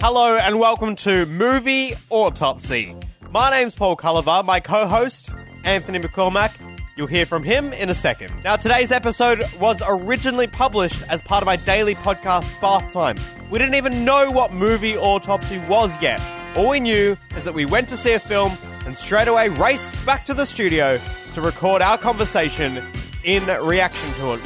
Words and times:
Hello 0.00 0.36
and 0.36 0.60
welcome 0.60 0.94
to 0.94 1.26
Movie 1.26 1.96
Autopsy. 2.08 2.94
My 3.32 3.50
name's 3.50 3.74
Paul 3.74 3.96
Culliver, 3.96 4.44
my 4.44 4.60
co 4.60 4.86
host, 4.86 5.28
Anthony 5.64 5.98
McCormack. 5.98 6.52
You'll 6.96 7.08
hear 7.08 7.26
from 7.26 7.42
him 7.42 7.72
in 7.72 7.90
a 7.90 7.94
second. 7.94 8.32
Now, 8.44 8.54
today's 8.54 8.92
episode 8.92 9.44
was 9.58 9.82
originally 9.84 10.46
published 10.46 11.02
as 11.08 11.20
part 11.20 11.42
of 11.42 11.46
my 11.46 11.56
daily 11.56 11.96
podcast, 11.96 12.48
Bath 12.60 12.92
Time. 12.92 13.16
We 13.50 13.58
didn't 13.58 13.74
even 13.74 14.04
know 14.04 14.30
what 14.30 14.52
Movie 14.52 14.96
Autopsy 14.96 15.58
was 15.66 16.00
yet. 16.00 16.22
All 16.56 16.68
we 16.68 16.78
knew 16.78 17.16
is 17.36 17.44
that 17.44 17.54
we 17.54 17.66
went 17.66 17.88
to 17.88 17.96
see 17.96 18.12
a 18.12 18.20
film 18.20 18.56
and 18.86 18.96
straight 18.96 19.26
away 19.26 19.48
raced 19.48 19.90
back 20.06 20.24
to 20.26 20.34
the 20.34 20.46
studio 20.46 21.00
to 21.34 21.40
record 21.40 21.82
our 21.82 21.98
conversation 21.98 22.80
in 23.24 23.46
reaction 23.46 24.14
to 24.14 24.34
it. 24.34 24.40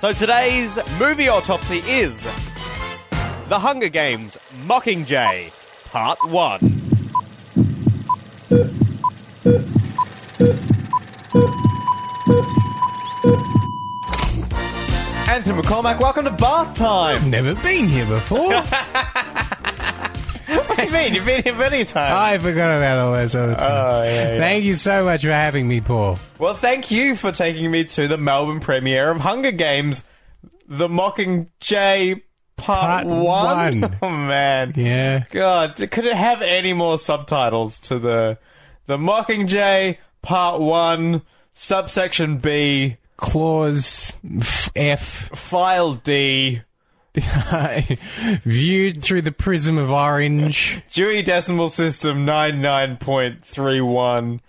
So 0.00 0.12
today's 0.12 0.80
movie 0.98 1.28
autopsy 1.28 1.78
is 1.78 2.26
The 3.50 3.58
Hunger 3.58 3.88
Games 3.88 4.38
Mockingjay, 4.64 5.50
Part 5.90 6.24
1. 6.24 6.60
Anthony 15.26 15.60
McCormack, 15.60 15.98
welcome 15.98 16.26
to 16.26 16.30
Bath 16.30 16.76
Time. 16.76 17.28
Never 17.28 17.56
been 17.56 17.88
here 17.88 18.06
before. 18.06 18.62
What 20.50 20.76
do 20.76 20.84
you 20.84 20.92
mean? 20.92 21.14
You've 21.14 21.26
been 21.26 21.42
here 21.42 21.54
many 21.54 21.84
times. 21.84 22.12
I 22.12 22.38
forgot 22.38 22.76
about 22.76 22.98
all 22.98 23.12
those 23.12 23.34
other 23.34 23.54
things. 23.54 23.66
Oh, 23.68 24.02
yeah, 24.04 24.32
yeah. 24.32 24.38
Thank 24.38 24.64
you 24.64 24.74
so 24.74 25.04
much 25.04 25.22
for 25.22 25.28
having 25.28 25.66
me, 25.66 25.80
Paul. 25.80 26.18
Well, 26.38 26.54
thank 26.54 26.90
you 26.90 27.16
for 27.16 27.32
taking 27.32 27.70
me 27.70 27.84
to 27.84 28.06
the 28.08 28.16
Melbourne 28.16 28.60
premiere 28.60 29.10
of 29.10 29.20
Hunger 29.20 29.52
Games, 29.52 30.02
The 30.68 30.88
Mockingjay 30.88 32.22
Part, 32.60 33.04
part 33.04 33.06
one? 33.06 33.80
one. 33.80 33.96
Oh 34.02 34.10
man. 34.10 34.72
Yeah. 34.76 35.24
God, 35.30 35.76
could 35.90 36.04
it 36.04 36.16
have 36.16 36.42
any 36.42 36.72
more 36.72 36.98
subtitles 36.98 37.78
to 37.80 37.98
the 37.98 38.38
the 38.86 38.96
Mockingjay 38.96 39.98
Part 40.22 40.60
One, 40.60 41.22
subsection 41.52 42.38
B, 42.38 42.96
clause 43.16 44.12
F, 44.74 45.02
file 45.34 45.94
D. 45.94 46.62
Viewed 48.44 49.02
through 49.02 49.22
the 49.22 49.32
prism 49.32 49.78
of 49.78 49.90
orange. 49.90 50.80
Dewey 50.92 51.22
Decimal 51.22 51.68
System 51.68 52.24
99.31. 52.26 54.40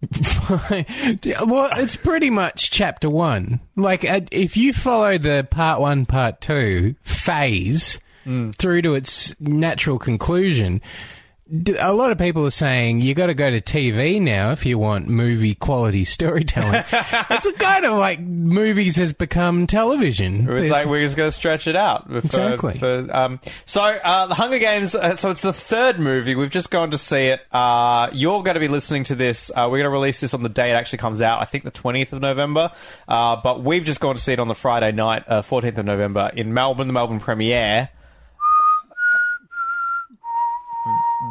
well, 0.50 1.70
it's 1.76 1.96
pretty 1.96 2.30
much 2.30 2.70
chapter 2.70 3.10
one. 3.10 3.60
Like, 3.76 4.04
uh, 4.04 4.20
if 4.30 4.56
you 4.56 4.72
follow 4.72 5.18
the 5.18 5.46
part 5.50 5.80
one, 5.80 6.06
part 6.06 6.40
two 6.40 6.94
phase 7.02 7.98
through 8.58 8.82
to 8.82 8.94
its 8.94 9.34
natural 9.40 9.98
conclusion, 9.98 10.82
a 11.78 11.92
lot 11.94 12.12
of 12.12 12.18
people 12.18 12.44
are 12.46 12.50
saying 12.50 13.00
you 13.00 13.14
got 13.14 13.26
to 13.26 13.34
go 13.34 13.50
to 13.50 13.60
TV 13.60 14.20
now 14.20 14.50
if 14.52 14.66
you 14.66 14.78
want 14.78 15.08
movie 15.08 15.54
quality 15.54 16.04
storytelling. 16.04 16.84
it's 16.92 17.52
kind 17.52 17.84
of 17.86 17.96
like 17.98 18.20
movies 18.20 18.96
has 18.96 19.12
become 19.12 19.66
television. 19.66 20.48
It 20.48 20.52
was 20.52 20.62
There's- 20.64 20.70
like 20.70 20.86
we're 20.86 21.00
just 21.04 21.16
going 21.16 21.28
to 21.28 21.32
stretch 21.32 21.66
it 21.66 21.76
out. 21.76 22.06
For, 22.08 22.18
Exactly. 22.18 22.78
For, 22.78 23.06
um, 23.10 23.40
so, 23.64 23.82
uh, 23.82 24.26
the 24.26 24.34
Hunger 24.34 24.58
Games. 24.58 24.94
Uh, 24.94 25.16
so 25.16 25.30
it's 25.30 25.42
the 25.42 25.52
third 25.52 25.98
movie. 25.98 26.34
We've 26.34 26.50
just 26.50 26.70
gone 26.70 26.90
to 26.90 26.98
see 26.98 27.28
it. 27.28 27.40
Uh, 27.50 28.10
you're 28.12 28.42
going 28.42 28.54
to 28.54 28.60
be 28.60 28.68
listening 28.68 29.04
to 29.04 29.14
this. 29.14 29.50
Uh, 29.50 29.68
we're 29.70 29.78
going 29.78 29.84
to 29.84 29.90
release 29.90 30.20
this 30.20 30.34
on 30.34 30.42
the 30.42 30.48
day 30.50 30.70
it 30.70 30.74
actually 30.74 30.98
comes 30.98 31.22
out. 31.22 31.40
I 31.40 31.44
think 31.46 31.64
the 31.64 31.70
20th 31.70 32.12
of 32.12 32.20
November. 32.20 32.72
Uh, 33.06 33.40
but 33.42 33.62
we've 33.62 33.84
just 33.84 34.00
gone 34.00 34.14
to 34.16 34.20
see 34.20 34.32
it 34.34 34.40
on 34.40 34.48
the 34.48 34.54
Friday 34.54 34.92
night, 34.92 35.24
uh, 35.26 35.40
14th 35.42 35.78
of 35.78 35.86
November 35.86 36.30
in 36.34 36.52
Melbourne, 36.52 36.88
the 36.88 36.92
Melbourne 36.92 37.20
premiere. 37.20 37.88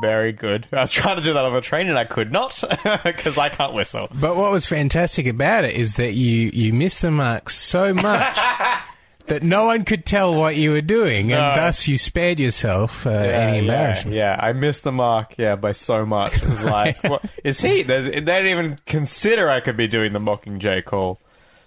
Very 0.02 0.34
good. 0.34 0.68
I 0.74 0.82
was 0.82 0.92
trying 0.92 1.16
to 1.16 1.22
do 1.22 1.34
that 1.34 1.46
on 1.46 1.54
the 1.54 1.62
train 1.62 1.88
and 1.88 1.98
I 1.98 2.04
could 2.06 2.32
not 2.32 2.62
because 3.04 3.38
I 3.38 3.50
can't 3.50 3.74
whistle. 3.74 4.10
But 4.20 4.36
what 4.36 4.52
was 4.52 4.66
fantastic 4.68 5.28
about 5.28 5.64
it 5.64 5.75
is 5.75 5.94
that 5.96 6.14
you 6.14 6.52
you 6.53 6.74
missed 6.74 7.02
the 7.02 7.12
mark 7.12 7.50
so 7.50 7.94
much 7.94 8.38
that 9.28 9.44
no 9.44 9.66
one 9.66 9.86
could 9.86 10.06
tell 10.06 10.36
what 10.36 10.56
you 10.58 10.72
were 10.72 10.81
doing, 10.81 11.28
No. 11.28 11.40
and 11.42 11.58
thus 11.58 11.88
you 11.88 11.97
spared 11.97 12.40
yourself 12.40 13.06
uh, 13.08 13.12
any 13.12 13.59
embarrassment. 13.59 14.16
Yeah, 14.16 14.38
I 14.40 14.53
missed 14.53 14.84
the 14.84 14.92
mark. 14.92 15.36
Yeah, 15.38 15.56
by 15.56 15.72
so 15.72 16.06
much. 16.06 16.36
It 16.42 16.50
was 16.50 16.64
like, 16.64 17.02
what, 17.09 17.24
is 17.44 17.59
he? 17.59 17.84
There's, 17.84 18.06
they 18.06 18.20
didn't 18.22 18.47
even 18.47 18.80
consider 18.86 19.50
I 19.50 19.59
could 19.62 19.78
be 19.78 19.88
doing 19.88 20.12
the 20.14 20.20
Mockingjay 20.20 20.84
call, 20.86 21.20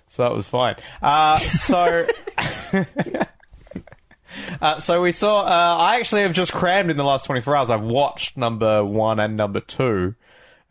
so 0.08 0.22
that 0.24 0.32
was 0.32 0.48
fine. 0.48 0.76
Uh, 1.02 1.36
so. 1.36 2.06
Uh, 4.60 4.78
so 4.78 5.00
we 5.00 5.12
saw. 5.12 5.40
Uh, 5.40 5.76
I 5.80 5.96
actually 6.00 6.22
have 6.22 6.32
just 6.32 6.52
crammed 6.52 6.90
in 6.90 6.96
the 6.96 7.04
last 7.04 7.24
twenty 7.24 7.40
four 7.40 7.56
hours. 7.56 7.70
I've 7.70 7.82
watched 7.82 8.36
number 8.36 8.84
one 8.84 9.18
and 9.18 9.36
number 9.36 9.60
two. 9.60 10.14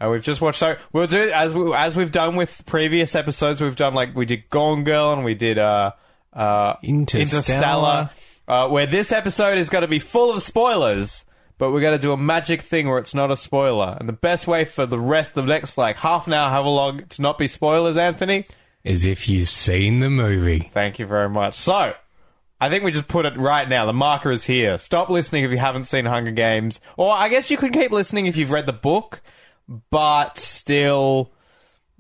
Uh, 0.02 0.10
we've 0.10 0.24
just 0.24 0.42
watched. 0.42 0.60
So 0.60 0.78
we'll 0.94 1.08
do 1.08 1.30
as 1.32 1.54
we 1.54 1.74
as 1.74 1.96
we've 1.96 2.12
done 2.12 2.36
with 2.36 2.64
previous 2.66 3.16
episodes. 3.16 3.62
We've 3.62 3.76
done 3.76 3.94
like 3.94 4.16
we 4.16 4.26
did 4.26 4.50
Gone 4.50 4.84
Girl 4.84 5.12
and 5.14 5.24
we 5.26 5.34
did 5.34 5.58
uh, 5.58 5.92
uh, 6.34 6.76
Interstellar. 6.84 8.10
uh, 8.48 8.68
where 8.70 8.86
this 8.86 9.12
episode 9.12 9.58
is 9.58 9.70
going 9.70 9.82
to 9.82 9.88
be 9.88 10.00
full 10.00 10.32
of 10.32 10.42
spoilers, 10.42 11.26
but 11.58 11.72
we're 11.72 11.82
going 11.82 11.98
to 11.98 12.02
do 12.02 12.12
a 12.14 12.18
magic 12.18 12.62
thing 12.62 12.88
where 12.88 12.98
it's 13.00 13.14
not 13.16 13.32
a 13.32 13.36
spoiler. 13.38 13.98
And 14.00 14.08
the 14.08 14.14
best 14.14 14.48
way 14.48 14.66
for 14.66 14.86
the 14.86 15.00
rest 15.00 15.36
of 15.38 15.46
the 15.48 15.54
next 15.54 15.78
like 15.78 15.98
half 15.98 16.28
an 16.28 16.34
hour, 16.34 16.50
however 16.50 16.70
long, 16.70 17.00
to 17.10 17.22
not 17.22 17.38
be 17.38 17.48
spoilers, 17.48 17.98
Anthony. 17.98 18.46
Is 18.84 19.06
if 19.06 19.28
you've 19.28 19.50
seen 19.50 20.00
the 20.00 20.10
movie. 20.10 20.60
Thank 20.60 21.00
you 21.00 21.06
very 21.06 21.30
much. 21.30 21.56
So. 21.56 21.94
I 22.62 22.70
think 22.70 22.84
we 22.84 22.92
just 22.92 23.08
put 23.08 23.26
it 23.26 23.38
right 23.38 23.68
now. 23.68 23.86
The 23.86 23.94
marker 23.94 24.32
is 24.32 24.44
here. 24.44 24.78
Stop 24.78 25.10
listening 25.10 25.44
if 25.44 25.52
you 25.52 25.58
haven't 25.58 25.86
seen 25.86 26.06
Hunger 26.06 26.32
Games. 26.32 26.82
Or 26.98 27.14
I 27.14 27.30
guess 27.30 27.50
you 27.50 27.58
can 27.58 27.72
keep 27.72 27.92
listening 27.92 28.26
if 28.26 28.36
you've 28.36 28.52
read 28.52 28.66
the 28.66 28.74
book, 28.74 29.22
but 29.90 30.38
still, 30.38 31.32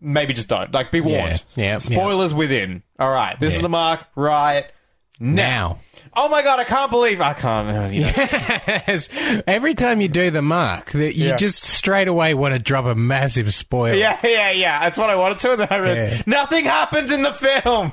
maybe 0.01 0.33
just 0.33 0.49
don't. 0.49 0.73
Like, 0.73 0.91
be 0.91 1.01
warned. 1.01 1.43
Yeah, 1.55 1.63
yeah, 1.63 1.77
Spoilers 1.77 2.33
within. 2.33 2.83
All 2.99 3.09
right. 3.09 3.39
This 3.39 3.55
is 3.55 3.61
the 3.61 3.69
mark 3.69 4.01
right 4.15 4.65
now. 5.19 5.79
Oh 6.13 6.27
my 6.27 6.41
god, 6.41 6.59
I 6.59 6.63
can't 6.63 6.89
believe 6.89 7.21
I 7.21 7.33
can't. 7.33 7.93
You 7.93 8.01
know. 8.01 9.41
every 9.47 9.75
time 9.75 10.01
you 10.01 10.07
do 10.07 10.31
the 10.31 10.41
mark, 10.41 10.91
that 10.91 11.15
you 11.15 11.27
Yeah. 11.29 11.35
just 11.35 11.63
straight 11.63 12.07
away 12.07 12.33
want 12.33 12.53
to 12.53 12.59
drop 12.59 12.85
a 12.85 12.95
massive 12.95 13.53
spoiler. 13.53 13.95
Yeah, 13.95 14.17
yeah, 14.23 14.51
yeah. 14.51 14.79
That's 14.79 14.97
what 14.97 15.09
I 15.09 15.15
wanted 15.15 15.39
to, 15.39 15.51
and 15.51 15.61
then 15.61 15.67
I 15.69 15.77
realized 15.77 16.17
Yeah. 16.17 16.23
nothing 16.25 16.65
happens 16.65 17.11
in 17.11 17.21
the 17.21 17.33
film. 17.33 17.91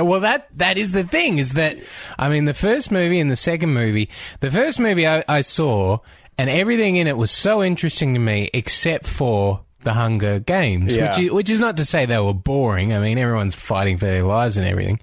well, 0.08 0.20
that 0.20 0.48
that 0.58 0.78
is 0.78 0.92
the 0.92 1.04
thing. 1.04 1.38
Is 1.38 1.52
that 1.54 1.78
I 2.18 2.28
mean, 2.28 2.44
the 2.46 2.54
first 2.54 2.90
movie 2.90 3.20
and 3.20 3.30
the 3.30 3.36
second 3.36 3.72
movie. 3.74 4.08
The 4.40 4.50
first 4.50 4.78
movie 4.80 5.06
I, 5.06 5.24
I 5.28 5.40
saw, 5.42 5.98
and 6.38 6.48
everything 6.48 6.96
in 6.96 7.06
it 7.06 7.16
was 7.16 7.30
so 7.30 7.62
interesting 7.62 8.14
to 8.14 8.20
me, 8.20 8.48
except 8.54 9.06
for 9.06 9.64
the 9.84 9.92
Hunger 9.92 10.38
Games, 10.38 10.94
Yeah. 10.96 11.08
which 11.10 11.18
is, 11.26 11.30
which 11.32 11.50
is 11.50 11.60
not 11.60 11.76
to 11.78 11.84
say 11.84 12.06
they 12.06 12.18
were 12.18 12.32
boring. 12.32 12.92
I 12.92 13.00
mean, 13.00 13.18
everyone's 13.18 13.54
fighting 13.56 13.96
for 13.98 14.06
their 14.06 14.22
lives 14.22 14.56
and 14.56 14.66
everything. 14.66 15.00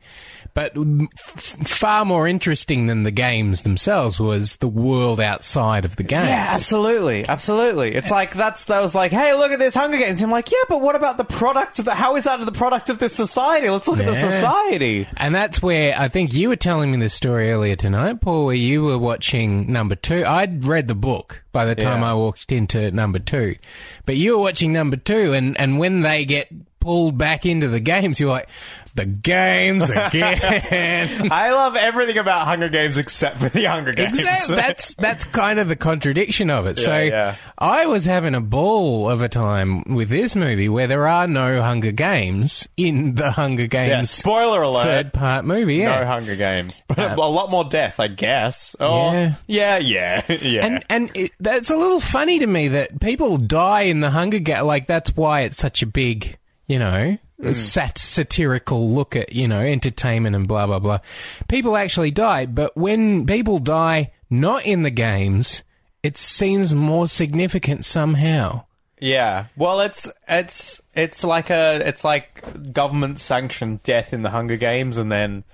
But 0.53 0.73
f- 0.77 1.67
far 1.67 2.05
more 2.05 2.27
interesting 2.27 2.87
than 2.87 3.03
the 3.03 3.11
games 3.11 3.61
themselves 3.61 4.19
was 4.19 4.57
the 4.57 4.67
world 4.67 5.19
outside 5.19 5.85
of 5.85 5.95
the 5.95 6.03
games. 6.03 6.27
Yeah, 6.29 6.47
absolutely, 6.55 7.27
absolutely. 7.27 7.95
It's 7.95 8.11
like 8.11 8.33
that's 8.33 8.65
that 8.65 8.81
was 8.81 8.93
like, 8.95 9.11
hey, 9.11 9.33
look 9.33 9.51
at 9.51 9.59
this 9.59 9.75
Hunger 9.75 9.97
Games. 9.97 10.21
I'm 10.21 10.31
like, 10.31 10.51
yeah, 10.51 10.57
but 10.67 10.81
what 10.81 10.95
about 10.95 11.17
the 11.17 11.23
product? 11.23 11.79
Of 11.79 11.85
the, 11.85 11.93
how 11.95 12.15
is 12.15 12.23
that 12.25 12.43
the 12.43 12.51
product 12.51 12.89
of 12.89 12.99
this 12.99 13.15
society? 13.15 13.69
Let's 13.69 13.87
look 13.87 13.99
at 13.99 14.05
the 14.05 14.15
society. 14.15 15.07
And 15.17 15.33
that's 15.35 15.61
where 15.61 15.93
I 15.97 16.07
think 16.07 16.33
you 16.33 16.49
were 16.49 16.55
telling 16.55 16.91
me 16.91 16.97
the 16.97 17.09
story 17.09 17.51
earlier 17.51 17.75
tonight, 17.75 18.21
Paul, 18.21 18.45
where 18.45 18.55
you 18.55 18.83
were 18.83 18.97
watching 18.97 19.71
number 19.71 19.95
two. 19.95 20.25
I'd 20.25 20.63
read 20.65 20.87
the 20.87 20.95
book 20.95 21.43
by 21.51 21.65
the 21.65 21.75
time 21.75 22.01
Yeah. 22.01 22.11
I 22.11 22.13
walked 22.13 22.51
into 22.51 22.91
number 22.91 23.19
two, 23.19 23.55
but 24.05 24.15
you 24.15 24.33
were 24.37 24.43
watching 24.43 24.73
number 24.73 24.97
two, 24.97 25.33
and, 25.33 25.59
and 25.59 25.79
when 25.79 26.01
they 26.01 26.25
get 26.25 26.49
pulled 26.79 27.17
back 27.17 27.45
into 27.45 27.67
the 27.67 27.79
games, 27.79 28.19
you're 28.19 28.29
like, 28.29 28.49
the 28.99 29.05
games 29.05 29.89
again. 29.89 31.31
I 31.31 31.51
love 31.51 31.75
everything 31.77 32.17
about 32.17 32.45
Hunger 32.47 32.67
Games 32.67 32.97
except 32.97 33.37
for 33.37 33.47
the 33.47 33.63
Hunger 33.65 33.93
Games. 33.93 34.19
Exactly. 34.19 34.55
That's 34.57 34.93
that's 34.95 35.23
kind 35.25 35.57
of 35.59 35.69
the 35.69 35.77
contradiction 35.77 36.49
of 36.49 36.67
it. 36.67 36.77
so 36.77 36.97
yeah. 36.97 37.35
I 37.57 37.85
was 37.85 38.03
having 38.05 38.35
a 38.35 38.41
ball 38.41 39.09
of 39.09 39.21
a 39.21 39.29
time 39.29 39.83
with 39.83 40.09
this 40.09 40.35
movie 40.35 40.67
where 40.67 40.87
there 40.87 41.07
are 41.07 41.27
no 41.27 41.61
Hunger 41.61 41.91
Games 41.93 42.67
in 42.75 43.15
the 43.15 43.31
Hunger 43.31 43.63
yeah, 43.63 43.67
Games 43.67 44.09
spoiler 44.11 44.61
alert. 44.61 44.83
third 44.83 45.13
part 45.13 45.45
movie. 45.45 45.75
Yeah. 45.75 46.01
No 46.01 46.05
Hunger 46.05 46.35
Games, 46.35 46.83
but 46.87 46.99
uh, 46.99 47.15
a 47.17 47.29
lot 47.29 47.49
more 47.49 47.63
death, 47.63 47.99
I 47.99 48.07
guess. 48.07 48.75
Oh, 48.79 49.11
Yeah. 49.13 49.33
yeah, 49.47 49.77
yeah, 49.77 50.21
yeah. 50.41 50.65
And 50.65 50.85
and 50.89 51.11
it, 51.15 51.31
that's 51.39 51.69
a 51.69 51.77
little 51.77 52.01
funny 52.01 52.39
to 52.39 52.47
me 52.47 52.67
that 52.69 52.99
people 52.99 53.37
die 53.37 53.83
in 53.83 54.01
the 54.01 54.09
Hunger 54.09 54.39
Games. 54.39 54.63
Like 54.65 54.87
that's 54.87 55.15
why 55.15 55.41
it's 55.41 55.57
such 55.57 55.81
a 55.81 55.87
big, 55.87 56.37
you 56.67 56.79
know, 56.79 57.17
Mm. 57.41 57.55
sat- 57.55 57.97
satirical 57.97 58.89
look 58.89 59.15
at 59.15 59.31
you 59.31 59.47
know 59.47 59.61
entertainment 59.61 60.35
and 60.35 60.47
blah 60.47 60.67
blah 60.67 60.79
blah. 60.79 60.99
People 61.47 61.77
actually 61.77 62.11
die, 62.11 62.45
but 62.45 62.75
when 62.75 63.25
people 63.25 63.59
die 63.59 64.11
not 64.29 64.65
in 64.65 64.83
the 64.83 64.89
games, 64.89 65.63
it 66.03 66.17
seems 66.17 66.75
more 66.75 67.07
significant 67.07 67.85
somehow. 67.85 68.63
Yeah. 68.99 69.45
Well, 69.55 69.79
it's 69.79 70.11
it's 70.27 70.81
it's 70.93 71.23
like 71.23 71.49
a 71.49 71.81
it's 71.87 72.03
like 72.03 72.73
government 72.73 73.19
sanctioned 73.19 73.83
death 73.83 74.13
in 74.13 74.23
the 74.23 74.31
Hunger 74.31 74.57
Games, 74.57 74.97
and 74.97 75.11
then 75.11 75.45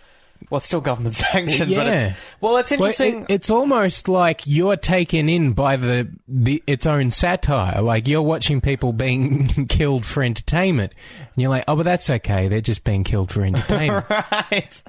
well, 0.50 0.58
it's 0.58 0.66
still 0.68 0.82
government 0.82 1.14
sanctioned, 1.16 1.72
Well, 1.72 1.80
but 1.80 1.86
yeah. 1.88 2.08
it's, 2.08 2.18
well, 2.42 2.58
it's 2.58 2.72
Well, 2.72 2.80
interesting. 2.90 3.22
it- 3.24 3.26
it's 3.30 3.50
almost 3.50 4.08
like 4.08 4.42
you're 4.46 4.78
taken 4.78 5.28
in 5.30 5.54
by 5.54 5.76
the, 5.76 6.10
the 6.28 6.62
its 6.68 6.86
own 6.86 7.12
satire. 7.12 7.82
Like 7.82 8.08
you're 8.08 8.22
watching 8.22 8.62
people 8.62 8.94
being 8.94 9.48
killed 9.70 10.06
for 10.06 10.24
entertainment, 10.24 10.94
and 11.18 11.42
you're 11.42 11.50
like, 11.50 11.64
"Oh, 11.68 11.76
but 11.76 11.84
that's 11.84 12.10
okay. 12.10 12.48
They're 12.48 12.62
just 12.62 12.84
being 12.84 13.04
killed 13.04 13.32
for 13.32 13.42
entertainment." 13.46 14.06
right. 14.10 14.84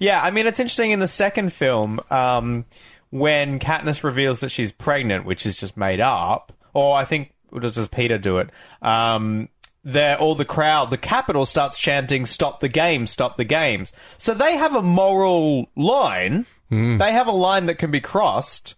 Yeah, 0.00 0.22
I 0.22 0.30
mean, 0.30 0.46
it's 0.46 0.58
interesting 0.60 0.90
in 0.92 1.00
the 1.00 1.08
second 1.08 1.52
film 1.52 2.00
um, 2.10 2.64
when 3.10 3.58
Katniss 3.58 4.02
reveals 4.02 4.40
that 4.40 4.48
she's 4.50 4.72
pregnant, 4.72 5.24
which 5.26 5.44
is 5.44 5.54
just 5.56 5.76
made 5.76 6.00
up, 6.00 6.52
or 6.72 6.96
I 6.96 7.04
think 7.04 7.32
or 7.52 7.60
does 7.60 7.76
Peeta 7.88 8.20
do 8.20 8.38
it? 8.38 8.50
Um, 8.82 9.48
there, 9.86 10.18
all 10.18 10.34
the 10.34 10.44
crowd, 10.44 10.90
the 10.90 10.98
capital 10.98 11.46
starts 11.46 11.78
chanting, 11.78 12.26
"Stop 12.26 12.58
the 12.58 12.68
game! 12.68 13.06
Stop 13.06 13.36
the 13.36 13.44
games!" 13.44 13.92
So 14.18 14.34
they 14.34 14.56
have 14.56 14.74
a 14.74 14.82
moral 14.82 15.70
line. 15.76 16.44
They 16.98 17.12
have 17.12 17.28
a 17.28 17.32
line 17.32 17.66
that 17.66 17.78
can 17.78 17.92
be 17.92 18.00
crossed. 18.00 18.74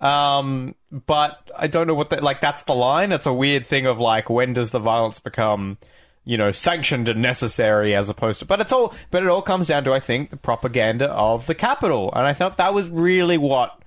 Um, 0.00 0.74
but 0.90 1.38
I 1.56 1.68
don't 1.68 1.86
know 1.86 1.94
what 1.94 2.10
that 2.10 2.24
like. 2.24 2.40
That's 2.40 2.62
the 2.64 2.74
line. 2.74 3.12
It's 3.12 3.26
a 3.26 3.32
weird 3.32 3.64
thing 3.64 3.86
of 3.86 4.00
like, 4.00 4.28
when 4.28 4.52
does 4.52 4.72
the 4.72 4.80
violence 4.80 5.20
become, 5.20 5.78
you 6.24 6.36
know, 6.36 6.50
sanctioned 6.50 7.08
and 7.08 7.22
necessary 7.22 7.94
as 7.94 8.08
opposed 8.08 8.40
to. 8.40 8.44
But 8.44 8.60
it's 8.60 8.72
all. 8.72 8.92
But 9.12 9.22
it 9.22 9.28
all 9.28 9.42
comes 9.42 9.68
down 9.68 9.84
to 9.84 9.92
I 9.92 10.00
think 10.00 10.30
the 10.30 10.36
propaganda 10.36 11.10
of 11.12 11.46
the 11.46 11.54
capital, 11.54 12.12
and 12.12 12.26
I 12.26 12.32
thought 12.32 12.56
that 12.56 12.74
was 12.74 12.88
really 12.88 13.38
what 13.38 13.80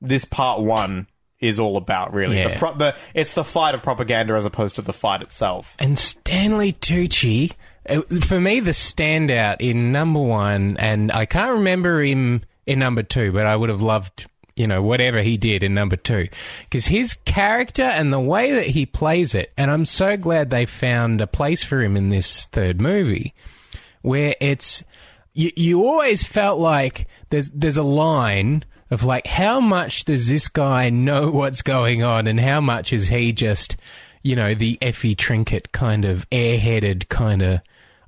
this 0.00 0.24
part 0.24 0.60
one 0.60 1.06
is 1.40 1.60
all 1.60 1.76
about. 1.76 2.12
Really, 2.12 2.38
Yeah. 2.38 2.48
the, 2.54 2.58
pro- 2.58 2.74
the 2.76 2.96
it's 3.14 3.34
the 3.34 3.44
fight 3.44 3.74
of 3.74 3.82
propaganda 3.82 4.34
as 4.34 4.44
opposed 4.44 4.76
to 4.76 4.82
the 4.82 4.92
fight 4.92 5.22
itself. 5.22 5.76
And 5.78 5.98
Stanley 5.98 6.72
Tucci, 6.72 7.52
uh, 7.88 8.02
for 8.26 8.40
me, 8.40 8.60
the 8.60 8.72
standout 8.72 9.56
in 9.60 9.92
number 9.92 10.20
one, 10.20 10.76
and 10.78 11.12
I 11.12 11.26
can't 11.26 11.52
remember 11.52 12.02
him 12.02 12.42
in 12.66 12.78
number 12.80 13.02
two, 13.02 13.32
but 13.32 13.46
I 13.46 13.56
would 13.56 13.68
have 13.70 13.80
loved, 13.80 14.26
you 14.56 14.66
know, 14.66 14.82
whatever 14.82 15.22
he 15.22 15.36
did 15.36 15.62
in 15.62 15.74
number 15.74 15.96
two. 15.96 16.28
Because 16.64 16.86
his 16.86 17.14
character 17.24 17.84
and 17.84 18.12
the 18.12 18.20
way 18.20 18.52
that 18.52 18.66
he 18.66 18.84
plays 18.84 19.34
it, 19.34 19.52
and 19.56 19.70
I'm 19.70 19.84
so 19.84 20.16
glad 20.16 20.50
they 20.50 20.66
found 20.66 21.20
a 21.20 21.26
place 21.26 21.62
for 21.64 21.80
him 21.80 21.96
in 21.96 22.08
this 22.10 22.46
third 22.46 22.80
movie, 22.80 23.32
where 24.02 24.34
it's, 24.40 24.82
you, 25.34 25.50
you 25.56 25.86
always 25.86 26.24
felt 26.24 26.58
like 26.58 27.06
there's, 27.30 27.48
there's 27.50 27.76
a 27.76 27.82
line 27.82 28.64
of 28.90 29.04
like, 29.04 29.26
how 29.26 29.60
much 29.60 30.04
does 30.04 30.28
this 30.28 30.48
guy 30.48 30.90
know 30.90 31.30
what's 31.30 31.62
going 31.62 32.02
on 32.02 32.26
and 32.26 32.40
how 32.40 32.60
much 32.60 32.92
is 32.92 33.08
he 33.08 33.32
just, 33.32 33.76
you 34.22 34.34
know, 34.36 34.54
the 34.54 34.78
Effie 34.82 35.14
Trinket 35.14 35.72
kind 35.72 36.04
of 36.04 36.28
airheaded 36.30 37.08
kind 37.08 37.42
of, 37.42 37.60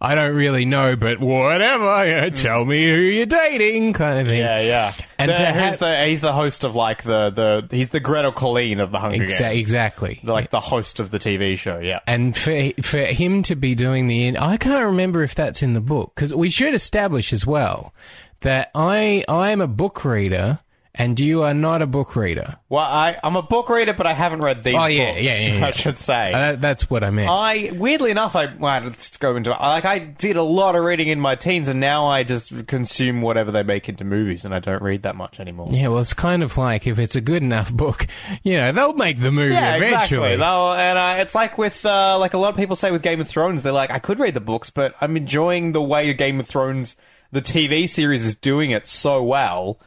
I 0.03 0.15
don't 0.15 0.35
really 0.35 0.65
know, 0.65 0.97
but 0.97 1.21
whatever, 1.21 1.85
know, 2.17 2.31
tell 2.31 2.65
me 2.65 2.89
who 2.89 2.97
you're 2.97 3.27
dating 3.27 3.93
kind 3.93 4.19
of 4.19 4.27
thing. 4.27 4.39
Yeah, 4.39 4.61
yeah. 4.63 4.95
And 5.19 5.31
to 5.31 5.37
he's 5.37 5.55
have- 5.55 5.79
the 5.79 6.05
he's 6.07 6.23
the 6.23 6.33
host 6.33 6.65
of 6.65 6.75
like 6.75 7.03
the 7.03 7.29
the 7.29 7.69
he's 7.77 7.91
the 7.91 8.01
Gretel 8.01 8.33
Killeen 8.33 8.81
of 8.81 8.93
the 8.93 8.99
Hunger 8.99 9.25
Exa- 9.27 9.39
Games. 9.41 9.59
exactly. 9.61 10.21
like 10.23 10.49
the 10.49 10.61
host 10.61 11.01
of 11.01 11.11
the 11.11 11.19
TV 11.19 11.59
show. 11.59 11.79
Yeah. 11.81 12.01
And 12.07 12.35
for 12.35 12.71
for 12.83 12.97
him 13.05 13.43
to 13.43 13.55
be 13.55 13.75
doing 13.75 14.07
the, 14.07 14.39
I 14.39 14.57
can't 14.57 14.87
remember 14.87 15.23
if 15.23 15.35
that's 15.35 15.63
in 15.63 15.75
the 15.75 15.83
book 15.83 16.13
because 16.15 16.33
we 16.35 16.49
should 16.49 16.73
establish 16.73 17.35
as 17.35 17.47
well 17.47 17.93
that 18.41 18.71
I 18.75 19.23
I 19.29 19.51
am 19.51 19.61
a 19.61 19.69
book 19.69 20.03
reader 20.07 20.61
and 20.95 21.19
you 21.21 21.45
are 21.45 21.55
not 21.55 21.83
a 21.83 21.87
book 21.87 22.17
reader. 22.17 22.57
Well, 22.69 22.83
I, 22.85 23.17
I'm 23.23 23.37
a 23.37 23.43
book 23.43 23.69
reader, 23.69 23.93
but 23.95 24.07
I 24.07 24.13
haven't 24.13 24.43
read 24.43 24.65
these 24.65 24.75
Oh, 24.77 24.87
yeah, 24.87 25.13
books. 25.13 25.23
yeah, 25.23 25.39
yeah, 25.39 25.53
yeah. 25.59 25.67
I 25.67 25.71
should 25.71 25.97
say. 25.97 26.33
Uh, 26.33 26.57
that's 26.57 26.91
what 26.91 27.05
I 27.05 27.11
meant. 27.11 27.31
I 27.31 27.71
weirdly 27.75 28.11
enough, 28.11 28.35
I 28.35 28.53
well, 28.59 28.81
let's 28.83 29.17
go 29.17 29.37
into 29.37 29.51
it. 29.53 29.59
Like 29.61 29.85
I 29.85 30.01
did 30.01 30.37
a 30.37 30.43
lot 30.43 30.75
of 30.75 30.83
reading 30.85 31.07
in 31.09 31.21
my 31.21 31.37
teens, 31.37 31.69
and 31.69 31.79
now 31.79 32.07
I 32.07 32.25
just 32.25 32.67
consume 32.67 33.23
whatever 33.23 33.53
they 33.53 33.63
make 33.63 33.89
into 33.89 34.03
movies, 34.05 34.45
and 34.45 34.53
I 34.55 34.59
don't 34.59 34.83
read 34.83 35.03
that 35.05 35.15
much 35.17 35.39
anymore. 35.39 35.69
yeah, 35.71 35.89
well, 35.89 36.01
it's 36.01 36.13
kind 36.15 36.43
of 36.43 36.57
like 36.59 36.87
if 36.89 36.99
it's 36.99 37.15
a 37.17 37.21
good 37.21 37.43
enough 37.43 37.73
book, 37.73 38.07
you 38.43 38.57
know, 38.59 38.73
they'll 38.73 38.93
make 38.95 39.21
the 39.21 39.31
movie 39.31 39.55
Yeah, 39.55 39.77
eventually. 39.77 40.33
exactly. 40.33 40.37
They'll- 40.39 40.73
and 40.73 40.99
uh, 40.99 41.17
it's 41.23 41.35
like 41.35 41.57
with 41.57 41.87
uh, 41.87 42.19
like 42.19 42.35
a 42.35 42.39
lot 42.39 42.49
of 42.51 42.57
people 42.57 42.75
say 42.77 42.91
with 42.91 43.03
Game 43.03 43.21
of 43.21 43.29
Thrones, 43.29 43.63
they're 43.63 43.73
like, 43.73 43.91
I 43.93 43.99
could 44.01 44.19
read 44.19 44.35
the 44.35 44.41
books, 44.41 44.71
but 44.71 44.95
I'm 45.01 45.17
enjoying 45.17 45.73
the 45.73 45.83
way 45.83 46.13
Game 46.15 46.41
of 46.41 46.47
Thrones, 46.49 46.97
the 47.31 47.43
TV 47.43 47.89
series, 47.89 48.25
is 48.27 48.35
doing 48.35 48.71
it 48.73 48.87
so 48.89 49.23
well 49.23 49.79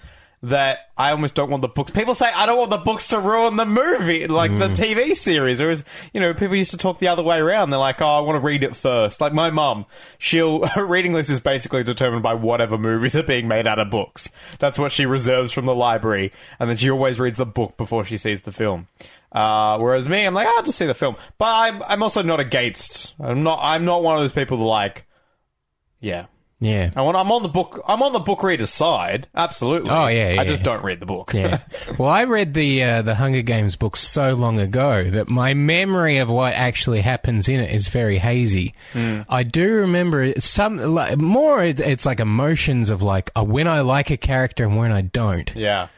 that 0.44 0.90
I 0.98 1.12
almost 1.12 1.36
don't 1.36 1.50
want 1.50 1.62
the 1.62 1.70
books. 1.70 1.92
People 1.92 2.16
say 2.16 2.26
I 2.26 2.46
don't 2.46 2.58
want 2.58 2.70
the 2.70 2.78
books 2.78 3.08
to 3.08 3.20
ruin 3.20 3.56
the 3.56 3.66
movie, 3.66 4.28
like 4.28 4.52
the 4.52 4.68
TV 4.68 5.16
series. 5.16 5.62
Or 5.62 5.70
is 5.70 5.86
you 6.14 6.20
know, 6.20 6.34
people 6.34 6.58
used 6.58 6.72
to 6.72 6.78
talk 6.78 7.00
the 7.00 7.08
other 7.08 7.24
way 7.24 7.40
around. 7.40 7.70
They're 7.70 7.80
like, 7.80 8.02
oh, 8.02 8.06
I 8.06 8.20
want 8.20 8.36
to 8.36 8.46
read 8.46 8.64
it 8.64 8.76
first. 8.76 9.22
Like 9.22 9.34
my 9.34 9.50
mum, 9.50 9.86
she'll 10.18 10.68
her 10.76 10.86
reading 10.86 11.14
list 11.14 11.30
is 11.30 11.40
basically 11.40 11.84
determined 11.84 12.24
by 12.24 12.34
whatever 12.34 12.78
movies 12.78 13.16
are 13.16 13.24
being 13.24 13.48
made 13.48 13.66
out 13.66 13.80
of 13.80 13.90
books. 13.90 14.30
That's 14.60 14.78
what 14.78 14.92
she 14.92 15.06
reserves 15.06 15.54
from 15.54 15.66
the 15.66 15.74
library, 15.76 16.34
and 16.60 16.70
then 16.70 16.76
she 16.76 16.92
always 16.92 17.20
reads 17.22 17.38
the 17.38 17.46
book 17.46 17.78
before 17.78 18.04
she 18.04 18.18
sees 18.18 18.42
the 18.42 18.52
film. 18.52 18.88
Uh, 19.32 19.80
whereas 19.80 20.10
me, 20.10 20.26
I'm 20.26 20.34
like, 20.34 20.48
"Ah, 20.48 20.58
I'll 20.58 20.64
just 20.64 20.78
see 20.78 20.86
the 20.86 20.94
film. 20.94 21.16
But 21.38 21.46
I'm, 21.48 21.84
I'm 21.84 22.04
also 22.04 22.22
not 22.22 22.42
against. 22.42 23.16
I'm 23.20 23.44
not. 23.44 23.60
I'm 23.62 23.86
not 23.86 24.04
one 24.04 24.16
of 24.16 24.22
those 24.22 24.34
people 24.34 24.58
that 24.58 24.64
like. 24.64 25.06
Yeah, 26.02 26.26
yeah. 26.64 26.92
I 26.96 27.02
want. 27.02 27.18
I'm 27.18 27.32
on 27.32 27.44
the 27.44 27.50
book. 27.50 27.84
I'm 27.88 28.02
on 28.02 28.14
the 28.14 28.20
book 28.20 28.42
reader's 28.42 28.70
side. 28.70 29.28
Absolutely. 29.36 29.92
Oh, 29.92 30.08
yeah, 30.08 30.38
I 30.40 30.46
just 30.46 30.64
don't 30.64 30.84
read 30.84 31.00
the 31.00 31.06
book. 31.06 31.34
Yeah. 31.34 31.60
Well, 31.98 32.10
I 32.10 32.24
read 32.24 32.54
the 32.54 32.84
uh, 32.84 33.02
the 33.02 33.16
Hunger 33.16 33.42
Games 33.42 33.76
book 33.76 33.96
so 33.96 34.34
long 34.34 34.60
ago 34.60 35.04
that 35.04 35.28
my 35.30 35.54
memory 35.54 36.18
of 36.18 36.30
what 36.30 36.54
actually 36.54 37.02
happens 37.02 37.48
in 37.50 37.60
it 37.60 37.74
is 37.74 37.88
very 37.90 38.18
hazy. 38.18 38.74
I 38.96 39.44
do 39.44 39.76
remember 39.76 40.40
some 40.40 40.78
like, 40.78 41.18
more. 41.18 41.64
It's 41.64 42.06
like 42.06 42.20
emotions 42.20 42.90
of 42.90 43.02
like 43.02 43.32
uh, 43.36 43.44
when 43.44 43.68
I 43.68 43.82
like 43.82 44.10
a 44.10 44.18
character 44.18 44.64
and 44.64 44.78
when 44.78 44.92
I 44.92 45.02
don't. 45.02 45.54
yeah. 45.56 45.90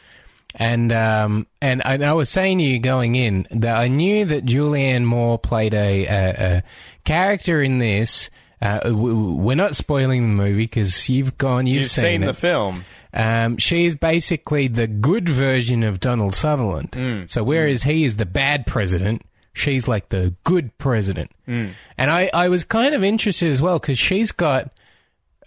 And 0.57 0.91
um 0.94 1.47
and, 1.62 1.85
and 1.85 2.03
I 2.03 2.13
was 2.13 2.29
saying 2.29 2.59
to 2.59 2.63
you 2.63 2.79
going 2.79 3.15
in 3.15 3.45
that 3.51 3.77
I 3.77 3.88
knew 3.89 4.23
that 4.25 4.45
Julianne 4.45 5.03
Moore 5.03 5.38
played 5.38 5.73
a, 5.73 6.06
a, 6.06 6.29
a 6.57 6.63
character 7.03 7.62
in 7.62 7.79
this. 7.79 8.29
Uh, 8.65 8.94
we're 8.95 9.56
not 9.56 9.75
spoiling 9.75 10.21
the 10.23 10.44
movie 10.44 10.63
because 10.63 11.09
you've 11.09 11.38
gone, 11.38 11.67
you've, 11.67 11.83
You've 11.83 11.91
seen 11.91 12.23
it. 12.23 12.25
the 12.27 12.33
film. 12.33 12.83
Um, 13.13 13.57
she's 13.57 13.95
basically 13.95 14.67
the 14.67 14.88
good 14.88 15.29
version 15.29 15.83
of 15.83 16.00
Donald 16.00 16.33
Sutherland. 16.33 16.91
Mm. 16.91 17.29
So 17.29 17.44
whereas 17.44 17.83
he 17.83 18.03
is 18.03 18.17
the 18.17 18.25
bad 18.25 18.65
president, 18.67 19.21
she's 19.53 19.88
like 19.88 20.09
the 20.09 20.33
good 20.44 20.77
president. 20.77 21.31
Mm. 21.47 21.71
And 21.97 22.12
I, 22.12 22.29
I 22.33 22.50
was 22.50 22.63
kind 22.65 22.94
of 22.94 23.03
interested 23.03 23.50
as 23.50 23.62
well 23.62 23.79
because 23.79 23.97
she's 24.00 24.31
got, 24.33 24.71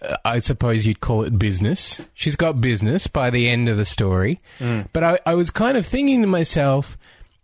uh, 0.01 0.15
I 0.25 0.39
suppose 0.39 0.87
you'd 0.87 0.99
call 1.01 1.23
it 1.23 1.37
business. 1.37 2.01
She's 2.13 2.35
got 2.35 2.59
business 2.61 3.05
by 3.07 3.29
the 3.29 3.49
end 3.49 3.69
of 3.69 3.77
the 3.77 3.85
story. 3.85 4.39
Mm. 4.59 4.87
But 4.93 5.03
I, 5.03 5.19
I 5.27 5.33
was 5.35 5.51
kind 5.51 5.77
of 5.77 5.85
thinking 5.85 6.21
to 6.21 6.27
myself, 6.27 6.97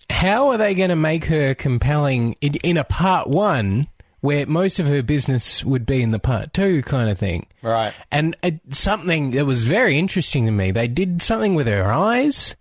how 0.09 0.49
are 0.49 0.57
they 0.57 0.73
going 0.73 0.89
to 0.89 0.95
make 0.95 1.25
her 1.25 1.53
compelling 1.53 2.35
in, 2.41 2.55
in 2.63 2.77
a 2.77 2.83
part 2.83 3.27
one 3.29 3.87
where 4.25 4.45
most 4.45 4.79
of 4.79 4.87
her 4.87 5.01
business 5.01 5.63
would 5.63 5.85
be 5.85 6.01
in 6.01 6.11
the 6.11 6.19
part 6.19 6.53
two 6.53 6.81
kind 6.81 7.09
of 7.09 7.17
thing? 7.17 7.45
Right. 7.61 7.93
And 8.11 8.35
it, 8.43 8.59
something 8.73 9.31
that 9.31 9.45
was 9.45 9.63
very 9.63 9.97
interesting 9.97 10.45
to 10.47 10.51
me, 10.51 10.71
they 10.71 10.87
did 10.89 11.21
something 11.21 11.55
with 11.55 11.67
her 11.67 11.85
eyes. 11.93 12.55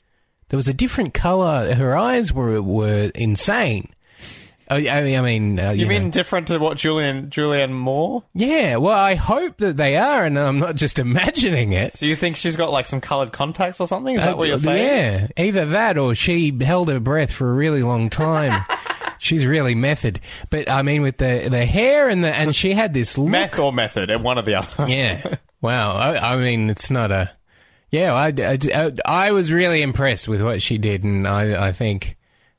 There 0.50 0.56
was 0.58 0.68
a 0.68 0.74
different 0.74 1.14
color. 1.14 1.74
Her 1.74 1.96
eyes 1.96 2.32
were 2.32 2.62
were 2.62 3.10
insane. 3.14 3.88
I, 4.70 4.88
I 4.88 5.02
mean, 5.02 5.18
I 5.18 5.20
mean, 5.20 5.58
uh, 5.60 5.70
You 5.72 5.84
know. 5.84 5.88
mean 5.90 6.10
different 6.10 6.48
to 6.48 6.58
what 6.58 6.78
Julian 6.78 7.28
Julianne 7.28 7.72
Moore? 7.72 8.22
Yeah, 8.34 8.76
well, 8.76 8.96
I 8.96 9.14
hope 9.14 9.58
that 9.58 9.76
they 9.76 9.96
are, 9.98 10.24
and 10.24 10.38
I'm 10.38 10.58
not 10.58 10.76
just 10.76 10.98
imagining 10.98 11.72
it. 11.74 11.92
So 11.94 12.06
you 12.06 12.16
think 12.16 12.36
she's 12.36 12.56
got 12.56 12.72
like 12.72 12.86
some 12.86 13.00
coloured 13.02 13.30
contacts 13.32 13.78
or 13.78 13.86
something? 13.86 14.14
Is 14.16 14.22
that 14.22 14.38
what 14.38 14.46
you're 14.46 14.54
Uh, 14.56 14.58
saying? 14.58 14.86
Yeah, 15.36 15.44
either 15.44 15.66
that 15.66 15.98
or 15.98 16.14
she 16.14 16.50
held 16.64 16.88
her 16.88 16.98
breath 17.00 17.30
for 17.30 17.50
a 17.50 17.54
really 17.54 17.82
long 17.82 18.08
time. 18.08 18.64
She's 19.24 19.46
really 19.46 19.74
method. 19.74 20.20
But 20.50 20.68
I 20.68 20.82
mean, 20.82 21.00
with 21.00 21.16
the 21.16 21.48
the 21.50 21.64
hair 21.64 22.10
and 22.10 22.22
the 22.22 22.28
and 22.34 22.54
she 22.54 22.72
had 22.72 22.92
this 22.92 23.16
look. 23.16 23.30
Meth 23.30 23.58
or 23.58 23.72
method, 23.72 24.10
and 24.10 24.22
one 24.22 24.38
or 24.38 24.42
the 24.42 24.54
other. 24.56 24.86
Yeah. 24.88 25.36
Wow. 25.62 25.92
I, 25.92 26.34
I 26.34 26.36
mean, 26.36 26.68
it's 26.68 26.90
not 26.90 27.10
a. 27.10 27.32
Yeah, 27.90 28.12
I, 28.12 28.34
I, 28.36 28.92
I 29.06 29.32
was 29.32 29.50
really 29.50 29.80
impressed 29.80 30.28
with 30.28 30.42
what 30.42 30.60
she 30.60 30.76
did, 30.78 31.04
and 31.04 31.26
I, 31.26 31.68
I 31.68 31.72
think 31.72 32.16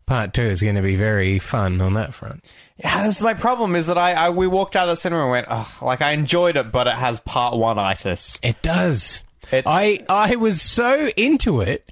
part 0.07 0.33
two 0.33 0.41
is 0.43 0.61
going 0.63 0.75
to 0.75 0.81
be 0.81 0.95
very 0.95 1.37
fun 1.39 1.81
on 1.81 1.93
that 1.95 2.13
front. 2.13 2.43
Yeah, 2.77 3.05
this 3.05 3.17
is 3.17 3.21
my 3.21 3.33
problem. 3.35 3.75
Is 3.75 3.85
that 3.87 3.97
I, 3.97 4.13
I 4.13 4.29
we 4.31 4.47
walked 4.47 4.75
out 4.75 4.89
of 4.89 4.93
the 4.93 4.99
cinema 4.99 5.21
and 5.23 5.31
went, 5.31 5.47
oh, 5.49 5.71
like 5.83 6.01
I 6.01 6.11
enjoyed 6.13 6.57
it, 6.57 6.71
but 6.71 6.87
it 6.87 6.93
has 6.95 7.19
part 7.19 7.55
one 7.57 7.77
itis. 7.77 8.39
It 8.41 8.61
does. 8.63 9.23
It's- 9.51 9.63
I 9.67 9.99
I 10.09 10.37
was 10.37 10.61
so 10.63 11.07
into 11.15 11.61
it 11.61 11.91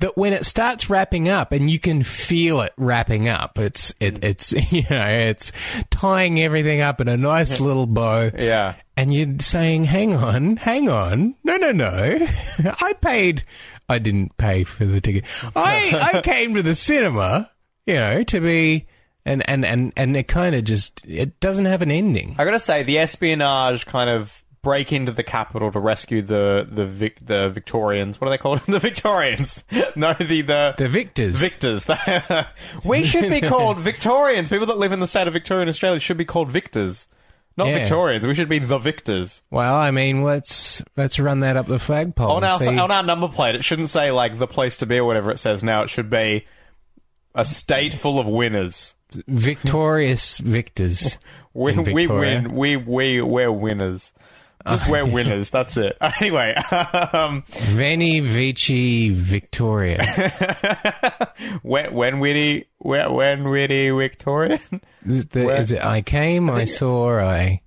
that 0.00 0.16
when 0.16 0.32
it 0.32 0.44
starts 0.44 0.90
wrapping 0.90 1.28
up 1.28 1.52
and 1.52 1.70
you 1.70 1.78
can 1.78 2.02
feel 2.02 2.60
it 2.62 2.72
wrapping 2.76 3.28
up, 3.28 3.58
it's 3.58 3.94
it, 4.00 4.14
mm. 4.14 4.24
it's 4.24 4.52
you 4.72 4.82
know 4.90 5.06
it's 5.06 5.52
tying 5.90 6.40
everything 6.40 6.80
up 6.80 7.00
in 7.00 7.08
a 7.08 7.16
nice 7.16 7.60
little 7.60 7.86
bow. 7.86 8.30
Yeah. 8.36 8.74
And 8.96 9.12
you're 9.12 9.38
saying, 9.38 9.84
"Hang 9.84 10.14
on, 10.14 10.56
hang 10.56 10.88
on, 10.90 11.36
no, 11.44 11.56
no, 11.56 11.72
no! 11.72 11.88
I 12.82 12.92
paid. 12.94 13.44
I 13.88 13.98
didn't 13.98 14.36
pay 14.36 14.64
for 14.64 14.84
the 14.84 15.00
ticket. 15.00 15.24
I 15.56 16.12
I 16.14 16.20
came 16.22 16.54
to 16.54 16.62
the 16.62 16.74
cinema, 16.74 17.50
you 17.86 17.94
know, 17.94 18.22
to 18.24 18.40
be." 18.40 18.86
And, 19.26 19.48
and, 19.48 19.66
and, 19.66 19.92
and 19.98 20.16
it 20.16 20.28
kind 20.28 20.54
of 20.54 20.64
just, 20.64 21.04
it 21.04 21.38
doesn't 21.40 21.66
have 21.66 21.82
an 21.82 21.90
ending. 21.90 22.36
I 22.38 22.46
gotta 22.46 22.58
say, 22.58 22.84
the 22.84 22.98
espionage 22.98 23.84
kind 23.84 24.08
of 24.08 24.42
break 24.62 24.92
into 24.92 25.10
the 25.12 25.22
capital 25.22 25.72
to 25.72 25.78
rescue 25.80 26.20
the 26.22 26.66
the 26.70 26.86
Vic, 26.86 27.18
the 27.24 27.48
Victorians. 27.50 28.20
What 28.20 28.28
are 28.28 28.30
they 28.30 28.38
called? 28.38 28.60
the 28.68 28.78
Victorians. 28.78 29.64
no, 29.96 30.14
the 30.14 30.42
the 30.42 30.74
The 30.76 30.88
victors. 30.88 31.40
Victors. 31.40 31.86
we 32.84 33.04
should 33.04 33.30
be 33.30 33.40
called 33.40 33.78
Victorians. 33.78 34.48
People 34.48 34.66
that 34.66 34.78
live 34.78 34.92
in 34.92 35.00
the 35.00 35.06
state 35.06 35.26
of 35.26 35.32
Victoria 35.32 35.62
in 35.62 35.68
Australia 35.68 36.00
should 36.00 36.18
be 36.18 36.24
called 36.24 36.50
Victors. 36.50 37.06
Not 37.56 37.68
Yeah. 37.68 37.80
Victorians. 37.80 38.24
We 38.26 38.34
should 38.34 38.48
be 38.48 38.58
the 38.60 38.78
Victors. 38.78 39.42
well, 39.50 39.74
I 39.74 39.90
mean, 39.90 40.22
let's 40.22 40.82
let's 40.96 41.18
run 41.18 41.40
that 41.40 41.56
up 41.56 41.66
the 41.66 41.78
flagpole. 41.78 42.30
On 42.30 42.44
and 42.44 42.52
our 42.52 42.58
see. 42.60 42.78
on 42.78 42.90
our 42.90 43.02
number 43.02 43.28
plate, 43.28 43.54
it 43.54 43.64
shouldn't 43.64 43.88
say 43.88 44.10
like 44.10 44.38
the 44.38 44.46
place 44.46 44.76
to 44.78 44.86
be 44.86 44.98
or 44.98 45.04
whatever 45.04 45.30
it 45.30 45.38
says 45.38 45.62
now. 45.62 45.82
It 45.82 45.90
should 45.90 46.08
be 46.10 46.46
a 47.34 47.44
state 47.44 47.92
full 47.94 48.18
of 48.20 48.26
winners. 48.26 48.94
victorious 49.26 50.38
victors. 50.38 51.18
We, 51.52 51.72
in 51.72 51.82
we 51.84 52.06
Victoria. 52.06 52.42
win. 52.42 52.54
We 52.54 52.76
we 52.76 53.20
we're 53.22 53.52
winners. 53.52 54.12
Just 54.68 54.90
we're 54.90 55.04
winners. 55.06 55.50
That's 55.50 55.76
it. 55.76 55.96
Anyway, 56.20 56.54
um, 56.54 57.44
Veni 57.48 58.20
Vici 58.20 59.08
Victoria. 59.10 60.04
when 61.62 61.94
when 61.94 62.20
witty 62.20 62.66
when, 62.78 63.12
when 63.12 63.48
witty 63.48 63.90
Victorian. 63.90 64.60
Is, 65.06 65.26
the, 65.26 65.44
Where- 65.46 65.60
is 65.60 65.72
it? 65.72 65.82
I 65.84 66.02
came, 66.02 66.50
I 66.50 66.64
saw, 66.66 67.18
I 67.20 67.62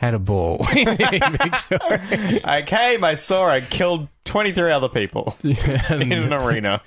had 0.00 0.14
a 0.14 0.18
ball. 0.18 0.56
I 0.70 2.64
came. 2.66 3.04
I 3.04 3.16
saw. 3.16 3.46
I 3.46 3.60
killed 3.60 4.08
twenty 4.24 4.50
three 4.50 4.72
other 4.72 4.88
people 4.88 5.36
in 5.44 6.10
an 6.12 6.32
arena. 6.32 6.80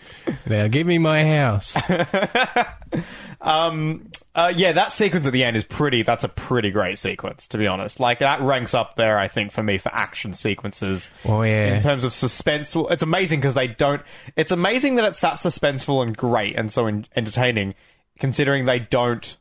now 0.48 0.67
give 0.67 0.88
me 0.88 0.98
my 0.98 1.24
house. 1.24 1.77
Uh, 4.36 4.51
yeah, 4.55 4.72
that 4.72 4.91
sequence 4.91 5.27
at 5.27 5.34
the 5.34 5.43
end 5.43 5.55
is 5.55 5.63
pretty. 5.63 6.01
That's 6.01 6.24
a 6.24 6.29
pretty 6.29 6.72
great 6.72 6.98
sequence, 6.98 7.48
to 7.50 7.60
be 7.60 7.67
honest. 7.67 8.00
Like 8.00 8.17
that 8.20 8.41
ranks 8.41 8.74
up 8.74 8.96
there, 8.96 9.20
I 9.20 9.27
think, 9.27 9.51
for 9.51 9.62
me 9.62 9.77
for 9.77 9.93
action 9.93 10.34
sequences. 10.34 11.08
Oh 11.24 11.43
yeah. 11.43 11.75
In 11.75 11.82
terms 11.84 12.03
of 12.03 12.13
suspense, 12.13 12.75
it's 12.75 13.03
amazing 13.03 13.41
because 13.41 13.53
they 13.53 13.67
don't. 13.67 14.01
It's 14.36 14.51
amazing 14.51 14.96
that 14.96 15.05
it's 15.05 15.20
that 15.20 15.36
suspenseful 15.36 16.01
and 16.01 16.17
great 16.17 16.55
and 16.55 16.72
so 16.72 16.88
en- 16.88 17.05
entertaining, 17.15 17.75
considering 18.17 18.65
they 18.65 18.79
don't 18.79 19.38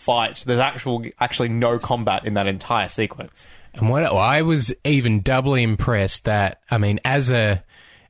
fight. 0.00 0.42
There's 0.46 0.58
actual, 0.58 1.04
actually 1.20 1.50
no 1.50 1.78
combat 1.78 2.24
in 2.24 2.34
that 2.34 2.46
entire 2.46 2.88
sequence. 2.88 3.46
And 3.74 3.88
what 3.88 4.04
I 4.04 4.42
was 4.42 4.74
even 4.84 5.20
doubly 5.20 5.62
impressed 5.62 6.24
that 6.24 6.60
I 6.70 6.78
mean, 6.78 6.98
as 7.04 7.30
a 7.30 7.62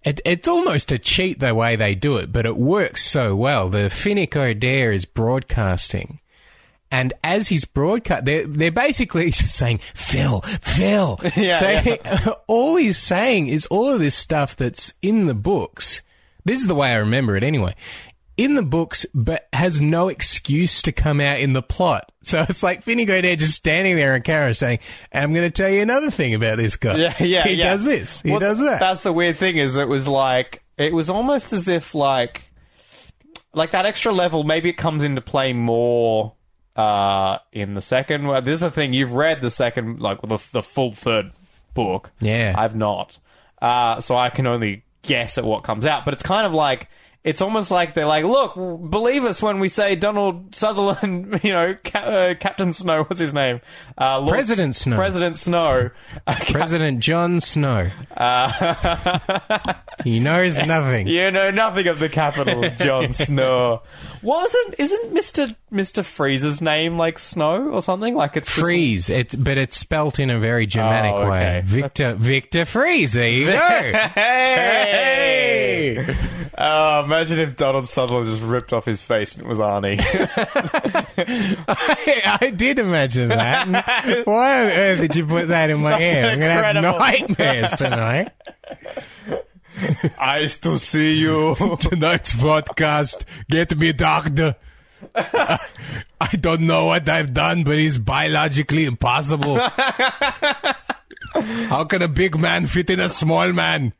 it, 0.03 0.21
it's 0.25 0.49
almost 0.49 0.93
a 0.93 0.99
cheat 0.99 1.41
the 1.41 1.55
way 1.55 1.77
they 1.77 1.95
do 1.95 2.17
it, 2.17 2.33
but 2.33 2.47
it 2.47 2.57
works 2.57 3.05
so 3.05 3.37
well. 3.37 3.69
The 3.69 3.89
Finnick 3.91 4.31
Odair 4.31 4.95
is 4.95 5.05
broadcasting. 5.05 6.21
And 6.91 7.13
as 7.23 7.49
he's 7.49 7.67
broadcast, 7.67 8.25
they're, 8.25 8.47
they're 8.47 8.71
basically 8.71 9.27
just 9.31 9.55
saying, 9.55 9.79
Phil, 9.79 10.41
Phil. 10.41 11.21
Yeah, 11.37 11.59
saying, 11.59 11.99
all 12.47 12.77
he's 12.77 12.99
saying 12.99 13.49
is 13.49 13.67
all 13.67 13.91
of 13.91 14.01
this 14.01 14.15
stuff 14.15 14.57
that's 14.57 14.95
in 15.03 15.27
the 15.27 15.35
books. 15.35 16.03
This 16.45 16.61
is 16.61 16.67
the 16.67 16.75
way 16.75 16.93
I 16.93 16.97
remember 16.97 17.37
it 17.37 17.45
anyway. 17.45 17.75
In 18.43 18.55
the 18.55 18.63
books, 18.63 19.05
but 19.15 19.49
has 19.53 19.81
no 19.81 20.09
excuse 20.09 20.83
to 20.83 20.93
come 20.93 21.21
out 21.21 21.41
in 21.41 21.53
the 21.53 21.63
plot. 21.63 22.07
So 22.23 22.45
it's 22.47 22.63
like 22.63 22.83
Finny 22.83 23.07
Odair 23.07 23.39
just 23.39 23.55
standing 23.55 23.97
there 23.97 24.15
in 24.15 24.21
Kara 24.21 24.55
saying, 24.55 24.81
I'm 25.11 25.33
going 25.33 25.47
to 25.47 25.51
tell 25.51 25.71
you 25.71 25.81
another 25.81 26.11
thing 26.11 26.35
about 26.35 26.59
this 26.59 26.77
guy. 26.77 26.97
Yeah, 26.97 27.15
yeah. 27.19 27.45
He 27.49 27.55
yeah. 27.55 27.65
does 27.65 27.85
this. 27.87 28.21
He 28.21 28.31
Well, 28.31 28.41
does 28.41 28.59
that. 28.59 28.79
That's 28.79 29.03
the 29.03 29.13
weird 29.13 29.39
thing 29.39 29.57
is 29.57 29.77
it 29.79 29.89
was 29.89 30.07
like 30.07 30.63
it 30.77 30.93
was 30.93 31.09
almost 31.09 31.55
as 31.55 31.67
if 31.67 31.95
like 31.95 32.43
like 33.55 33.71
that 33.71 33.87
extra 33.87 34.13
level 34.13 34.45
maybe 34.45 34.69
it 34.69 34.75
comes 34.77 35.03
into 35.03 35.21
play 35.23 35.55
more 35.55 36.35
uh 36.77 37.39
in 37.53 37.75
the 37.75 37.83
second 37.83 38.27
well, 38.27 38.41
this 38.43 38.55
is 38.55 38.61
the 38.61 38.71
thing 38.71 38.93
you've 38.93 39.15
read 39.15 39.41
the 39.41 39.51
second 39.51 40.01
like 40.01 40.21
the 40.23 40.39
the 40.53 40.63
full 40.63 40.93
third 40.93 41.33
book 41.75 42.13
Yeah. 42.21 42.55
I've 42.57 42.77
not 42.77 43.19
uh 43.61 44.01
so 44.01 44.17
I 44.17 44.29
can 44.31 44.47
only 44.47 44.85
guess 45.03 45.39
at 45.39 45.45
what 45.45 45.65
comes 45.65 45.87
out 45.87 46.05
but 46.05 46.15
it's 46.15 46.23
kind 46.23 46.47
of 46.47 46.53
like 46.53 46.89
it's 47.23 47.43
almost 47.43 47.71
like 47.71 47.93
they're 47.95 48.07
like, 48.07 48.25
look, 48.25 48.55
believe 48.55 49.25
us 49.25 49.43
when 49.43 49.61
we 49.61 49.69
say 49.69 49.95
Donald 49.95 50.55
Sutherland, 50.55 51.41
you 51.43 51.53
know, 51.53 51.69
uh, 51.95 52.35
Captain 52.41 52.73
Snow, 52.73 53.05
what's 53.09 53.21
his 53.21 53.35
name? 53.35 53.61
Uh, 54.01 54.19
Lord- 54.21 54.33
President 54.35 54.75
Snow. 54.75 54.97
President 54.97 55.37
Snow. 55.37 55.91
President 56.49 57.01
Jon 57.01 57.41
Snow. 57.41 57.91
he 60.05 60.19
knows 60.19 60.57
nothing. 60.59 61.07
You 61.09 61.31
know 61.31 61.51
nothing 61.51 61.87
of 61.89 61.99
the 61.99 62.09
capital, 62.09 62.63
Jon 62.79 63.13
Snow. 63.13 63.83
Wasn't 64.23 64.75
isn't 64.79 65.13
Mister 65.13 65.49
Mister 65.71 66.03
Freeze's 66.03 66.63
name 66.63 66.97
like 66.99 67.19
Snow 67.19 67.69
or 67.69 67.83
something? 67.83 68.15
Like 68.15 68.37
it's 68.37 68.49
just- 68.49 68.61
Freeze. 68.61 69.11
It's 69.11 69.35
but 69.35 69.59
it's 69.59 69.77
spelt 69.77 70.19
in 70.19 70.31
a 70.31 70.39
very 70.39 70.67
Germanic 70.67 71.15
Oh, 71.15 71.31
way. 71.31 71.63
Victor 71.65 72.15
Victor 72.15 72.65
Fries. 72.65 73.13
There 73.13 73.31
you 73.31 73.47
go. 73.47 73.59
Hey! 74.15 76.17
Oh, 76.59 77.05
imagine 77.05 77.39
if 77.41 77.57
Donald 77.57 77.89
Sutherland 77.89 78.29
just 78.29 78.43
ripped 78.43 78.73
off 78.73 78.85
his 78.85 79.03
face 79.03 79.37
and 79.37 79.47
it 79.47 79.49
was 79.49 79.59
Arnie. 79.59 80.01
I, 81.69 82.39
I 82.43 82.51
did 82.51 82.79
imagine 82.79 83.29
that. 83.29 84.27
Why 84.27 84.65
on 84.65 84.67
earth 84.67 85.01
did 85.01 85.17
you 85.17 85.27
put 85.27 85.49
that 85.49 85.71
in 85.71 85.81
my 85.81 85.91
That's 85.91 86.03
head? 86.03 86.25
I'm 86.27 86.39
going 86.39 86.57
to 86.57 86.63
have 86.63 86.99
nightmares 86.99 87.71
tonight. 87.73 88.33
Eyes 90.21 90.57
to 90.59 90.79
see 90.79 91.19
you. 91.19 91.55
Tonight's 91.81 92.35
podcast, 92.35 93.25
get 93.49 93.77
me 93.79 93.93
doctor. 93.93 94.57
I 95.15 95.59
don't 96.39 96.63
know 96.63 96.87
what 96.87 97.09
I've 97.09 97.33
done, 97.33 97.65
but 97.65 97.79
it's 97.79 97.97
biologically 97.97 98.85
impossible. 98.85 99.57
How 101.69 101.85
can 101.85 102.03
a 102.03 102.09
big 102.09 102.39
man 102.39 102.67
fit 102.67 102.91
in 102.91 103.01
a 103.01 103.09
small 103.09 103.53
man? 103.53 103.95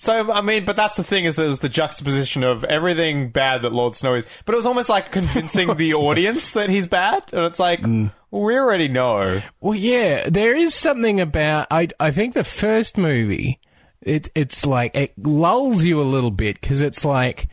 So 0.00 0.32
I 0.32 0.40
mean, 0.40 0.64
but 0.64 0.76
that's 0.76 0.96
the 0.96 1.04
thing 1.04 1.26
is 1.26 1.36
there 1.36 1.46
was 1.46 1.58
the 1.58 1.68
juxtaposition 1.68 2.42
of 2.42 2.64
everything 2.64 3.28
bad 3.28 3.60
that 3.60 3.72
Lord 3.74 3.94
Snow 3.94 4.14
is, 4.14 4.26
but 4.46 4.54
it 4.54 4.56
was 4.56 4.64
almost 4.64 4.88
like 4.88 5.12
convincing 5.12 5.74
the 5.76 5.92
audience 5.92 6.52
that 6.52 6.70
he's 6.70 6.86
bad, 6.86 7.22
and 7.32 7.44
it's 7.44 7.58
like 7.58 7.82
Mm. 7.82 8.10
we 8.30 8.56
already 8.56 8.88
know. 8.88 9.42
Well, 9.60 9.74
yeah, 9.74 10.30
there 10.30 10.56
is 10.56 10.74
something 10.74 11.20
about 11.20 11.66
I. 11.70 11.88
I 12.00 12.12
think 12.12 12.32
the 12.32 12.44
first 12.44 12.96
movie, 12.96 13.60
it 14.00 14.30
it's 14.34 14.64
like 14.64 14.96
it 14.96 15.12
lulls 15.18 15.84
you 15.84 16.00
a 16.00 16.02
little 16.02 16.30
bit 16.30 16.58
because 16.58 16.80
it's 16.80 17.04
like 17.04 17.48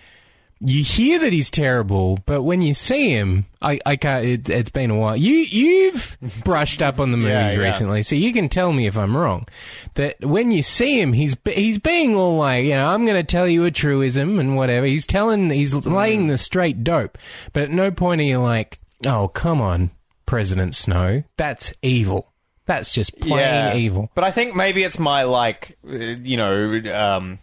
you 0.60 0.84
hear 0.84 1.20
that 1.20 1.32
he's 1.34 1.52
terrible, 1.52 2.20
but 2.26 2.42
when 2.44 2.62
you 2.62 2.74
see 2.74 3.10
him, 3.12 3.46
I 3.62 3.80
I 3.86 3.96
can't. 3.96 4.26
It, 4.26 4.50
it's 4.50 4.70
been 4.70 4.90
a 4.92 4.98
while. 4.98 5.16
You 5.16 5.34
you've 5.34 6.18
brushed 6.44 6.82
up 6.82 7.00
on 7.00 7.12
the 7.12 7.18
movies 7.18 7.34
Yeah, 7.34 7.52
yeah. 7.52 7.58
recently, 7.58 8.04
so 8.04 8.16
you 8.16 8.34
can 8.34 8.50
tell 8.50 8.74
me 8.74 8.88
if 8.88 8.98
I'm 8.98 9.16
wrong. 9.16 9.48
That 9.96 10.24
when 10.24 10.52
you 10.52 10.64
see 10.64 11.00
him, 11.00 11.14
he's 11.14 11.36
he's 11.46 11.78
being 11.78 12.16
all 12.16 12.38
like, 12.38 12.64
you 12.66 12.72
know, 12.72 12.88
I'm 12.88 13.06
going 13.06 13.18
to 13.24 13.24
tell 13.24 13.48
you 13.48 13.66
a 13.66 13.72
truism 13.72 14.40
and 14.40 14.56
whatever. 14.56 14.86
He's 14.88 15.06
telling, 15.06 15.50
he's 15.50 15.74
laying 15.74 16.28
the 16.28 16.38
straight 16.38 16.84
dope, 16.84 17.18
but 17.54 17.64
at 17.64 17.72
no 17.72 17.92
point 17.92 18.22
are 18.22 18.26
you 18.26 18.40
like, 18.40 18.80
oh 19.06 19.28
come 19.28 19.62
on, 19.62 19.92
President 20.26 20.74
Snow, 20.76 21.24
that's 21.38 21.74
evil. 21.82 22.32
That's 22.66 22.92
just 22.92 23.18
plain 23.22 23.78
evil. 23.78 24.12
But 24.14 24.26
I 24.26 24.32
think 24.32 24.54
maybe 24.54 24.84
it's 24.84 25.00
my 25.00 25.24
like, 25.24 25.78
uh, 25.88 25.94
you 25.96 26.36
know, 26.36 26.82
um, 26.94 27.40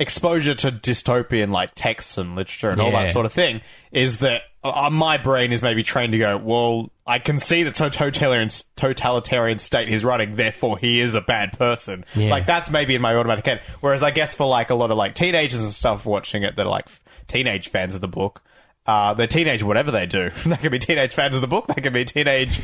exposure 0.00 0.54
to 0.54 0.70
dystopian 0.70 1.50
like 1.50 1.74
texts 1.74 2.18
and 2.18 2.36
literature 2.36 2.70
and 2.70 2.80
all 2.80 2.92
that 2.92 3.12
sort 3.12 3.26
of 3.26 3.32
thing 3.32 3.60
is 3.90 4.18
that 4.18 4.42
uh, 4.62 4.90
my 4.90 5.16
brain 5.18 5.52
is 5.52 5.62
maybe 5.62 5.82
trained 5.82 6.12
to 6.12 6.18
go, 6.18 6.36
well, 6.36 6.90
I 7.06 7.18
can 7.18 7.38
see 7.38 7.62
the 7.62 7.72
totalitarian 7.72 8.48
totalitarian 8.76 9.58
state 9.58 9.88
he's 9.88 10.04
running, 10.04 10.36
therefore 10.36 10.78
he 10.78 11.00
is 11.00 11.14
a 11.14 11.20
bad 11.20 11.58
person. 11.58 12.04
Yeah. 12.14 12.30
Like 12.30 12.46
that's 12.46 12.70
maybe 12.70 12.94
in 12.94 13.02
my 13.02 13.14
automatic 13.14 13.46
head. 13.46 13.62
Whereas 13.80 14.02
I 14.02 14.10
guess 14.10 14.34
for 14.34 14.46
like 14.46 14.70
a 14.70 14.74
lot 14.74 14.90
of 14.90 14.96
like 14.96 15.14
teenagers 15.14 15.60
and 15.60 15.70
stuff 15.70 16.06
watching 16.06 16.42
it 16.42 16.56
that 16.56 16.66
are 16.66 16.70
like 16.70 16.86
f- 16.86 17.00
teenage 17.26 17.68
fans 17.68 17.94
of 17.94 18.00
the 18.00 18.08
book. 18.08 18.42
Uh, 18.86 19.12
they're 19.14 19.26
teenage 19.26 19.62
whatever 19.62 19.90
they 19.90 20.06
do. 20.06 20.30
they 20.46 20.56
could 20.56 20.72
be 20.72 20.78
teenage 20.78 21.12
fans 21.12 21.34
of 21.34 21.40
the 21.40 21.46
book. 21.46 21.66
They 21.66 21.82
could 21.82 21.92
be 21.92 22.04
teenage 22.04 22.60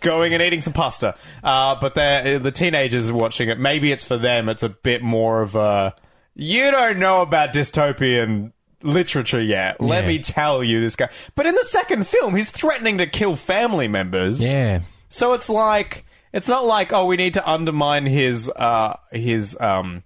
going 0.00 0.32
and 0.32 0.42
eating 0.42 0.60
some 0.60 0.72
pasta. 0.72 1.16
Uh, 1.42 1.76
but 1.80 1.94
they're 1.94 2.38
the 2.38 2.52
teenagers 2.52 3.10
watching 3.10 3.48
it. 3.48 3.58
Maybe 3.58 3.92
it's 3.92 4.04
for 4.04 4.16
them. 4.16 4.48
It's 4.48 4.62
a 4.62 4.68
bit 4.68 5.02
more 5.02 5.42
of 5.42 5.56
a 5.56 5.94
you 6.38 6.70
don't 6.70 6.98
know 6.98 7.22
about 7.22 7.52
dystopian 7.52 8.52
literature 8.82 9.40
yet. 9.42 9.80
Let 9.80 10.04
Yeah. 10.04 10.08
me 10.08 10.18
tell 10.20 10.62
you 10.62 10.80
this 10.80 10.94
guy. 10.94 11.08
But 11.34 11.46
in 11.46 11.54
the 11.54 11.64
second 11.64 12.06
film, 12.06 12.36
he's 12.36 12.50
threatening 12.50 12.98
to 12.98 13.06
kill 13.06 13.34
family 13.36 13.88
members. 13.88 14.40
Yeah. 14.40 14.80
So 15.08 15.32
it's 15.32 15.48
like 15.48 16.04
it's 16.32 16.46
not 16.48 16.64
like 16.66 16.92
oh 16.92 17.06
we 17.06 17.16
need 17.16 17.34
to 17.34 17.48
undermine 17.50 18.04
his 18.06 18.50
uh 18.54 18.96
his 19.10 19.56
um 19.60 20.02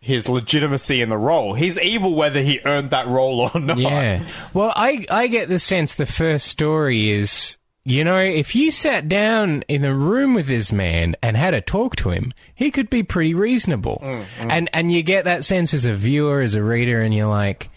his 0.00 0.28
legitimacy 0.30 1.02
in 1.02 1.10
the 1.10 1.18
role. 1.18 1.52
He's 1.52 1.78
evil 1.78 2.14
whether 2.14 2.40
he 2.40 2.60
earned 2.64 2.90
that 2.90 3.06
role 3.06 3.50
or 3.54 3.60
not. 3.60 3.76
Yeah. 3.76 4.24
Well, 4.54 4.72
I 4.74 5.04
I 5.10 5.26
get 5.26 5.48
the 5.50 5.58
sense 5.58 5.94
the 5.94 6.06
first 6.06 6.46
story 6.48 7.10
is 7.10 7.58
you 7.90 8.04
know, 8.04 8.20
if 8.20 8.54
you 8.54 8.70
sat 8.70 9.08
down 9.08 9.62
in 9.68 9.82
the 9.82 9.94
room 9.94 10.34
with 10.34 10.46
this 10.46 10.72
man 10.72 11.16
and 11.22 11.36
had 11.36 11.54
a 11.54 11.60
talk 11.60 11.96
to 11.96 12.10
him, 12.10 12.32
he 12.54 12.70
could 12.70 12.88
be 12.88 13.02
pretty 13.02 13.34
reasonable. 13.34 14.00
Mm, 14.02 14.22
mm. 14.22 14.46
And 14.50 14.70
and 14.72 14.92
you 14.92 15.02
get 15.02 15.24
that 15.24 15.44
sense 15.44 15.74
as 15.74 15.84
a 15.84 15.94
viewer, 15.94 16.40
as 16.40 16.54
a 16.54 16.62
reader, 16.62 17.02
and 17.02 17.12
you're 17.14 17.26
like, 17.26 17.68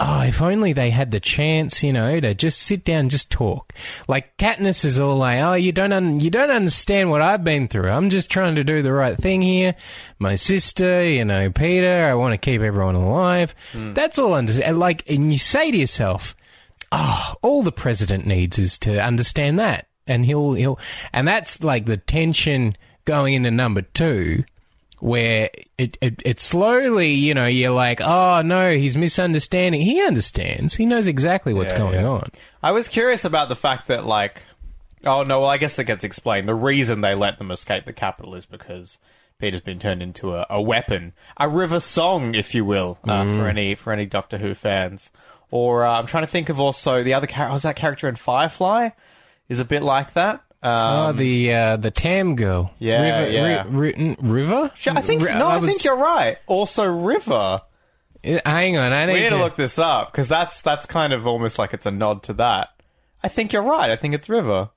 oh, 0.00 0.22
if 0.22 0.40
only 0.40 0.72
they 0.72 0.90
had 0.90 1.10
the 1.10 1.20
chance, 1.20 1.82
you 1.82 1.92
know, 1.92 2.20
to 2.20 2.34
just 2.34 2.60
sit 2.60 2.84
down, 2.84 3.00
and 3.00 3.10
just 3.10 3.30
talk. 3.30 3.72
Like 4.06 4.36
Katniss 4.36 4.84
is 4.84 4.98
all 4.98 5.16
like, 5.16 5.40
oh, 5.40 5.54
you 5.54 5.72
don't, 5.72 5.92
un- 5.92 6.20
you 6.20 6.30
don't 6.30 6.50
understand 6.50 7.10
what 7.10 7.20
I've 7.20 7.44
been 7.44 7.68
through. 7.68 7.90
I'm 7.90 8.10
just 8.10 8.30
trying 8.30 8.54
to 8.56 8.64
do 8.64 8.82
the 8.82 8.92
right 8.92 9.16
thing 9.16 9.42
here. 9.42 9.74
My 10.18 10.36
sister, 10.36 11.04
you 11.04 11.24
know, 11.24 11.50
Peeta, 11.50 12.04
I 12.04 12.14
want 12.14 12.32
to 12.32 12.38
keep 12.38 12.62
everyone 12.62 12.94
alive. 12.94 13.54
Mm. 13.72 13.94
That's 13.94 14.18
all. 14.18 14.34
Under- 14.34 14.72
like, 14.72 15.08
and 15.10 15.32
you 15.32 15.38
say 15.38 15.70
to 15.70 15.76
yourself, 15.76 16.36
oh, 16.92 17.34
all 17.42 17.62
the 17.62 17.72
president 17.72 18.26
needs 18.26 18.58
is 18.58 18.78
to 18.80 19.02
understand 19.02 19.58
that, 19.58 19.86
and 20.06 20.24
he'll 20.24 20.54
he'll, 20.54 20.78
and 21.12 21.26
that's 21.28 21.62
like 21.62 21.86
the 21.86 21.96
tension 21.96 22.76
going 23.04 23.34
into 23.34 23.50
number 23.50 23.82
two, 23.82 24.44
where 25.00 25.50
it, 25.78 25.96
it 26.00 26.20
it 26.24 26.40
slowly, 26.40 27.10
you 27.12 27.34
know, 27.34 27.46
you're 27.46 27.70
like, 27.70 28.00
oh 28.00 28.42
no, 28.42 28.72
he's 28.72 28.96
misunderstanding. 28.96 29.80
He 29.80 30.00
understands. 30.02 30.74
He 30.74 30.86
knows 30.86 31.06
exactly 31.08 31.54
what's 31.54 31.72
Yeah, 31.72 31.78
going 31.78 31.94
yeah. 32.00 32.08
on. 32.08 32.30
I 32.62 32.72
was 32.72 32.88
curious 32.88 33.24
about 33.24 33.48
the 33.48 33.56
fact 33.56 33.86
that, 33.88 34.04
like, 34.04 34.42
oh 35.04 35.22
no, 35.22 35.40
well, 35.40 35.48
I 35.50 35.58
guess 35.58 35.78
it 35.78 35.84
gets 35.84 36.04
explained. 36.04 36.48
The 36.48 36.54
reason 36.54 37.00
they 37.00 37.14
let 37.14 37.38
them 37.38 37.50
escape 37.50 37.84
the 37.84 37.92
capital 37.92 38.34
is 38.34 38.46
because 38.46 38.98
Peeta's 39.40 39.60
been 39.60 39.78
turned 39.78 40.02
into 40.02 40.34
a, 40.34 40.44
a 40.50 40.60
weapon, 40.60 41.12
a 41.36 41.48
river 41.48 41.78
song, 41.78 42.34
if 42.34 42.54
you 42.56 42.64
will, 42.64 42.98
uh, 43.04 43.22
Mm. 43.22 43.38
for 43.38 43.46
any 43.48 43.74
for 43.76 43.92
any 43.92 44.04
Doctor 44.06 44.38
Who 44.38 44.54
fans. 44.54 45.10
Or 45.50 45.84
uh, 45.84 45.98
I'm 45.98 46.06
trying 46.06 46.24
to 46.24 46.30
think 46.30 46.48
of 46.48 46.60
also 46.60 47.02
the 47.02 47.14
other 47.14 47.26
character. 47.26 47.52
Was 47.52 47.62
that 47.62 47.76
character 47.76 48.08
in 48.08 48.16
Firefly? 48.16 48.90
Is 49.48 49.60
a 49.60 49.64
bit 49.64 49.82
like 49.82 50.12
that. 50.12 50.42
Um, 50.62 50.72
oh, 51.08 51.12
the 51.12 51.54
uh, 51.54 51.76
the 51.76 51.90
Tam 51.90 52.34
girl, 52.36 52.74
Yeah, 52.78 53.20
River, 53.20 53.30
yeah. 53.30 53.64
Ri- 53.68 53.94
Ri- 53.96 54.16
River. 54.20 54.70
I 54.88 55.00
think 55.00 55.22
no, 55.22 55.46
I, 55.46 55.56
was- 55.58 55.70
think 55.70 55.84
you're 55.84 55.96
right. 55.96 56.36
Also, 56.46 56.84
River. 56.84 57.62
Hang 58.24 58.76
on, 58.76 58.92
I 58.92 59.06
need, 59.06 59.12
We 59.12 59.20
need 59.20 59.28
to, 59.28 59.36
to 59.36 59.42
look 59.42 59.54
this 59.56 59.78
up 59.78 60.10
because 60.10 60.26
that's 60.28 60.60
that's 60.60 60.84
kind 60.86 61.12
of 61.12 61.26
almost 61.26 61.58
like 61.58 61.72
it's 61.72 61.86
a 61.86 61.90
nod 61.92 62.24
to 62.24 62.32
that. 62.34 62.70
I 63.22 63.28
think 63.28 63.52
you're 63.52 63.62
right. 63.62 63.90
I 63.90 63.96
think 63.96 64.14
it's 64.14 64.28
River. 64.28 64.70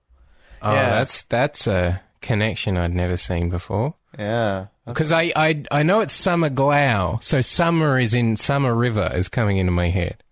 Oh, 0.61 0.73
yeah. 0.73 0.89
that's 0.91 1.23
that's 1.23 1.65
a 1.65 2.01
connection 2.21 2.77
I'd 2.77 2.93
never 2.93 3.17
seen 3.17 3.49
before. 3.49 3.95
Yeah. 4.17 4.67
Because 4.85 5.11
I, 5.11 5.31
I 5.35 5.63
I 5.71 5.81
know 5.83 6.01
it's 6.01 6.13
Summer 6.13 6.49
Glau, 6.51 7.21
so 7.23 7.41
Summer 7.41 7.99
is 7.99 8.13
in 8.13 8.37
Summer 8.37 8.75
River 8.75 9.09
is 9.13 9.27
coming 9.29 9.57
into 9.57 9.71
my 9.71 9.89
head. 9.89 10.23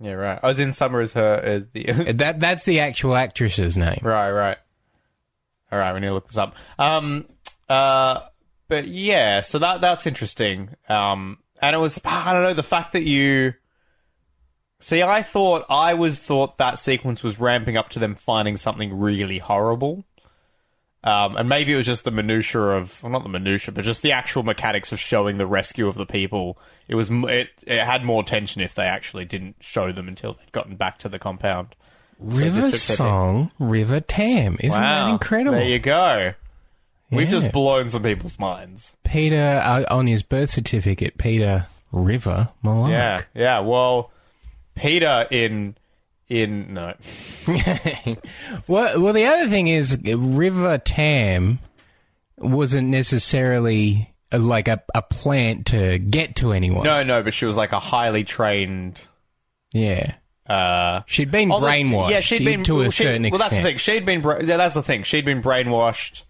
Yeah, 0.00 0.12
right. 0.12 0.40
I 0.42 0.48
was 0.48 0.58
in 0.58 0.72
summer 0.72 1.00
as 1.00 1.12
her 1.12 1.40
as 1.42 1.64
the 1.72 1.84
That 2.14 2.40
that's 2.40 2.64
the 2.64 2.80
actual 2.80 3.14
actress's 3.14 3.76
name. 3.76 4.00
right, 4.02 4.30
right. 4.30 4.56
All 5.70 5.78
right, 5.78 5.92
we 5.92 6.00
need 6.00 6.08
to 6.08 6.14
look 6.14 6.26
this 6.26 6.38
up. 6.38 6.56
Um, 6.78 7.26
uh, 7.68 8.22
but 8.68 8.88
yeah, 8.88 9.42
so 9.42 9.58
that 9.58 9.80
that's 9.80 10.06
interesting. 10.06 10.70
Um, 10.88 11.38
and 11.60 11.76
it 11.76 11.78
was 11.78 12.00
I 12.04 12.32
don't 12.32 12.42
know 12.42 12.54
the 12.54 12.62
fact 12.62 12.92
that 12.92 13.02
you 13.02 13.54
see. 14.80 15.02
I 15.02 15.22
thought 15.22 15.66
I 15.68 15.94
was 15.94 16.18
thought 16.18 16.58
that 16.58 16.78
sequence 16.78 17.22
was 17.22 17.38
ramping 17.38 17.76
up 17.76 17.90
to 17.90 17.98
them 17.98 18.14
finding 18.14 18.56
something 18.56 18.98
really 18.98 19.38
horrible. 19.38 20.04
Um, 21.02 21.36
and 21.36 21.48
maybe 21.48 21.72
it 21.72 21.76
was 21.76 21.86
just 21.86 22.04
the 22.04 22.10
minutia 22.10 22.60
of, 22.60 23.02
well, 23.02 23.10
not 23.10 23.22
the 23.22 23.30
minutia, 23.30 23.72
but 23.72 23.84
just 23.84 24.02
the 24.02 24.12
actual 24.12 24.42
mechanics 24.42 24.92
of 24.92 25.00
showing 25.00 25.38
the 25.38 25.46
rescue 25.46 25.88
of 25.88 25.94
the 25.94 26.04
people. 26.04 26.58
It 26.90 26.96
was, 26.96 27.08
it, 27.08 27.50
it 27.62 27.84
had 27.84 28.04
more 28.04 28.24
tension 28.24 28.60
if 28.60 28.74
they 28.74 28.82
actually 28.82 29.24
didn't 29.24 29.54
show 29.60 29.92
them 29.92 30.08
until 30.08 30.34
they'd 30.34 30.50
gotten 30.50 30.74
back 30.74 30.98
to 30.98 31.08
the 31.08 31.20
compound. 31.20 31.76
River 32.18 32.66
it. 32.66 32.74
song, 32.74 33.52
River 33.60 34.00
Tam. 34.00 34.56
Isn't 34.58 34.82
that 34.82 35.08
incredible? 35.08 35.56
There 35.56 35.68
you 35.68 35.78
go. 35.78 36.34
We've 37.12 37.28
just 37.28 37.52
blown 37.52 37.90
some 37.90 38.02
people's 38.02 38.40
minds. 38.40 38.94
Peeta 39.04 39.64
uh, 39.64 39.84
on 39.88 40.08
his 40.08 40.24
birth 40.24 40.50
certificate, 40.50 41.16
Peeta 41.16 41.66
River 41.92 42.48
Mellark. 42.64 42.90
Yeah, 42.90 43.20
yeah. 43.34 43.60
Well, 43.60 44.10
Peeta 44.76 45.30
in 45.30 45.76
in 46.28 46.74
no, 46.74 46.94
Well, 48.66 49.00
well, 49.00 49.12
the 49.12 49.26
other 49.26 49.48
thing 49.48 49.68
is 49.68 49.96
River 50.04 50.78
Tam 50.78 51.60
wasn't 52.36 52.88
necessarily 52.88 54.12
like 54.32 54.68
a, 54.68 54.82
a 54.94 55.02
plant 55.02 55.66
to 55.66 55.98
get 55.98 56.36
to 56.36 56.52
anyone. 56.52 56.84
no, 56.84 57.02
no. 57.02 57.22
But 57.22 57.34
she 57.34 57.46
was 57.46 57.56
like 57.56 57.72
a 57.72 57.80
highly 57.80 58.24
trained. 58.24 59.02
Yeah. 59.72 60.14
Uh, 60.48 61.02
She'd 61.06 61.30
been 61.30 61.52
although- 61.52 61.68
brainwashed 61.68 62.10
Yeah, 62.10 62.20
she'd 62.20 62.44
been 62.44 62.64
to 62.64 62.76
a 62.76 62.82
well, 62.82 62.90
she- 62.90 63.04
certain 63.04 63.24
extent. 63.24 63.40
Well, 63.40 63.50
that's 63.50 63.62
the 63.62 63.68
thing. 63.68 63.76
She'd 63.78 64.04
been. 64.04 64.20
Bra- 64.20 64.38
yeah, 64.40 64.56
that's 64.56 64.74
the 64.74 64.82
thing. 64.82 65.04
She'd 65.04 65.24
been 65.24 65.42
brainwashed, 65.42 66.22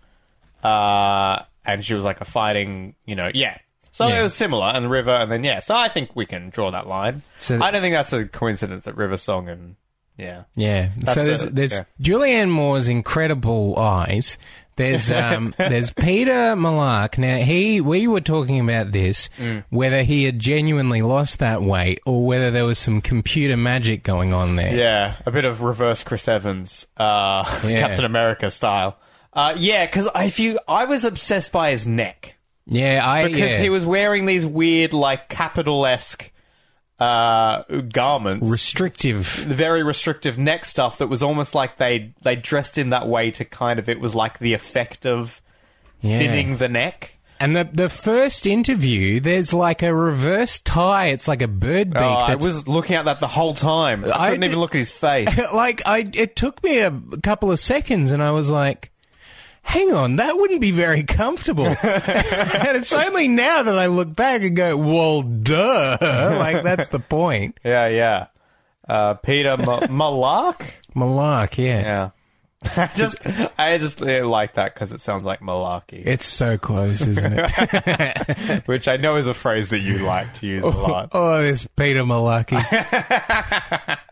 uh, 0.63 1.43
and 1.65 1.85
she 1.85 1.95
was 1.95 2.05
like 2.05 2.21
a 2.21 2.25
fighting. 2.25 2.95
You 3.07 3.17
know, 3.17 3.31
yeah. 3.33 3.59
So 3.93 4.07
Yeah. 4.07 4.21
it 4.21 4.23
was 4.23 4.35
similar, 4.35 4.67
and 4.67 4.91
river, 4.91 5.11
and 5.11 5.31
then 5.33 5.43
yeah. 5.45 5.61
So 5.61 5.75
I 5.75 5.89
think 5.89 6.15
we 6.15 6.27
can 6.27 6.51
draw 6.51 6.71
that 6.71 6.87
line. 6.87 7.23
So- 7.39 7.61
I 7.63 7.71
don't 7.71 7.81
think 7.83 7.95
that's 7.95 8.13
a 8.13 8.27
coincidence 8.27 8.85
that 8.85 8.97
River 8.97 9.17
Song 9.17 9.49
and 9.49 9.77
yeah. 10.17 10.43
Yeah. 10.55 10.91
That's 10.99 11.15
so 11.15 11.25
there's, 11.25 11.43
it, 11.45 11.55
there's 11.55 11.73
yeah. 11.73 11.85
Julianne 12.03 12.51
Moore's 12.51 12.89
incredible 12.91 13.79
eyes. 13.79 14.37
There's 14.81 15.11
um, 15.13 15.55
there's 15.59 15.91
Peeta 15.91 16.57
Mellark. 16.57 17.19
Now 17.19 17.37
he 17.37 17.81
we 17.83 18.07
were 18.07 18.23
talking 18.23 18.59
about 18.61 18.93
this 18.93 19.29
Mm. 19.39 19.65
whether 19.69 20.03
he 20.03 20.25
had 20.25 20.39
genuinely 20.39 21.03
lost 21.03 21.39
that 21.41 21.63
weight 21.63 22.01
or 22.07 22.25
whether 22.25 22.51
there 22.51 22.65
was 22.65 22.79
some 22.79 23.01
computer 23.03 23.57
magic 23.57 24.03
going 24.03 24.33
on 24.33 24.57
there. 24.57 24.75
Yeah, 24.75 25.17
a 25.27 25.31
bit 25.31 25.45
of 25.45 25.61
reverse 25.63 26.03
Chris 26.03 26.27
Evans, 26.29 26.87
uh, 26.97 27.45
Yeah. 27.67 27.81
Captain 27.81 28.05
America 28.07 28.51
style. 28.51 28.99
Uh, 29.33 29.55
yeah, 29.59 29.85
because 29.87 30.09
if 30.17 30.41
you, 30.41 30.59
I 30.67 30.87
was 30.87 31.05
obsessed 31.05 31.53
by 31.53 31.71
his 31.71 31.87
neck 31.87 32.37
Yeah, 32.67 33.01
I 33.07 33.25
because 33.27 33.51
yeah. 33.53 33.59
he 33.59 33.69
was 33.71 33.85
wearing 33.87 34.25
these 34.25 34.45
weird, 34.47 34.93
like 34.93 35.29
capital 35.29 35.85
esque 35.87 36.31
uh, 37.01 37.63
garments, 37.93 38.51
restrictive. 38.51 39.25
very 39.27 39.83
restrictive 39.83 40.39
neck 40.39 40.65
stuff 40.65 40.99
that 40.99 41.07
was 41.09 41.23
almost 41.23 41.55
like 41.55 41.77
they 41.79 42.13
they 42.23 42.37
dressed 42.37 42.77
in 42.79 42.91
that 42.91 43.09
way 43.09 43.31
to 43.33 43.45
kind 43.45 43.79
of 43.79 43.89
it 43.89 43.99
was 44.01 44.15
like 44.15 44.39
the 44.39 44.53
effect 44.53 45.07
of 45.07 45.41
Yeah. 46.01 46.19
thinning 46.19 46.57
the 46.59 46.69
neck. 46.69 47.17
And 47.43 47.57
the 47.57 47.67
the 47.73 47.89
first 47.89 48.47
interview, 48.47 49.19
there's 49.19 49.55
like 49.55 49.83
a 49.83 49.95
reverse 49.95 50.61
tie. 50.61 51.07
It's 51.07 51.27
like 51.27 51.41
a 51.41 51.49
bird 51.49 51.89
beak. 51.91 52.03
Oh, 52.03 52.07
I 52.07 52.35
was 52.35 52.69
looking 52.69 52.97
at 52.97 53.07
that 53.07 53.21
the 53.21 53.29
whole 53.29 53.55
time. 53.55 54.05
I 54.05 54.11
I 54.11 54.29
couldn't 54.29 54.41
did- 54.43 54.47
even 54.49 54.61
look 54.61 54.75
at 54.75 54.79
his 54.79 54.91
face. 54.91 55.27
like 55.55 55.81
I 55.87 56.11
it 56.15 56.37
took 56.37 56.63
me 56.63 56.81
a 56.81 56.93
couple 57.23 57.51
of 57.51 57.59
seconds 57.59 58.13
and 58.13 58.23
I 58.23 58.31
was 58.33 58.51
like 58.51 58.91
hang 59.63 59.93
on 59.93 60.17
that 60.17 60.37
wouldn't 60.37 60.61
be 60.61 60.71
very 60.71 61.03
comfortable 61.03 61.67
and 61.83 62.77
it's 62.77 62.93
only 62.93 63.29
now 63.29 63.63
that 63.63 63.79
I 63.79 63.87
look 63.87 64.15
back 64.15 64.43
and 64.43 64.57
go 64.57 64.77
well 64.77 65.23
duh 65.23 65.97
like 66.41 66.63
that's 66.63 66.89
the 66.89 67.01
point 67.01 67.59
yeah, 67.65 67.87
yeah. 67.89 68.27
Uh, 68.89 69.15
Peeta 69.15 69.57
Ma- 69.65 69.81
Mellark. 69.83 70.63
Mellark 70.97 71.57
yeah. 71.59 71.81
Yeah. 71.83 72.11
I 72.63 72.91
just, 72.95 73.17
I 73.59 73.79
just 73.79 74.03
uh, 74.03 74.27
like 74.27 74.55
that 74.55 74.75
because 74.75 74.93
it 74.93 75.01
sounds 75.01 75.25
like 75.25 75.41
malarkey, 75.41 76.07
it's 76.07 76.27
so 76.27 76.59
close 76.59 77.07
isn't 77.07 77.33
it 77.39 78.63
which 78.67 78.87
I 78.87 78.97
know 78.99 79.17
is 79.17 79.27
a 79.27 79.35
phrase 79.35 79.71
that 79.71 79.79
you 79.79 79.99
like 79.99 80.33
to 80.35 80.47
use 80.47 80.65
a 80.65 80.69
lot. 80.69 81.11
oh 81.13 81.41
this 81.41 81.65
Peeta 81.65 82.05
Malaki 82.05 82.59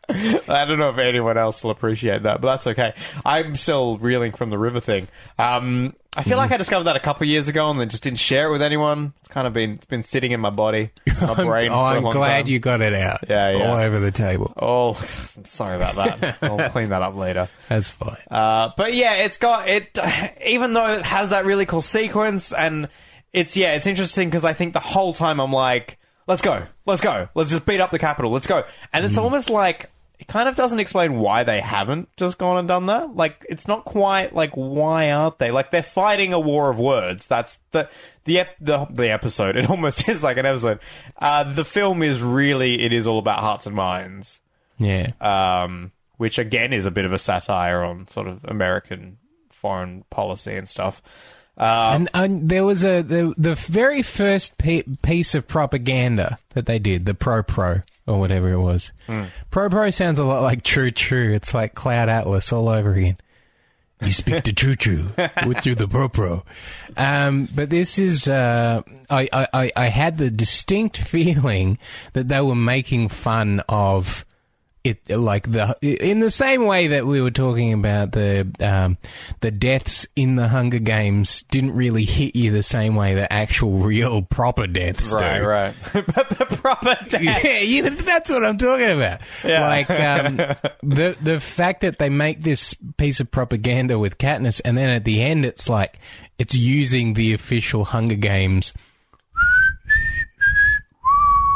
I 0.48 0.64
don't 0.64 0.78
know 0.78 0.88
if 0.88 0.98
anyone 0.98 1.36
else 1.36 1.62
will 1.62 1.70
appreciate 1.70 2.22
that, 2.22 2.40
but 2.40 2.50
that's 2.50 2.66
okay. 2.68 2.94
I'm 3.26 3.54
still 3.56 3.98
reeling 3.98 4.32
from 4.32 4.48
the 4.48 4.56
river 4.56 4.80
thing. 4.80 5.06
Um, 5.38 5.94
I 6.18 6.22
feel 6.24 6.36
like 6.36 6.50
I 6.52 6.56
discovered 6.56 6.84
that 6.84 6.96
a 6.96 7.00
couple 7.00 7.24
of 7.24 7.28
years 7.28 7.48
ago 7.48 7.70
and 7.70 7.80
then 7.80 7.88
just 7.88 8.02
didn't 8.02 8.18
share 8.18 8.48
it 8.48 8.52
with 8.52 8.60
anyone. 8.62 9.12
It's 9.20 9.28
kind 9.28 9.46
of 9.46 9.52
been, 9.52 9.72
it's 9.72 9.86
been 9.86 10.02
sitting 10.02 10.32
in 10.32 10.40
my 10.40 10.50
body, 10.50 10.90
my 11.20 11.34
brain. 11.34 11.70
oh 11.70 11.74
for 11.74 11.78
a 11.78 11.96
I'm 11.96 12.02
long 12.04 12.12
glad 12.12 12.44
time. 12.46 12.52
you 12.52 12.58
got 12.58 12.80
it 12.80 12.92
out 12.94 13.20
Yeah, 13.28 13.50
yeah. 13.56 13.64
all 13.70 13.76
over 13.76 13.98
the 14.00 14.10
table 14.10 14.52
Oh, 14.56 14.94
I'm 15.36 15.44
sorry 15.44 15.76
about 15.76 15.94
that. 16.20 16.38
I'll 16.42 16.70
clean 16.70 16.88
that 16.90 17.02
up 17.02 17.16
later. 17.16 17.48
that's 17.68 17.90
fine 17.90 18.16
Uh, 18.30 18.70
but 18.76 18.94
yeah, 18.94 19.14
it's 19.14 19.38
got 19.38 19.68
it. 19.68 19.96
Even 20.44 20.72
though 20.72 20.86
it 20.94 21.02
has 21.02 21.30
that 21.30 21.44
really 21.46 21.66
cool 21.66 21.82
sequence, 21.82 22.52
and 22.52 22.88
it's 23.32 23.56
yeah, 23.56 23.74
it's 23.74 23.86
interesting 23.86 24.28
because 24.28 24.44
I 24.44 24.52
think 24.54 24.72
the 24.72 24.80
whole 24.80 25.12
time 25.12 25.40
I'm 25.40 25.52
like, 25.52 25.98
let's 26.26 26.42
go, 26.42 26.66
let's 26.86 27.00
go, 27.00 27.28
let's 27.34 27.50
just 27.50 27.64
beat 27.66 27.80
up 27.80 27.90
the 27.90 27.98
capital, 27.98 28.30
let's 28.30 28.46
go, 28.46 28.64
and 28.92 29.04
it's 29.06 29.18
almost 29.18 29.50
like 29.50 29.90
it 30.18 30.26
kind 30.26 30.48
of 30.48 30.56
doesn't 30.56 30.80
explain 30.80 31.18
why 31.18 31.44
they 31.44 31.60
haven't 31.60 32.08
just 32.16 32.38
gone 32.38 32.58
and 32.58 32.68
done 32.68 32.86
that. 32.86 33.14
Like 33.14 33.46
it's 33.48 33.68
not 33.68 33.84
quite 33.84 34.34
like 34.34 34.50
why 34.52 35.10
aren't 35.10 35.38
they? 35.38 35.50
Like 35.50 35.70
they're 35.70 35.82
fighting 35.82 36.32
a 36.32 36.40
war 36.40 36.70
of 36.70 36.78
words. 36.78 37.26
That's 37.26 37.58
the 37.70 37.88
the 38.24 38.40
ep- 38.40 38.56
the, 38.60 38.86
the 38.90 39.10
episode. 39.10 39.56
It 39.68 39.70
almost 39.70 40.08
is 40.08 40.22
like 40.22 40.36
an 40.36 40.46
episode. 40.46 40.80
Uh, 41.20 41.44
the 41.44 41.64
film 41.64 42.02
is 42.02 42.22
really 42.22 42.82
it 42.82 42.92
is 42.92 43.06
all 43.06 43.18
about 43.18 43.40
hearts 43.40 43.66
and 43.66 43.74
minds 43.74 44.40
yeah 44.78 45.10
um, 45.20 45.92
which 46.16 46.38
again 46.38 46.72
is 46.72 46.86
a 46.86 46.90
bit 46.90 47.04
of 47.04 47.12
a 47.12 47.18
satire 47.18 47.82
on 47.82 48.06
sort 48.08 48.26
of 48.26 48.44
American 48.44 49.18
foreign 49.50 50.04
policy 50.10 50.54
and 50.54 50.68
stuff. 50.68 51.02
Uh, 51.56 51.90
and, 51.94 52.08
and 52.14 52.48
there 52.48 52.64
was 52.64 52.84
a 52.84 53.02
the, 53.02 53.34
the 53.36 53.56
very 53.56 54.02
first 54.02 54.56
pe- 54.58 54.84
piece 55.02 55.34
of 55.34 55.48
propaganda 55.48 56.38
that 56.50 56.66
they 56.66 56.78
did, 56.78 57.04
the 57.04 57.14
Pro 57.14 57.42
Pro 57.42 57.82
or 58.08 58.18
whatever 58.18 58.50
it 58.52 58.60
was. 58.60 58.90
Hmm. 59.06 59.24
Pro 59.50 59.68
Pro 59.68 59.90
sounds 59.90 60.18
a 60.18 60.24
lot 60.24 60.42
like 60.42 60.62
True 60.62 60.90
True. 60.90 61.32
It's 61.34 61.54
like 61.54 61.74
Cloud 61.74 62.08
Atlas 62.08 62.52
all 62.52 62.68
over 62.68 62.94
again. 62.94 63.16
You 64.00 64.12
speak 64.12 64.44
to 64.44 64.52
Choo 64.52 64.76
Choo 64.76 65.08
with 65.44 65.58
through 65.58 65.74
the 65.74 65.88
Pro 65.88 66.08
Pro. 66.08 66.44
Um, 66.96 67.48
but 67.52 67.68
this 67.68 67.98
is, 67.98 68.28
uh, 68.28 68.82
I, 69.10 69.28
I- 69.52 69.72
I 69.76 69.86
had 69.86 70.18
the 70.18 70.30
distinct 70.30 70.96
feeling 70.98 71.78
that 72.12 72.28
they 72.28 72.40
were 72.40 72.54
making 72.54 73.08
fun 73.08 73.60
of 73.68 74.24
it, 74.88 75.08
like 75.16 75.50
the, 75.50 75.76
in 75.82 76.20
the 76.20 76.30
same 76.30 76.64
way 76.66 76.88
that 76.88 77.06
we 77.06 77.20
were 77.20 77.30
talking 77.30 77.72
about 77.72 78.12
the, 78.12 78.50
um, 78.60 78.96
the 79.40 79.50
deaths 79.50 80.06
in 80.16 80.36
the 80.36 80.48
Hunger 80.48 80.78
Games 80.78 81.42
didn't 81.50 81.74
really 81.74 82.04
hit 82.04 82.34
you 82.36 82.50
the 82.50 82.62
same 82.62 82.94
way 82.94 83.14
that 83.14 83.32
actual 83.32 83.72
real 83.78 84.22
proper 84.22 84.66
deaths 84.66 85.12
Right, 85.12 85.38
do. 85.40 85.46
right. 85.46 85.74
but 85.92 86.28
the 86.30 86.46
proper 86.46 86.96
death. 87.08 87.22
Yeah, 87.44 87.60
you 87.60 87.82
know, 87.82 87.90
that's 87.90 88.30
what 88.30 88.44
I'm 88.44 88.58
talking 88.58 88.90
about. 88.90 89.20
Yeah. 89.44 89.68
Like 89.68 89.90
um, 89.90 90.36
the 90.82 91.16
the 91.20 91.40
fact 91.40 91.80
that 91.82 91.98
they 91.98 92.08
make 92.08 92.42
this 92.42 92.74
piece 92.96 93.20
of 93.20 93.30
propaganda 93.30 93.98
with 93.98 94.18
Katniss, 94.18 94.60
and 94.64 94.76
then 94.78 94.90
at 94.90 95.04
the 95.04 95.22
end, 95.22 95.44
it's 95.44 95.68
like 95.68 95.98
it's 96.38 96.54
using 96.54 97.14
the 97.14 97.34
official 97.34 97.84
Hunger 97.84 98.14
Games, 98.14 98.72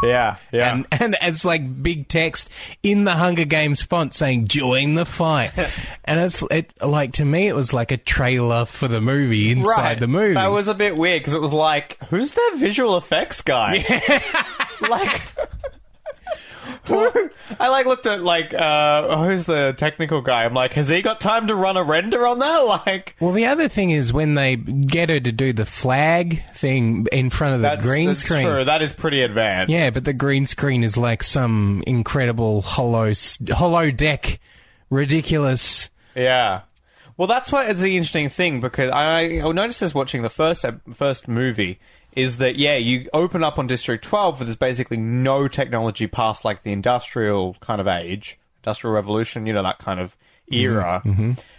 Yeah, 0.03 0.37
yeah. 0.51 0.73
and 0.73 0.87
and 0.91 1.17
it's 1.23 1.45
like 1.45 1.83
big 1.83 2.09
text 2.09 2.51
in 2.83 3.05
the 3.05 3.12
Hunger 3.12 3.45
Games 3.45 3.83
font 3.83 4.15
saying 4.15 4.49
"Join 4.49 4.95
the 4.95 5.05
fight," 5.05 5.53
and 6.05 6.21
it's 6.21 6.43
it 6.51 6.73
like 6.83 7.12
to 7.15 7.25
me, 7.25 7.49
it 7.49 7.55
was 7.55 7.73
like 7.73 7.93
a 7.93 7.97
trailer 7.97 8.65
for 8.65 8.88
the 8.88 9.01
movie 9.01 9.51
inside 9.51 9.77
right. 9.77 10.01
the 10.01 10.09
movie. 10.09 10.35
That 10.35 10.49
was 10.49 10.69
a 10.69 10.75
bit 10.75 10.97
weird 10.97 11.21
because 11.21 11.35
it 11.35 11.41
was 11.41 11.53
like, 11.53 11.99
who's 12.05 12.33
their 12.33 12.57
visual 12.57 12.97
effects 12.97 13.43
guy? 13.43 13.75
like, 14.88 15.11
who- 15.11 15.62
I 16.88 17.68
like 17.68 17.87
looked 17.87 18.07
at 18.07 18.23
like, 18.23 18.53
uh, 18.53 19.25
who's 19.25 19.47
the 19.47 19.75
technical 19.77 20.21
guy? 20.21 20.45
I'm 20.45 20.55
like, 20.55 20.73
has 20.75 20.88
he 20.88 21.03
got 21.03 21.21
time 21.21 21.47
to 21.47 21.55
run 21.55 21.77
a 21.77 21.83
render 21.83 22.27
on 22.27 22.38
that? 22.38 22.53
Like, 22.62 23.16
well, 23.21 23.33
the 23.33 23.47
other 23.47 23.68
thing 23.68 23.90
is 23.90 24.12
when 24.12 24.35
they 24.35 24.57
get 24.57 25.11
her 25.11 25.21
to 25.21 25.33
do 25.33 25.53
the 25.53 25.66
flag 25.66 26.42
thing 26.55 27.07
in 27.12 27.29
front 27.29 27.55
of 27.55 27.61
the 27.61 27.68
that's, 27.68 27.83
green 27.83 28.09
that's 28.09 28.21
screen. 28.21 28.47
true. 28.47 28.64
That 28.64 28.83
is 28.83 28.92
pretty 28.92 29.21
advanced. 29.23 29.71
Yeah, 29.71 29.90
but 29.90 30.05
the 30.05 30.12
green 30.12 30.47
screen 30.47 30.83
is 30.85 30.97
like 30.97 31.23
some 31.23 31.83
incredible 31.87 32.62
hollow 32.62 33.11
holodeck, 33.11 34.38
ridiculous. 34.90 35.90
Yeah. 36.14 36.62
Well, 37.16 37.29
that's 37.29 37.53
why 37.53 37.66
it's 37.66 37.81
the 37.81 37.97
interesting 37.97 38.29
thing 38.29 38.61
because 38.61 38.90
I, 38.90 39.40
I 39.40 39.53
noticed 39.53 39.81
this 39.81 39.95
watching 39.95 40.23
the 40.23 40.31
first 40.31 40.64
first 40.92 41.29
movie 41.29 41.79
is 42.12 42.37
that 42.38 42.57
yeah, 42.57 42.77
you 42.77 43.09
open 43.12 43.42
up 43.42 43.59
on 43.59 43.66
District 43.66 44.05
12 44.05 44.40
where 44.40 44.44
there's 44.44 44.57
basically 44.57 44.96
no 44.96 45.48
technology 45.48 46.07
past 46.07 46.44
like 46.44 46.62
the 46.62 46.72
industrial 46.72 47.57
kind 47.61 47.81
of 47.81 47.87
age, 47.87 48.38
industrial 48.62 48.94
revolution, 48.94 49.46
you 49.46 49.53
know 49.53 49.62
that 49.62 49.79
kind 49.79 50.01
of 50.01 50.16
era. 50.48 51.03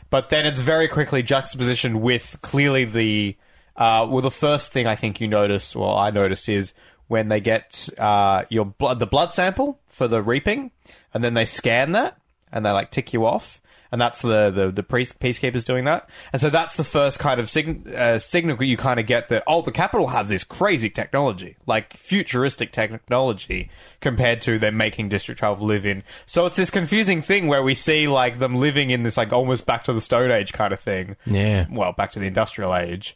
But 0.10 0.30
then 0.30 0.46
it's 0.46 0.62
very 0.62 0.88
quickly 0.88 1.24
juxtapositioned 1.24 2.00
with 2.02 2.38
clearly 2.42 2.86
the 2.86 3.36
uh, 3.76 4.08
well, 4.10 4.22
the 4.22 4.32
first 4.32 4.72
thing 4.72 4.86
I 4.86 4.96
think 4.96 5.20
you 5.20 5.28
notice, 5.28 5.76
well, 5.76 5.96
I 5.96 6.12
noticed 6.12 6.48
is 6.48 6.74
when 7.08 7.30
they 7.30 7.39
get 7.39 7.89
uh, 7.98 8.46
your 8.50 8.66
blood, 8.66 9.00
the 9.00 9.08
blood 9.08 9.34
sample 9.34 9.80
for 9.88 10.08
the 10.08 10.22
reaping, 10.22 10.72
and 11.13 11.24
then 11.24 11.34
they 11.34 11.46
scan 11.46 11.92
that 11.94 12.18
and 12.52 12.66
they 12.66 12.70
like 12.70 12.92
tick 12.92 13.13
you 13.13 13.26
off, 13.26 13.62
and 13.94 14.02
that's 14.02 14.24
the 14.24 14.50
the, 14.50 14.72
the 14.72 14.82
priest, 14.82 15.20
peacekeepers 15.20 15.64
doing 15.64 15.86
that, 15.86 16.10
and 16.34 16.42
so 16.42 16.50
that's 16.50 16.76
the 16.76 16.84
first 16.84 17.20
kind 17.20 17.40
of 17.40 17.48
sign, 17.48 17.86
uh, 17.96 18.18
signal 18.18 18.62
you 18.64 18.76
kind 18.76 19.00
of 19.00 19.06
get 19.06 19.30
that 19.30 19.44
oh, 19.46 19.62
the 19.62 19.72
capital 19.72 20.08
have 20.08 20.28
this 20.28 20.44
crazy 20.44 20.90
technology, 20.90 21.56
like 21.68 21.94
futuristic 21.96 22.72
technology 22.72 23.70
compared 24.02 24.42
to 24.42 24.58
them 24.58 24.76
making 24.78 25.10
District 25.10 25.38
12 25.38 25.62
live 25.62 25.86
in. 25.86 26.02
So 26.26 26.48
it's 26.48 26.58
this 26.58 26.72
confusing 26.72 27.22
thing 27.22 27.46
where 27.46 27.62
we 27.62 27.76
see 27.76 28.08
like 28.08 28.40
them 28.40 28.56
living 28.56 28.90
in 28.90 29.04
this 29.04 29.16
like 29.16 29.32
almost 29.32 29.68
back 29.68 29.84
to 29.84 29.94
the 29.94 30.02
Stone 30.02 30.32
Age 30.32 30.54
kind 30.54 30.74
of 30.74 30.80
thing 30.80 31.16
Yeah. 31.28 31.68
well, 31.70 31.92
back 31.94 32.12
to 32.14 32.20
the 32.20 32.26
industrial 32.28 32.76
age. 32.76 33.16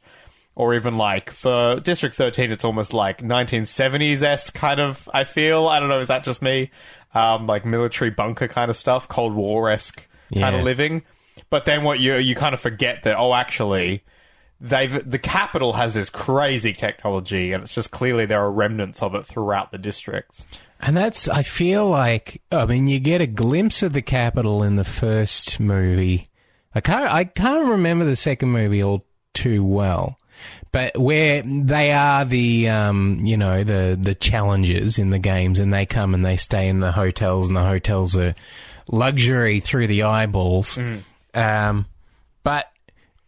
Or 0.53 0.75
even 0.75 0.97
like 0.97 1.31
for 1.31 1.79
District 1.79 2.15
13, 2.15 2.51
it's 2.51 2.65
almost 2.65 2.93
like 2.93 3.21
1970s 3.23 4.21
s 4.23 4.51
kind 4.51 4.79
of, 4.79 5.09
I 5.11 5.23
feel. 5.23 5.67
I 5.67 5.79
don't 5.79 5.89
know, 5.89 6.01
is 6.01 6.07
that 6.09 6.23
just 6.23 6.41
me? 6.41 6.69
Um, 7.15 7.47
like 7.47 7.65
military 7.65 8.11
bunker 8.11 8.47
kind 8.47 8.69
of 8.69 8.77
stuff, 8.77 9.07
Cold 9.07 9.33
War 9.33 9.69
esque 9.71 10.07
kind 10.33 10.53
Yeah. 10.55 10.59
of 10.59 10.63
living. 10.63 11.03
But 11.49 11.65
then 11.65 11.83
what 11.83 11.99
you, 11.99 12.15
you 12.15 12.35
kind 12.35 12.53
of 12.53 12.59
forget 12.59 13.03
that, 13.03 13.17
oh, 13.17 13.33
actually, 13.33 14.03
they've, 14.59 15.09
the 15.09 15.19
capital 15.19 15.73
has 15.73 15.93
this 15.93 16.09
crazy 16.09 16.73
technology 16.73 17.53
and 17.53 17.63
it's 17.63 17.75
just 17.75 17.91
clearly 17.91 18.25
there 18.25 18.41
are 18.41 18.51
remnants 18.51 19.01
of 19.01 19.13
it 19.15 19.25
throughout 19.25 19.71
the 19.71 19.77
districts. 19.77 20.45
And 20.79 20.95
that's, 20.97 21.27
I 21.29 21.43
feel 21.43 21.87
like, 21.87 22.41
I 22.51 22.65
mean, 22.65 22.87
you 22.87 22.99
get 22.99 23.21
a 23.21 23.27
glimpse 23.27 23.81
of 23.83 23.93
the 23.93 24.01
capital 24.01 24.63
in 24.63 24.75
the 24.75 24.83
first 24.83 25.59
movie. 25.59 26.27
I 26.75 26.81
can't, 26.81 27.11
I 27.11 27.23
can't 27.23 27.69
remember 27.69 28.05
the 28.05 28.15
second 28.15 28.49
movie 28.49 28.83
all 28.83 29.05
too 29.33 29.63
well. 29.63 30.17
But 30.71 30.97
where 30.97 31.41
they 31.41 31.91
are 31.93 32.25
the, 32.25 32.69
um, 32.69 33.19
you 33.23 33.37
know, 33.37 33.63
the, 33.63 33.97
the 33.99 34.13
challengers 34.13 34.99
in 34.99 35.09
the 35.09 35.17
games 35.17 35.59
and 35.59 35.73
they 35.73 35.85
come 35.87 36.13
and 36.13 36.23
they 36.23 36.37
stay 36.37 36.67
in 36.67 36.79
the 36.79 36.91
hotels 36.91 37.47
and 37.47 37.55
the 37.57 37.63
hotels 37.63 38.15
are 38.15 38.35
luxury 38.87 39.59
through 39.59 39.87
the 39.87 40.03
eyeballs. 40.03 40.77
Um, 41.33 41.85
but 42.43 42.71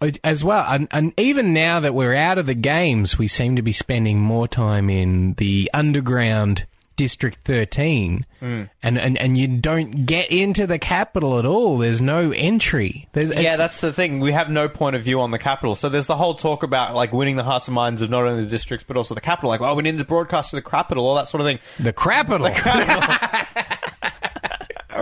uh, 0.01 0.11
as 0.23 0.43
well, 0.43 0.65
and, 0.67 0.87
and 0.91 1.13
even 1.19 1.53
now 1.53 1.81
that 1.81 1.93
we're 1.93 2.15
out 2.15 2.37
of 2.37 2.45
the 2.45 2.53
games, 2.55 3.17
we 3.17 3.27
seem 3.27 3.55
to 3.57 3.61
be 3.61 3.71
spending 3.73 4.19
more 4.19 4.47
time 4.47 4.89
in 4.89 5.33
the 5.33 5.69
underground 5.73 6.65
District 6.95 7.37
13, 7.45 8.25
and, 8.41 8.69
and, 8.83 9.17
and 9.17 9.37
you 9.37 9.47
don't 9.47 10.05
get 10.05 10.31
into 10.31 10.67
the 10.67 10.77
capital 10.77 11.39
at 11.39 11.45
all. 11.45 11.77
There's 11.77 12.01
no 12.01 12.31
entry. 12.31 13.07
There's, 13.13 13.33
Yeah, 13.33 13.55
that's 13.55 13.79
the 13.79 13.93
thing. 13.93 14.19
We 14.19 14.33
have 14.33 14.49
no 14.49 14.67
point 14.67 14.97
of 14.97 15.03
view 15.03 15.21
on 15.21 15.31
the 15.31 15.39
capital. 15.39 15.75
So 15.77 15.87
there's 15.87 16.07
the 16.07 16.17
whole 16.17 16.35
talk 16.35 16.61
about 16.61 16.93
like 16.93 17.13
winning 17.13 17.37
the 17.37 17.43
hearts 17.43 17.69
and 17.69 17.75
minds 17.75 18.01
of 18.01 18.09
not 18.09 18.25
only 18.25 18.43
the 18.43 18.49
districts 18.49 18.83
but 18.85 18.97
also 18.97 19.15
the 19.15 19.21
capital. 19.21 19.49
Like, 19.49 19.61
oh, 19.61 19.75
we 19.75 19.83
need 19.83 19.97
to 19.97 20.03
broadcast 20.03 20.49
to 20.49 20.57
the 20.57 20.61
capital, 20.61 21.05
all 21.05 21.15
that 21.15 21.29
sort 21.29 21.39
of 21.39 21.47
thing. 21.47 21.59
the 21.79 21.93
capital. 21.93 22.47
The 22.47 22.51
capital. 22.51 23.38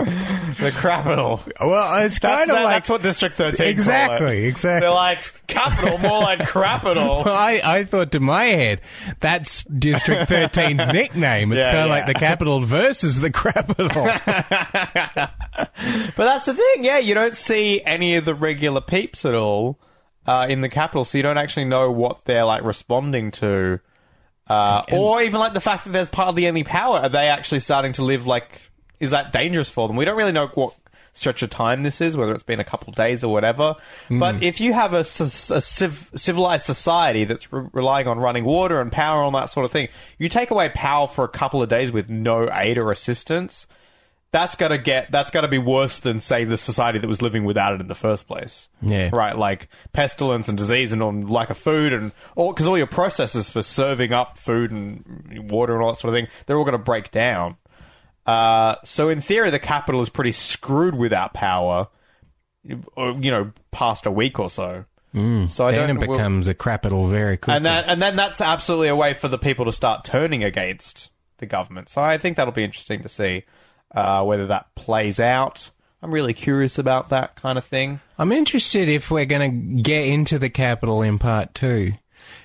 well, 1.62 2.06
it's 2.06 2.20
kind 2.20 2.42
of 2.50 2.56
that- 2.56 2.64
like 2.64 2.76
that's 2.76 2.90
what 2.90 3.02
District 3.02 3.36
13 3.36 3.56
call 3.58 3.66
it. 3.66 3.70
exactly, 3.70 4.46
exactly. 4.46 4.80
They're 4.88 4.90
like 4.96 5.34
capital, 5.48 5.98
more 5.98 6.20
like 6.20 6.40
crapital. 6.48 7.24
I, 7.26 7.62
I 7.64 7.84
thought 7.86 8.12
to 8.14 8.20
my 8.20 8.46
head, 8.46 8.82
that's 9.20 9.64
District 9.64 10.30
13's 10.30 10.88
nickname. 10.94 11.52
It's 11.54 11.66
Yeah, 11.66 11.72
kind 11.72 11.84
of 11.84 11.88
yeah. 11.88 11.94
like 11.94 12.06
the 12.08 12.14
capital 12.14 12.60
versus 12.62 13.20
the 13.20 13.32
capital. 13.32 13.90
But 16.16 16.16
that's 16.18 16.46
the 16.46 16.54
thing. 16.54 16.84
Yeah, 16.84 16.98
you 17.00 17.14
don't 17.14 17.36
see 17.36 17.82
any 17.84 18.16
of 18.16 18.26
the 18.26 18.36
regular 18.36 18.82
peeps 18.82 19.26
at 19.26 19.34
all 19.34 19.80
uh, 20.26 20.48
in 20.50 20.62
the 20.62 20.70
capital, 20.70 21.06
so 21.06 21.18
you 21.18 21.24
don't 21.24 21.38
actually 21.38 21.66
know 21.66 21.92
what 21.92 22.26
they're 22.26 22.46
like 22.46 22.64
responding 22.64 23.32
to. 23.32 23.80
Uh, 24.50 24.82
or 24.94 25.22
even 25.22 25.40
like 25.40 25.54
the 25.54 25.60
fact 25.62 25.84
that 25.84 25.92
there's 25.92 26.08
partly 26.10 26.46
any 26.46 26.64
power. 26.64 27.00
Are 27.00 27.10
they 27.10 27.28
actually 27.28 27.60
starting 27.60 27.94
to 27.94 28.04
live 28.04 28.26
like? 28.26 28.62
Is 29.00 29.12
that 29.12 29.32
dangerous 29.32 29.70
for 29.70 29.88
them? 29.88 29.98
We 29.98 30.06
don't 30.06 30.18
really 30.18 30.32
know 30.32 30.48
what 30.48 30.74
stretch 31.18 31.42
of 31.42 31.50
time 31.50 31.84
this 31.84 32.00
is, 32.00 32.16
whether 32.16 32.34
it's 32.34 32.44
been 32.44 32.60
a 32.60 32.64
couple 32.64 32.90
of 32.90 32.96
days 32.96 33.24
or 33.24 33.34
whatever. 33.34 33.76
Hmm. 34.08 34.20
But 34.20 34.44
if 34.44 34.62
you 34.62 34.74
have 34.74 34.94
a 34.94 35.04
civ- 35.04 36.12
civilized 36.16 36.66
society 36.66 37.24
that's 37.24 37.52
re- 37.52 37.68
relying 37.74 38.08
on 38.08 38.20
running 38.20 38.46
water 38.46 38.80
and 38.80 38.92
power 38.92 39.24
and 39.24 39.34
that 39.36 39.48
sort 39.48 39.66
of 39.66 39.72
thing, 39.72 39.90
you 40.18 40.30
take 40.30 40.52
away 40.52 40.70
power 40.70 41.08
for 41.08 41.26
a 41.26 41.30
couple 41.30 41.62
of 41.62 41.70
days 41.70 41.92
with 41.92 42.10
no 42.10 42.50
aid 42.52 42.78
or 42.78 42.92
assistance. 42.92 43.68
That's 44.32 44.58
gotta 44.58 44.78
get. 44.78 45.10
That's 45.10 45.32
gotta 45.32 45.48
be 45.48 45.58
worse 45.58 46.00
than 46.00 46.20
say 46.20 46.44
the 46.44 46.58
society 46.58 47.00
that 47.00 47.08
was 47.08 47.22
living 47.22 47.46
without 47.46 47.74
it 47.74 47.82
in 47.82 47.88
the 47.88 47.96
first 47.96 48.28
place. 48.28 48.68
Yeah. 48.82 49.10
Right, 49.14 49.36
like 49.36 49.70
pestilence 49.94 50.50
and 50.50 50.58
disease 50.58 50.92
and 50.92 51.02
on 51.02 51.28
lack 51.28 51.50
of 51.50 51.58
food 51.58 51.94
and 51.94 52.12
all 52.36 52.52
because 52.52 52.68
all 52.68 52.78
your 52.78 52.88
processes 52.88 53.50
for 53.50 53.64
serving 53.64 54.12
up 54.12 54.38
food 54.38 54.70
and 54.70 55.50
water 55.50 55.74
and 55.74 55.82
all 55.82 55.94
that 55.94 55.98
sort 55.98 56.14
of 56.14 56.20
thing, 56.20 56.28
they're 56.46 56.58
all 56.58 56.66
going 56.66 56.74
to 56.74 56.78
break 56.78 57.10
down. 57.10 57.56
Uh, 58.28 58.76
so 58.84 59.10
in 59.10 59.22
theory, 59.22 59.50
the 59.50 59.60
capital 59.60 60.02
is 60.02 60.10
pretty 60.10 60.34
screwed 60.34 60.94
without 60.96 61.34
power. 61.34 61.88
You 62.64 62.84
know, 62.96 63.52
past 63.72 64.06
a 64.06 64.12
week 64.12 64.40
or 64.40 64.50
so. 64.50 64.84
Mm, 65.16 65.50
so 65.50 65.66
I 65.68 65.72
then 65.72 65.88
don't. 65.88 66.04
it 66.04 66.08
well- 66.10 66.18
becomes 66.18 66.48
a 66.50 66.54
capital 66.54 67.08
very 67.08 67.38
quickly. 67.38 67.56
and 67.56 67.66
that 67.66 67.86
and 67.88 68.02
then 68.02 68.18
that's 68.18 68.42
absolutely 68.42 68.90
a 68.90 68.96
way 68.96 69.14
for 69.14 69.30
the 69.30 69.38
people 69.38 69.64
to 69.66 69.72
start 69.72 70.04
turning 70.04 70.44
against 70.44 71.10
the 71.38 71.46
government. 71.46 71.88
So 71.90 72.02
I 72.02 72.18
think 72.18 72.36
that'll 72.36 72.52
be 72.54 72.66
interesting 72.66 73.02
to 73.04 73.10
see 73.10 73.44
uh, 73.96 74.24
whether 74.26 74.48
that 74.48 74.76
plays 74.76 75.20
out. 75.22 75.72
I'm 76.02 76.12
really 76.14 76.34
curious 76.34 76.78
about 76.78 77.10
that 77.10 77.36
kind 77.36 77.58
of 77.58 77.64
thing. 77.64 78.02
I'm 78.20 78.32
interested 78.34 78.90
if 78.90 79.10
we're 79.10 79.26
going 79.26 79.78
to 79.78 79.82
get 79.82 80.06
into 80.06 80.38
the 80.38 80.50
capital 80.50 81.02
in 81.02 81.18
part 81.20 81.56
two. 81.56 81.94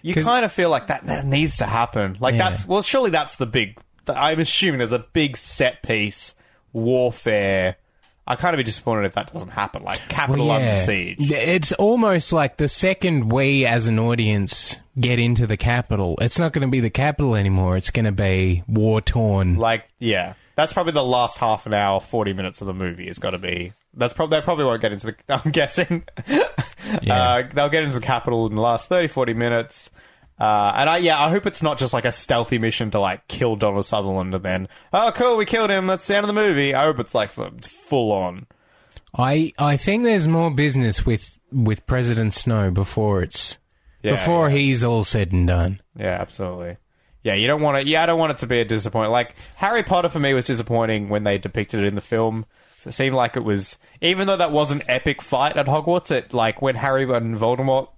You 0.03 0.15
kind 0.15 0.45
of 0.45 0.53
feel 0.53 0.71
like 0.71 0.87
that 0.87 1.05
that 1.07 1.27
needs 1.27 1.57
to 1.59 1.67
happen. 1.67 2.17
Like 2.21 2.35
Yeah. 2.37 2.51
that's 2.51 2.67
well, 2.67 2.83
surely 2.83 3.11
that's 3.11 3.37
the 3.37 3.47
big. 3.47 3.77
I'm 4.09 4.41
assuming 4.41 4.79
there's 4.79 4.93
a 4.93 4.99
big 5.13 5.37
set 5.37 5.83
piece 5.83 6.35
warfare. 6.73 7.77
I 8.27 8.37
kind 8.37 8.55
of 8.55 8.59
be 8.59 8.63
disappointed 8.63 9.05
if 9.05 9.15
that 9.15 9.33
doesn't 9.33 9.51
happen. 9.51 9.83
Like 9.83 9.99
capital 10.09 10.47
Well, 10.47 10.61
under 10.61 10.81
siege. 10.85 11.17
It's 11.19 11.73
almost 11.73 12.33
like 12.33 12.57
the 12.57 12.69
second 12.69 13.33
we, 13.33 13.67
as 13.67 13.89
an 13.89 13.99
audience, 13.99 14.79
get 14.99 15.19
into 15.19 15.47
the 15.47 15.57
capital, 15.57 16.17
it's 16.21 16.39
not 16.39 16.53
going 16.53 16.67
to 16.67 16.71
be 16.71 16.81
the 16.81 16.91
capital 16.91 17.35
anymore. 17.35 17.77
It's 17.77 17.91
going 17.91 18.05
to 18.05 18.13
be 18.13 18.63
war 18.69 19.01
torn. 19.01 19.57
Like 19.57 19.89
yeah, 19.99 20.35
that's 20.55 20.73
probably 20.73 20.93
the 20.93 21.03
last 21.05 21.39
half 21.39 21.67
an 21.67 21.75
hour, 21.75 22.01
forty 22.01 22.33
minutes 22.33 22.61
of 22.61 22.69
the 22.69 22.75
movie. 22.75 23.07
Has 23.09 23.19
got 23.19 23.31
to 23.31 23.39
be 23.39 23.73
That's 23.95 24.15
probably 24.15 24.39
they 24.39 24.45
probably 24.45 24.67
won't 24.67 24.81
get 24.83 24.93
into 24.93 25.09
the. 25.09 25.17
I'm 25.45 25.51
guessing. 25.51 26.05
Yeah. 27.03 27.15
uh, 27.15 27.49
they'll 27.53 27.69
get 27.71 27.83
into 27.83 27.99
the 27.99 28.05
capital 28.07 28.47
in 28.47 28.55
the 28.55 28.61
last 28.61 28.89
30, 28.89 29.09
40 29.09 29.35
minutes. 29.35 29.91
Uh, 30.43 30.73
and 30.77 30.91
I 30.91 30.97
yeah, 30.97 31.25
I 31.25 31.31
hope 31.31 31.47
it's 31.47 31.63
not 31.63 31.79
just 31.79 31.93
like 31.93 32.05
a 32.05 32.11
stealthy 32.11 32.59
mission 32.59 32.91
to 32.91 32.99
like 32.99 33.29
kill 33.29 33.55
Donald 33.55 33.87
Sutherland 33.87 34.35
and 34.35 34.45
then 34.45 34.69
oh 34.93 35.13
cool 35.15 35.37
we 35.37 35.45
killed 35.47 35.71
him 35.71 35.87
that's 35.87 36.05
the 36.09 36.17
end 36.17 36.25
of 36.25 36.27
the 36.27 36.33
movie. 36.33 36.75
I 36.75 36.85
hope 36.87 36.99
it's 36.99 37.15
like 37.15 37.31
full 37.31 38.11
on. 38.11 38.47
I 39.17 39.53
I 39.57 39.77
think 39.77 40.03
there's 40.03 40.27
more 40.27 40.51
business 40.51 41.07
with 41.07 41.39
with 41.53 41.87
President 41.87 42.35
Snow 42.35 42.73
before 42.73 43.23
it's 43.23 43.59
Yeah, 44.03 44.13
before 44.13 44.49
yeah. 44.49 44.57
he's 44.57 44.83
all 44.83 45.05
said 45.05 45.31
and 45.33 45.47
done. 45.47 45.81
Yeah, 45.97 46.19
absolutely. 46.21 46.79
Yeah, 47.23 47.35
you 47.35 47.47
don't 47.47 47.63
want 47.63 47.77
it. 47.79 47.87
Yeah, 47.87 48.03
I 48.03 48.07
don't 48.07 48.19
want 48.19 48.33
it 48.33 48.39
to 48.39 48.49
be 48.49 48.59
a 48.61 48.65
disappointment. 48.65 49.13
Like 49.13 49.37
Harry 49.55 49.85
Potter 49.85 50.09
for 50.09 50.19
me 50.19 50.35
was 50.35 50.47
disappointing 50.47 51.09
when 51.09 51.23
they 51.23 51.39
depicted 51.39 51.85
it 51.85 51.87
in 51.87 51.95
the 51.95 52.01
film. 52.01 52.47
It 52.85 52.91
seemed 52.91 53.15
like 53.15 53.37
it 53.37 53.45
was, 53.45 53.79
even 54.01 54.27
though 54.27 54.39
that 54.39 54.51
was 54.51 54.73
an 54.73 54.83
epic 54.89 55.23
fight 55.23 55.57
at 55.57 55.67
Hogwarts. 55.67 56.11
It 56.11 56.35
like 56.35 56.61
when 56.61 56.75
Harry 56.75 57.05
and 57.05 57.39
Voldemort, 57.39 57.91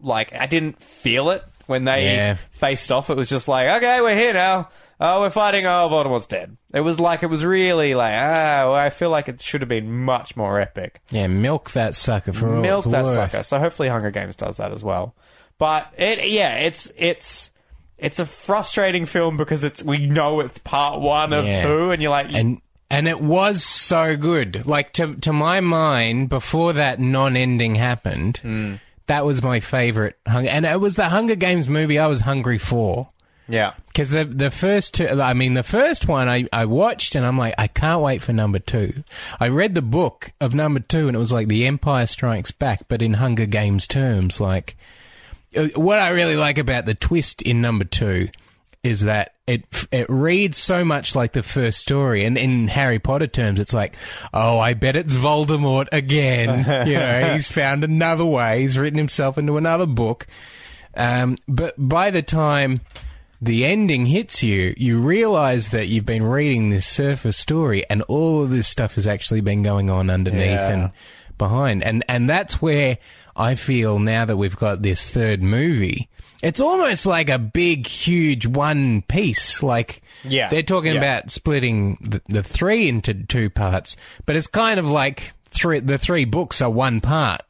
like 0.00 0.32
I 0.34 0.46
didn't 0.46 0.82
feel 0.82 1.30
it 1.30 1.44
when 1.66 1.84
they 1.84 2.04
Yeah. 2.04 2.36
faced 2.50 2.90
off. 2.92 3.10
It 3.10 3.16
was 3.16 3.28
just 3.28 3.48
like, 3.48 3.68
okay, 3.82 4.00
we're 4.00 4.14
here 4.16 4.32
now. 4.32 4.68
Oh, 5.00 5.22
we're 5.22 5.30
fighting. 5.30 5.66
Oh, 5.66 5.88
Voldemort's 5.90 6.26
dead. 6.26 6.56
It 6.72 6.80
was 6.80 7.00
like 7.00 7.22
it 7.24 7.26
was 7.26 7.44
really 7.44 7.94
like, 7.94 8.14
ah, 8.14 8.64
well, 8.66 8.74
I 8.74 8.90
feel 8.90 9.10
like 9.10 9.28
it 9.28 9.40
should 9.40 9.60
have 9.62 9.68
been 9.68 9.90
much 10.04 10.36
more 10.36 10.60
epic 10.60 11.00
Yeah, 11.10 11.26
milk 11.26 11.70
that 11.72 11.94
sucker 11.96 12.32
for 12.32 12.46
milk 12.46 12.84
that 12.84 13.04
worth. 13.04 13.14
sucker. 13.32 13.42
So 13.42 13.58
hopefully 13.58 13.88
Hunger 13.88 14.10
Games 14.12 14.36
does 14.36 14.58
that 14.58 14.70
as 14.70 14.84
well. 14.84 15.14
But 15.58 15.92
it, 15.96 16.28
yeah, 16.30 16.54
it's 16.56 16.90
it's 16.96 17.50
it's 17.98 18.18
a 18.20 18.26
frustrating 18.26 19.06
film 19.06 19.36
because 19.36 19.64
it's 19.64 19.82
we 19.82 20.06
know 20.06 20.40
it's 20.40 20.58
part 20.58 21.00
one 21.00 21.32
of 21.32 21.46
Yeah. 21.46 21.62
two, 21.62 21.90
and 21.90 22.00
you're 22.02 22.10
like, 22.10 22.32
and 22.32 22.60
and 22.90 23.08
it 23.08 23.20
was 23.20 23.64
so 23.64 24.16
good. 24.16 24.66
Like 24.66 24.92
to 24.92 25.14
to 25.16 25.32
my 25.32 25.60
mind, 25.60 26.28
before 26.28 26.74
that 26.74 27.00
non-ending 27.00 27.74
happened, 27.74 28.36
Hmm. 28.38 28.74
That 29.12 29.26
was 29.26 29.42
my 29.42 29.60
favorite. 29.60 30.16
Hunger, 30.26 30.48
and 30.48 30.64
it 30.64 30.80
was 30.80 30.96
the 30.96 31.10
Hunger 31.10 31.34
Games 31.34 31.68
movie 31.68 31.98
I 31.98 32.06
was 32.06 32.22
hungry 32.22 32.56
for. 32.56 33.08
yeah, 33.46 33.74
Because 33.88 34.08
the 34.08 34.24
the 34.24 34.50
first 34.50 34.94
two, 34.94 35.06
I 35.06 35.34
mean, 35.34 35.52
the 35.52 35.62
first 35.62 36.08
one 36.08 36.30
I, 36.30 36.48
I 36.50 36.64
watched 36.64 37.14
and 37.14 37.26
I'm 37.26 37.36
like, 37.36 37.54
I 37.58 37.66
can't 37.66 38.00
wait 38.00 38.22
for 38.22 38.32
number 38.32 38.58
two. 38.58 39.04
I 39.38 39.48
read 39.48 39.74
the 39.74 39.82
book 39.82 40.32
of 40.40 40.54
number 40.54 40.80
two 40.80 41.08
and 41.08 41.14
it 41.14 41.18
was 41.18 41.32
like 41.32 41.48
The 41.48 41.66
Empire 41.66 42.06
Strikes 42.06 42.52
Back, 42.52 42.88
but 42.88 43.02
in 43.02 43.14
Hunger 43.14 43.44
Games 43.44 43.86
terms. 43.86 44.40
Like, 44.40 44.76
uh, 45.54 45.68
what 45.74 45.98
I 45.98 46.08
really 46.08 46.36
like 46.36 46.56
about 46.56 46.86
the 46.86 46.94
twist 46.94 47.42
in 47.42 47.60
number 47.60 47.84
two 47.84 48.30
is 48.82 49.02
that 49.02 49.34
it 49.46 49.64
it 49.92 50.06
reads 50.08 50.58
so 50.58 50.84
much 50.84 51.14
like 51.14 51.32
the 51.32 51.42
first 51.42 51.80
story, 51.80 52.24
and 52.24 52.36
in 52.36 52.68
Harry 52.68 52.98
Potter 52.98 53.26
terms, 53.26 53.60
it's 53.60 53.72
like, 53.74 53.94
oh, 54.34 54.58
I 54.58 54.74
bet 54.74 54.96
it's 54.96 55.16
Voldemort 55.16 55.88
again. 55.92 56.86
you 56.88 56.94
know, 56.94 57.32
he's 57.32 57.48
found 57.48 57.84
another 57.84 58.24
way. 58.24 58.60
He's 58.62 58.78
written 58.78 58.98
himself 58.98 59.38
into 59.38 59.56
another 59.56 59.86
book. 59.86 60.26
Um, 60.96 61.38
but 61.48 61.74
by 61.78 62.10
the 62.10 62.22
time 62.22 62.80
the 63.40 63.64
ending 63.64 64.06
hits 64.06 64.42
you, 64.42 64.74
you 64.76 65.00
realize 65.00 65.70
that 65.70 65.88
you've 65.88 66.06
been 66.06 66.22
reading 66.22 66.70
this 66.70 66.86
surface 66.86 67.36
story, 67.36 67.84
and 67.88 68.02
all 68.02 68.42
of 68.42 68.50
this 68.50 68.68
stuff 68.68 68.96
has 68.96 69.06
actually 69.06 69.40
been 69.40 69.62
going 69.62 69.90
on 69.90 70.10
underneath 70.10 70.42
Yeah. 70.42 70.68
and 70.70 70.90
behind. 71.38 71.82
And 71.82 72.04
and 72.08 72.28
that's 72.28 72.60
where 72.62 72.98
I 73.34 73.54
feel 73.54 73.98
now 73.98 74.24
that 74.24 74.36
we've 74.36 74.56
got 74.56 74.82
this 74.82 75.08
third 75.10 75.42
movie. 75.42 76.08
It's 76.42 76.60
almost 76.60 77.06
like 77.06 77.30
a 77.30 77.38
big, 77.38 77.86
huge 77.86 78.46
one 78.46 79.02
piece. 79.02 79.62
Like 79.62 80.02
Yeah. 80.24 80.48
they're 80.48 80.62
talking 80.62 80.92
Yeah. 80.94 80.98
about 80.98 81.30
splitting 81.30 81.98
the, 82.00 82.20
the 82.28 82.42
three 82.42 82.88
into 82.88 83.14
two 83.14 83.48
parts, 83.48 83.96
but 84.26 84.34
it's 84.36 84.48
kind 84.48 84.80
of 84.80 84.86
like 84.86 85.32
three. 85.50 85.78
The 85.80 85.98
three 85.98 86.24
books 86.24 86.60
are 86.60 86.70
one 86.70 87.00
part. 87.00 87.42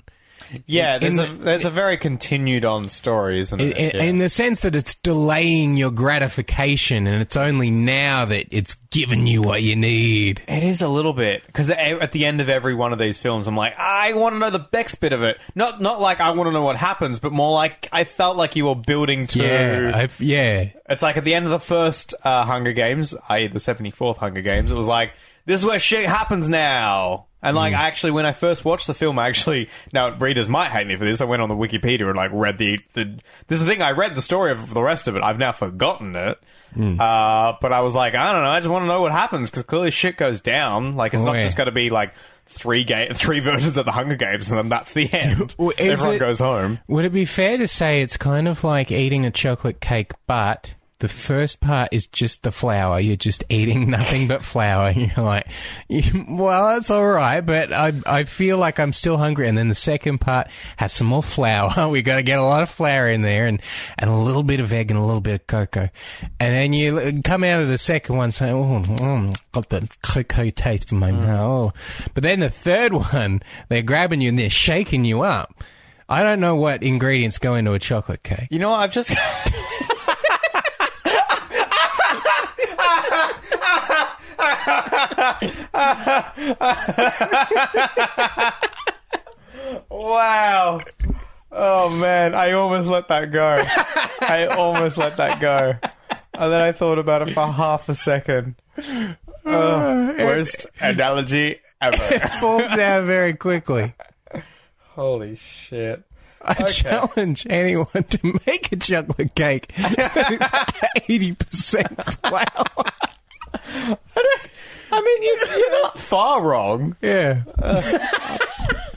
Yeah. 0.66 0.98
There's 0.98 1.14
in 1.14 1.18
a 1.20 1.26
the- 1.26 1.44
there's 1.44 1.64
a 1.64 1.70
very 1.70 1.96
continued 1.96 2.64
on 2.64 2.88
story, 2.88 3.40
isn't 3.40 3.60
it? 3.60 3.76
in- 3.76 3.90
Yeah. 3.94 4.02
in 4.02 4.18
the 4.18 4.28
sense 4.28 4.60
that 4.60 4.74
it's 4.76 4.94
delaying 4.96 5.76
your 5.76 5.90
gratification, 5.90 7.06
and 7.06 7.20
it's 7.20 7.36
only 7.36 7.70
now 7.70 8.24
that 8.26 8.46
it's 8.50 8.76
giving 8.90 9.26
you 9.26 9.40
what 9.42 9.62
you 9.62 9.74
need. 9.76 10.42
It 10.46 10.62
is 10.62 10.82
a 10.82 10.88
little 10.88 11.12
bit 11.12 11.46
because 11.46 11.70
at 11.70 12.12
the 12.12 12.24
end 12.26 12.40
of 12.40 12.48
every 12.48 12.74
one 12.74 12.92
of 12.92 12.98
these 12.98 13.18
films, 13.18 13.46
I'm 13.46 13.56
like, 13.56 13.74
I 13.78 14.12
want 14.14 14.34
to 14.34 14.38
know 14.38 14.50
the 14.50 14.66
next 14.72 14.96
bit 14.96 15.12
of 15.12 15.22
it. 15.22 15.38
Not 15.54 15.80
not 15.80 16.00
like 16.00 16.20
I 16.20 16.30
want 16.32 16.48
to 16.48 16.52
know 16.52 16.62
what 16.62 16.76
happens, 16.76 17.18
but 17.18 17.32
more 17.32 17.52
like 17.52 17.88
I 17.92 18.04
felt 18.04 18.36
like 18.36 18.56
you 18.56 18.66
were 18.66 18.74
building 18.76 19.26
to. 19.28 19.42
Yeah, 19.42 19.92
I've, 19.94 20.20
yeah. 20.20 20.66
It's 20.88 21.02
like 21.02 21.16
at 21.16 21.24
the 21.24 21.34
end 21.34 21.44
of 21.46 21.50
the 21.50 21.60
first 21.60 22.14
uh, 22.22 22.44
Hunger 22.44 22.72
Games, 22.72 23.14
i.e., 23.28 23.46
the 23.46 23.58
74th 23.58 24.18
Hunger 24.18 24.42
Games, 24.42 24.70
it 24.70 24.74
was 24.74 24.86
like, 24.86 25.12
this 25.46 25.60
is 25.60 25.66
where 25.66 25.78
shit 25.78 26.06
happens 26.06 26.48
now. 26.48 27.26
And 27.44 27.56
like, 27.56 27.74
I 27.74 27.88
actually, 27.88 28.12
when 28.12 28.24
I 28.24 28.30
first 28.30 28.64
watched 28.64 28.86
the 28.86 28.94
film, 28.94 29.18
I 29.18 29.26
actually, 29.28 29.68
now 29.92 30.14
readers 30.14 30.48
might 30.48 30.68
hate 30.70 30.86
me 30.86 30.94
for 30.94 31.04
this, 31.04 31.20
I 31.20 31.24
went 31.24 31.42
on 31.42 31.48
the 31.48 31.56
Wikipedia 31.56 32.06
and 32.06 32.16
like 32.16 32.30
read 32.32 32.56
the, 32.58 32.78
the 32.92 33.18
this 33.48 33.58
is 33.58 33.64
the 33.64 33.70
thing, 33.70 33.82
I 33.82 33.90
read 33.90 34.14
the 34.14 34.22
story 34.22 34.52
of 34.52 34.72
the 34.72 34.80
rest 34.80 35.08
of 35.08 35.16
it. 35.16 35.24
I've 35.24 35.38
now 35.40 35.50
forgotten 35.50 36.14
it. 36.14 36.38
Uh, 36.74 37.54
but 37.60 37.72
I 37.72 37.80
was 37.80 37.94
like, 37.94 38.14
I 38.14 38.32
don't 38.32 38.42
know, 38.42 38.48
I 38.48 38.60
just 38.60 38.70
want 38.70 38.84
to 38.84 38.86
know 38.86 39.02
what 39.02 39.12
happens 39.12 39.50
because 39.50 39.64
clearly 39.64 39.90
shit 39.90 40.16
goes 40.16 40.40
down. 40.40 40.94
Like, 40.96 41.14
it's 41.14 41.22
Oh, 41.22 41.26
not 41.26 41.32
yeah. 41.34 41.40
just 41.42 41.56
going 41.56 41.66
to 41.66 41.72
be 41.72 41.90
like 41.90 42.14
three 42.46 42.84
ga- 42.84 43.12
three 43.12 43.40
versions 43.50 43.76
of 43.76 43.84
the 43.84 43.92
Hunger 43.92 44.16
Games 44.16 44.48
and 44.48 44.56
then 44.58 44.68
that's 44.68 44.92
the 44.92 45.12
end. 45.12 45.54
Well, 45.58 45.70
is 45.76 45.80
Everyone 46.00 46.14
it- 46.14 46.18
goes 46.20 46.38
home. 46.38 46.78
Would 46.88 47.04
it 47.04 47.12
be 47.12 47.24
fair 47.24 47.58
to 47.58 47.66
say 47.66 48.02
it's 48.02 48.16
kind 48.16 48.46
of 48.48 48.62
like 48.64 48.90
eating 48.92 49.26
a 49.26 49.30
chocolate 49.32 49.80
cake, 49.80 50.12
but 50.26 50.74
the 51.02 51.08
first 51.08 51.60
part 51.60 51.88
is 51.90 52.06
just 52.06 52.44
the 52.44 52.52
flour. 52.52 53.00
You're 53.00 53.16
just 53.16 53.42
eating 53.48 53.90
nothing 53.90 54.28
but 54.28 54.44
flour. 54.44 54.90
You're 54.96 55.10
like, 55.16 55.48
well, 56.28 56.68
that's 56.68 56.92
all 56.92 57.04
right, 57.04 57.40
but 57.40 57.72
I 57.72 57.92
I 58.06 58.22
feel 58.22 58.56
like 58.56 58.78
I'm 58.78 58.92
still 58.92 59.16
hungry. 59.16 59.48
And 59.48 59.58
then 59.58 59.68
the 59.68 59.74
second 59.74 60.18
part 60.18 60.46
has 60.76 60.92
some 60.92 61.08
more 61.08 61.22
flour. 61.22 61.88
we 61.90 62.02
got 62.02 62.16
to 62.16 62.22
get 62.22 62.38
a 62.38 62.44
lot 62.44 62.62
of 62.62 62.70
flour 62.70 63.08
in 63.08 63.22
there, 63.22 63.46
and 63.46 63.60
and 63.98 64.08
a 64.08 64.14
little 64.14 64.44
bit 64.44 64.60
of 64.60 64.72
egg 64.72 64.92
and 64.92 64.98
a 64.98 65.02
little 65.02 65.20
bit 65.20 65.34
of 65.34 65.46
cocoa. 65.48 65.90
And 66.38 66.54
then 66.54 66.72
you 66.72 67.20
come 67.24 67.42
out 67.42 67.60
of 67.60 67.66
the 67.66 67.78
second 67.78 68.16
one 68.16 68.30
saying, 68.30 68.54
oh, 68.54 68.82
mm, 68.82 69.36
got 69.50 69.70
the 69.70 69.88
cocoa 70.02 70.50
taste 70.50 70.92
in 70.92 70.98
my 70.98 71.10
mouth. 71.10 71.72
Oh. 71.74 72.08
But 72.14 72.22
then 72.22 72.38
the 72.38 72.50
third 72.50 72.92
one, 72.92 73.42
they're 73.68 73.82
grabbing 73.82 74.20
you 74.20 74.28
and 74.28 74.38
they're 74.38 74.50
shaking 74.50 75.04
you 75.04 75.22
up. 75.22 75.52
I 76.08 76.22
don't 76.22 76.40
know 76.40 76.54
what 76.54 76.84
ingredients 76.84 77.38
go 77.38 77.56
into 77.56 77.72
a 77.72 77.80
chocolate 77.80 78.22
cake. 78.22 78.48
You 78.50 78.60
know 78.60 78.70
what? 78.70 78.80
I've 78.80 78.92
just. 78.92 79.12
Wow. 89.90 90.80
Oh 91.50 91.90
man, 91.90 92.34
I 92.34 92.52
almost 92.52 92.88
let 92.88 93.08
that 93.08 93.30
go. 93.32 93.62
I 94.20 94.46
almost 94.46 94.96
let 94.96 95.16
that 95.18 95.40
go. 95.40 95.74
And 96.34 96.52
then 96.52 96.60
I 96.60 96.72
thought 96.72 96.98
about 96.98 97.28
it 97.28 97.32
for 97.34 97.46
half 97.46 97.88
a 97.88 97.94
second. 97.94 98.54
Oh, 99.44 100.14
worst 100.18 100.66
analogy 100.80 101.58
ever. 101.80 101.98
falls 102.40 102.70
down 102.74 103.06
very 103.06 103.34
quickly. 103.34 103.94
Holy 104.94 105.36
shit. 105.36 106.02
I 106.40 106.64
challenge 106.64 107.46
anyone 107.48 107.86
to 107.86 108.40
make 108.46 108.72
a 108.72 108.76
chocolate 108.76 109.34
cake 109.34 109.72
that 109.76 110.32
is 110.96 111.02
eighty 111.08 111.34
percent 111.34 112.02
flour. 112.04 112.46
I 114.94 115.00
mean, 115.00 115.22
you, 115.22 115.38
you're 115.56 115.82
not 115.82 115.98
far 115.98 116.42
wrong. 116.42 116.96
Yeah, 117.00 117.42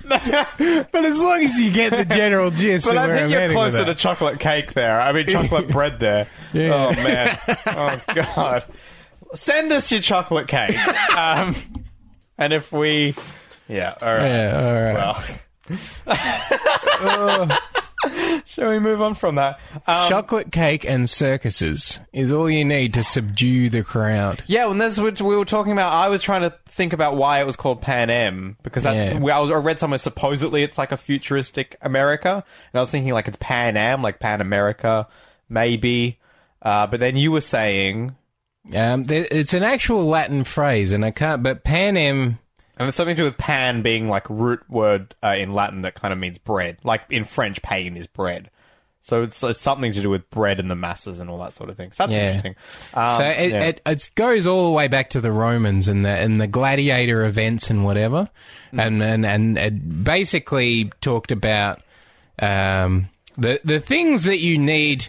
but 0.07 1.05
as 1.05 1.19
long 1.21 1.41
as 1.43 1.57
you 1.59 1.71
get 1.71 1.91
the 1.91 2.05
general 2.05 2.51
gist, 2.51 2.85
But 2.85 2.97
of 2.97 3.03
I 3.03 3.07
where 3.07 3.15
think 3.15 3.25
I'm 3.25 3.31
you're 3.31 3.39
heading 3.39 3.57
with 3.57 3.63
closer 3.71 3.85
to 3.85 3.91
that. 3.91 3.97
chocolate 3.97 4.39
cake 4.39 4.73
there. 4.73 4.99
I 4.99 5.11
mean, 5.13 5.27
chocolate 5.27 5.67
bread 5.69 5.99
there. 5.99 6.27
Yeah. 6.53 6.73
Oh, 6.73 6.91
man. 7.03 7.37
Oh, 7.67 8.01
God. 8.13 8.63
Send 9.33 9.73
us 9.73 9.91
your 9.91 9.99
chocolate 9.99 10.47
cake. 10.47 10.77
Um, 11.17 11.53
and 12.37 12.53
if 12.53 12.71
we. 12.71 13.13
Yeah, 13.67 13.93
all 14.01 14.13
right. 14.13 14.25
Yeah, 14.25 14.57
all 14.57 14.73
right. 15.05 15.43
Well. 16.07 17.59
Shall 18.45 18.69
we 18.69 18.79
move 18.79 19.01
on 19.01 19.15
from 19.15 19.35
that? 19.35 19.59
Um, 19.87 20.09
chocolate 20.09 20.51
cake 20.51 20.85
and 20.85 21.09
circuses 21.09 21.99
is 22.13 22.31
all 22.31 22.49
you 22.49 22.63
need 22.65 22.93
to 22.95 23.03
subdue 23.03 23.69
the 23.69 23.83
crowd. 23.83 24.43
yeah, 24.47 24.69
and 24.69 24.79
that's 24.79 24.99
what 24.99 25.19
we 25.21 25.35
were 25.35 25.45
talking 25.45 25.71
about, 25.71 25.91
I 25.93 26.09
was 26.09 26.21
trying 26.23 26.41
to 26.41 26.53
think 26.67 26.93
about 26.93 27.15
why 27.17 27.39
it 27.41 27.45
was 27.45 27.55
called 27.55 27.81
Panem 27.81 28.57
because 28.63 28.83
that's 28.83 29.11
Yeah. 29.11 29.35
I, 29.35 29.39
was, 29.39 29.51
I 29.51 29.55
read 29.55 29.79
somewhere 29.79 29.97
supposedly 29.97 30.63
it's 30.63 30.77
like 30.77 30.91
a 30.91 30.97
futuristic 30.97 31.75
America, 31.81 32.31
and 32.73 32.79
I 32.79 32.81
was 32.81 32.91
thinking 32.91 33.13
like 33.13 33.27
it's 33.27 33.37
Pan 33.39 33.77
Am, 33.77 34.01
like 34.01 34.19
Pan 34.19 34.41
America, 34.41 35.07
maybe. 35.49 36.19
Uh, 36.61 36.87
but 36.87 36.99
then 36.99 37.15
you 37.17 37.31
were 37.31 37.41
saying 37.41 38.15
Um, 38.73 39.03
there, 39.03 39.27
it's 39.29 39.53
an 39.53 39.63
actual 39.63 40.05
Latin 40.05 40.43
phrase, 40.43 40.91
and 40.91 41.05
I 41.05 41.11
can't. 41.11 41.43
But 41.43 41.63
Panem, 41.63 42.39
And 42.77 42.87
it's 42.87 42.97
something 42.97 43.15
to 43.15 43.21
do 43.21 43.25
with 43.25 43.37
pan 43.37 43.81
being 43.81 44.09
like 44.09 44.29
root 44.29 44.61
word 44.69 45.15
uh, 45.23 45.35
in 45.37 45.53
Latin 45.53 45.83
that 45.83 45.95
kind 45.95 46.11
of 46.11 46.19
means 46.19 46.37
bread. 46.37 46.77
Like 46.83 47.01
in 47.09 47.23
French, 47.23 47.61
pain 47.61 47.95
is 47.95 48.07
bread. 48.07 48.49
So 48.99 49.21
it's, 49.21 49.41
it's 49.43 49.61
something 49.61 49.91
to 49.93 50.01
do 50.01 50.09
with 50.09 50.27
bread 50.31 50.59
and 50.59 50.69
the 50.69 50.75
masses 50.75 51.19
and 51.19 51.29
all 51.29 51.37
that 51.39 51.53
sort 51.53 51.69
of 51.69 51.77
thing. 51.77 51.91
So 51.91 52.03
that's 52.07 52.15
Yeah. 52.15 52.25
interesting. 52.25 52.55
Um, 52.95 53.09
so 53.17 53.23
it, 53.23 53.51
yeah. 53.51 53.61
it, 53.65 53.81
it 53.85 54.09
goes 54.15 54.47
all 54.47 54.65
the 54.65 54.71
way 54.71 54.87
back 54.87 55.11
to 55.11 55.21
the 55.21 55.31
Romans 55.31 55.87
and 55.87 56.03
the 56.03 56.09
and 56.09 56.41
the 56.41 56.47
gladiator 56.47 57.23
events 57.23 57.69
and 57.69 57.83
whatever, 57.85 58.29
Mm. 58.73 58.81
and 58.87 59.03
and 59.03 59.25
and 59.25 59.57
it 59.59 60.03
basically 60.03 60.91
talked 61.01 61.31
about 61.31 61.81
um, 62.39 63.09
the 63.37 63.61
the 63.63 63.79
things 63.79 64.23
that 64.23 64.39
you 64.39 64.57
need 64.57 65.07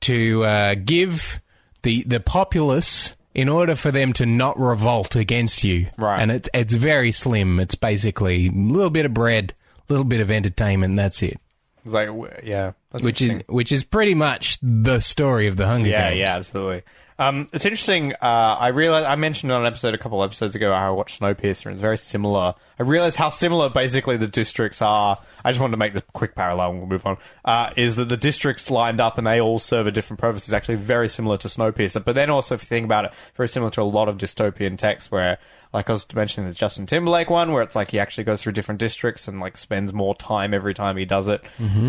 to 0.00 0.44
uh, 0.44 0.74
give 0.74 1.40
the 1.80 2.02
the 2.04 2.20
populace 2.20 3.16
in 3.34 3.48
order 3.48 3.76
for 3.76 3.90
them 3.90 4.12
to 4.14 4.26
not 4.26 4.58
revolt 4.58 5.14
against 5.16 5.62
you. 5.64 5.86
Right. 5.96 6.20
and 6.20 6.30
it's 6.30 6.48
it's 6.52 6.74
very 6.74 7.12
slim. 7.12 7.60
It's 7.60 7.74
basically 7.74 8.48
a 8.48 8.50
little 8.50 8.90
bit 8.90 9.06
of 9.06 9.14
bread, 9.14 9.54
a 9.88 9.92
little 9.92 10.04
bit 10.04 10.20
of 10.20 10.30
entertainment. 10.30 10.96
That's 10.96 11.22
it. 11.22 11.38
It's 11.84 11.94
like, 11.94 12.08
yeah. 12.42 12.72
That's 12.90 13.04
Which 13.04 13.22
is 13.22 13.42
which 13.48 13.72
is 13.72 13.84
pretty 13.84 14.14
much 14.14 14.58
the 14.62 15.00
story 15.00 15.46
of 15.46 15.56
the 15.56 15.66
Hunger 15.66 15.88
Yeah, 15.90 16.08
Games. 16.10 16.18
yeah, 16.20 16.36
absolutely. 16.36 16.82
Um, 17.20 17.48
it's 17.52 17.66
interesting. 17.66 18.14
Uh, 18.14 18.56
I 18.58 18.68
realized 18.68 19.06
I 19.06 19.14
mentioned 19.14 19.52
on 19.52 19.60
an 19.60 19.66
episode 19.66 19.92
a 19.92 19.98
couple 19.98 20.24
episodes 20.24 20.54
ago 20.54 20.72
how 20.72 20.88
I 20.88 20.96
watched 20.96 21.20
Snowpiercer, 21.20 21.66
and 21.66 21.74
it's 21.74 21.82
very 21.82 21.98
similar. 21.98 22.54
I 22.78 22.82
realized 22.82 23.16
how 23.16 23.28
similar 23.28 23.68
basically 23.68 24.16
the 24.16 24.26
districts 24.26 24.80
are. 24.80 25.18
I 25.44 25.50
just 25.50 25.60
wanted 25.60 25.72
to 25.72 25.76
make 25.76 25.92
this 25.92 26.02
quick 26.14 26.34
parallel, 26.34 26.70
and 26.70 26.78
we'll 26.78 26.88
move 26.88 27.04
on. 27.04 27.18
Uh, 27.44 27.74
is 27.76 27.96
that 27.96 28.08
the 28.08 28.16
districts 28.16 28.70
lined 28.70 29.02
up 29.02 29.18
and 29.18 29.26
they 29.26 29.38
all 29.38 29.58
serve 29.58 29.86
a 29.86 29.90
different 29.90 30.18
purpose 30.18 30.48
is 30.48 30.54
actually 30.54 30.76
very 30.76 31.10
similar 31.10 31.36
to 31.36 31.48
Snowpiercer. 31.48 32.02
But 32.02 32.14
then 32.14 32.30
also, 32.30 32.54
if 32.54 32.62
you 32.62 32.68
think 32.68 32.86
about 32.86 33.04
it, 33.04 33.12
very 33.34 33.50
similar 33.50 33.70
to 33.72 33.82
a 33.82 33.84
lot 33.84 34.08
of 34.08 34.16
dystopian 34.16 34.78
texts 34.78 35.10
where. 35.10 35.38
Like 35.72 35.88
I 35.88 35.92
was 35.92 36.04
mentioning 36.14 36.50
the 36.50 36.54
Justin 36.56 36.86
Timberlake 36.86 37.30
one, 37.30 37.52
where 37.52 37.62
it's 37.62 37.76
like 37.76 37.92
he 37.92 38.00
actually 38.00 38.24
goes 38.24 38.42
through 38.42 38.52
different 38.54 38.80
districts 38.80 39.28
and 39.28 39.38
like 39.38 39.56
spends 39.56 39.92
more 39.92 40.16
time 40.16 40.52
every 40.52 40.74
time 40.74 40.96
he 40.96 41.04
does 41.04 41.28
it. 41.28 41.42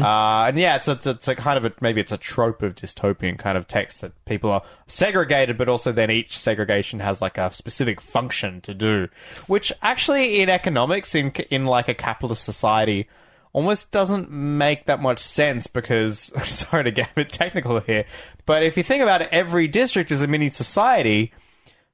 Uh, 0.04 0.46
and 0.48 0.60
yeah, 0.60 0.76
it's 0.76 0.88
a, 0.88 1.00
it's 1.04 1.28
a 1.28 1.36
kind 1.36 1.58
of 1.58 1.66
a 1.66 1.74
maybe 1.82 2.00
it's 2.00 2.12
a 2.12 2.18
trope 2.18 2.62
of 2.62 2.76
dystopian 2.76 3.40
kind 3.40 3.58
of 3.58 3.68
text 3.68 4.02
that 4.02 4.14
people 4.26 4.52
are 4.52 4.62
segregated, 4.86 5.58
but 5.58 5.68
also 5.68 5.92
then 5.92 6.12
each 6.12 6.38
segregation 6.38 7.00
has 7.00 7.22
like 7.22 7.40
a 7.40 7.52
specific 7.52 8.00
function 8.00 8.62
to 8.62 8.74
do, 8.76 9.08
which 9.48 9.74
actually 9.82 10.42
in 10.42 10.50
economics 10.50 11.16
in 11.16 11.32
in 11.50 11.66
like 11.66 11.88
a 11.88 11.96
capitalist 11.96 12.44
society 12.44 13.08
almost 13.54 13.92
doesn't 13.92 14.32
make 14.32 14.86
that 14.86 15.02
much 15.02 15.20
sense 15.20 15.68
because 15.68 16.32
sorry 16.48 16.84
to 16.84 16.92
get 16.92 17.12
a 17.12 17.16
bit 17.16 17.30
technical 17.30 17.80
here, 17.80 18.06
but 18.46 18.64
if 18.64 18.78
you 18.78 18.84
think 18.84 19.02
about 19.02 19.22
it, 19.22 19.30
every 19.32 19.68
district 19.68 20.12
is 20.12 20.22
a 20.22 20.28
mini 20.28 20.50
society. 20.50 21.32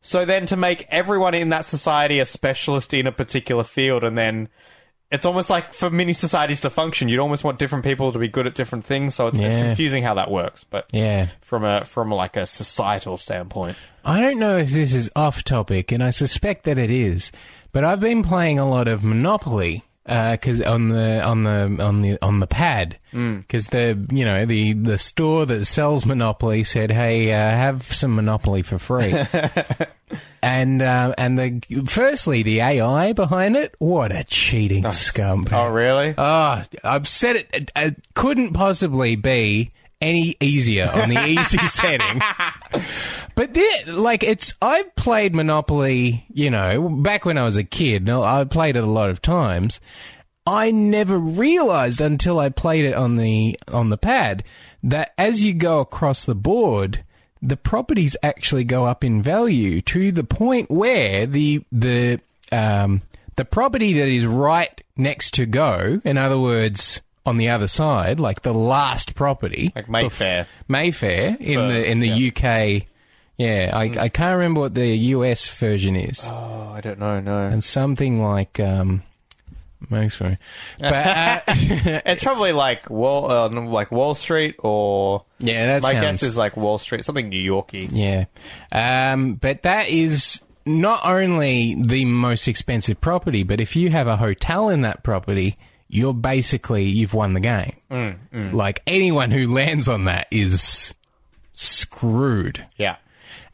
So 0.02 0.26
then 0.26 0.46
to 0.48 0.56
make 0.58 0.86
everyone 0.90 1.34
in 1.34 1.50
that 1.50 1.66
society 1.66 2.20
a 2.20 2.26
specialist 2.26 2.94
in 2.94 3.08
a 3.08 3.12
particular 3.12 3.64
field 3.64 4.04
and 4.04 4.18
then 4.18 4.50
it's 5.10 5.26
almost 5.26 5.50
like 5.50 5.74
for 5.74 5.90
many 5.90 6.12
societies 6.12 6.60
to 6.62 6.70
function, 6.70 7.08
you'd 7.08 7.20
almost 7.20 7.44
want 7.44 7.60
different 7.60 7.86
people 7.86 8.12
to 8.12 8.20
be 8.20 8.28
good 8.28 8.46
at 8.46 8.56
different 8.56 8.84
things. 8.84 9.16
So 9.16 9.28
it's, 9.28 9.38
it's 9.38 9.56
Yeah. 9.58 9.66
confusing 9.68 10.04
how 10.04 10.14
that 10.16 10.30
works. 10.30 10.66
But 10.66 10.88
Yeah. 10.92 11.28
from 11.42 11.64
a 11.64 11.86
from 11.86 12.12
like 12.12 12.36
a 12.36 12.46
societal 12.46 13.16
standpoint, 13.18 13.78
I 14.04 14.20
don't 14.20 14.38
know 14.38 14.58
if 14.58 14.70
this 14.72 14.94
is 14.94 15.10
off 15.16 15.44
topic, 15.46 15.92
and 15.94 16.04
I 16.04 16.10
suspect 16.10 16.66
that 16.66 16.78
it 16.78 16.92
is, 16.92 17.32
but 17.72 17.86
I've 17.86 18.02
been 18.02 18.22
playing 18.22 18.60
a 18.60 18.70
lot 18.70 18.88
of 18.90 19.04
Monopoly 19.04 19.84
because 20.08 20.62
on 20.62 20.88
the 20.88 21.22
on 21.22 21.44
the 21.44 21.84
on 21.84 22.02
the 22.02 22.18
on 22.22 22.40
the 22.40 22.48
pad 22.48 22.98
because 23.12 23.68
the 23.68 24.08
you 24.12 24.24
know 24.24 24.46
the 24.46 24.74
the 24.74 24.98
store 24.98 25.46
that 25.46 25.66
sells 25.66 26.06
Monopoly 26.06 26.64
said, 26.64 26.92
"Hey, 26.92 27.34
uh, 27.34 27.38
have 27.38 27.84
some 27.84 28.16
Monopoly 28.16 28.62
for 28.64 28.80
free." 28.80 29.14
And 30.42 30.82
uh, 30.82 31.14
and 31.18 31.38
the 31.38 31.86
firstly 31.88 32.42
the 32.44 32.62
AI 32.62 33.12
behind 33.12 33.58
it, 33.58 33.76
what 33.80 34.16
a 34.16 34.24
cheating 34.24 34.90
scum! 34.92 35.46
oh 35.52 35.68
really? 35.68 36.14
Oh, 36.18 36.64
I've 36.84 37.08
said 37.08 37.36
it. 37.36 37.50
It, 37.52 37.72
it 37.76 37.96
couldn't 38.14 38.54
possibly 38.54 39.18
be 39.18 39.72
any 40.02 40.36
easier 40.40 40.90
on 40.94 41.10
the 41.10 41.26
easy 41.28 41.58
setting. 41.68 42.22
But 43.36 43.54
there, 43.54 43.94
like 43.94 44.24
it's, 44.24 44.54
I've 44.62 44.96
played 44.96 45.36
Monopoly, 45.36 46.26
you 46.34 46.50
know, 46.50 46.90
back 46.90 47.26
when 47.26 47.38
I 47.38 47.44
was 47.44 47.58
a 47.58 47.64
kid. 47.64 48.06
no, 48.06 48.24
I 48.24 48.44
played 48.44 48.76
it 48.76 48.84
a 48.84 48.88
lot 48.88 49.10
of 49.10 49.22
times. 49.22 49.80
I 50.46 50.72
never 50.72 51.18
realized 51.18 52.00
until 52.00 52.40
I 52.40 52.50
played 52.50 52.86
it 52.86 52.94
on 52.94 53.18
the 53.18 53.60
on 53.68 53.90
the 53.90 53.98
pad 53.98 54.46
that 54.82 55.14
as 55.18 55.44
you 55.44 55.54
go 55.54 55.82
across 55.82 56.24
the 56.24 56.36
board, 56.36 57.04
the 57.42 57.58
properties 57.58 58.16
actually 58.24 58.64
go 58.64 58.86
up 58.86 59.04
in 59.04 59.22
value 59.22 59.82
to 59.82 60.12
the 60.12 60.24
point 60.24 60.72
where 60.72 61.26
the 61.26 61.66
the 61.72 62.22
um, 62.52 63.02
the 63.36 63.44
property 63.46 63.94
that 63.94 64.08
is 64.08 64.26
right 64.26 64.82
next 64.96 65.34
to 65.36 65.46
go, 65.46 66.02
in 66.06 66.18
other 66.18 66.40
words, 66.40 67.02
on 67.28 67.38
the 67.38 67.50
other 67.50 67.68
side, 67.68 68.20
like 68.20 68.42
the 68.42 68.54
last 68.54 69.14
property, 69.16 69.72
Like 69.76 69.90
Mayfair. 69.90 70.48
Mayfair 70.68 71.38
in 71.40 71.60
For- 71.60 71.68
the 71.68 71.90
in 71.90 72.00
the 72.00 72.28
UK. 72.32 72.88
Yeah, 73.38 73.70
I, 73.72 73.84
I 74.06 74.10
can't 74.10 74.36
remember 74.38 74.62
what 74.62 74.74
the 74.74 74.88
US 74.88 75.48
version 75.48 75.96
is, 75.96 76.28
Oh, 76.32 76.72
I 76.74 76.82
don't 76.82 76.98
know. 76.98 77.20
No, 77.20 77.38
and 77.46 77.64
something 77.64 78.24
like 78.24 78.60
um, 78.60 79.04
Mayfair. 79.92 80.40
But 80.80 80.92
uh, 80.92 81.42
it's 82.06 82.24
probably 82.24 82.52
like 82.52 82.90
Wall, 82.90 83.30
uh, 83.32 83.50
like 83.50 83.92
Wall 83.92 84.16
Street, 84.16 84.56
or 84.58 85.24
yeah, 85.38 85.68
that 85.68 85.84
my 85.84 85.92
sounds 85.92 86.02
guess 86.02 86.24
is 86.24 86.36
like 86.38 86.58
Wall 86.58 86.80
Street, 86.80 87.06
something 87.06 87.30
New 87.30 87.40
Yorky. 87.40 87.88
yeah. 87.92 88.26
Um, 88.72 89.36
but 89.36 89.62
that 89.62 89.90
is 89.90 90.42
not 90.66 91.06
only 91.06 91.76
the 91.80 92.06
most 92.06 92.48
expensive 92.48 93.00
property, 93.00 93.44
but 93.44 93.62
if 93.62 93.76
you 93.76 93.92
have 93.92 94.08
a 94.08 94.16
hotel 94.18 94.70
in 94.70 94.82
that 94.82 95.04
property, 95.04 95.58
you're 95.90 96.14
basically 96.14 96.84
you've 96.84 97.14
won 97.14 97.34
the 97.34 97.40
game. 97.40 97.76
Like 98.54 98.82
anyone 98.88 99.32
who 99.32 99.52
lands 99.54 99.88
on 99.88 100.06
that 100.06 100.28
is 100.32 100.94
screwed. 101.54 102.66
Yeah. 102.78 102.98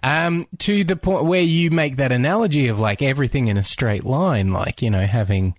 Um, 0.02 0.48
to 0.60 0.84
the 0.84 0.98
point 0.98 1.26
where 1.26 1.42
you 1.42 1.72
make 1.72 1.96
that 1.96 2.12
analogy 2.12 2.68
of 2.68 2.80
like 2.80 3.02
everything 3.02 3.48
in 3.48 3.58
a 3.58 3.64
straight 3.64 4.04
line, 4.04 4.52
like, 4.52 4.82
you 4.82 4.90
know, 4.90 5.06
having 5.06 5.56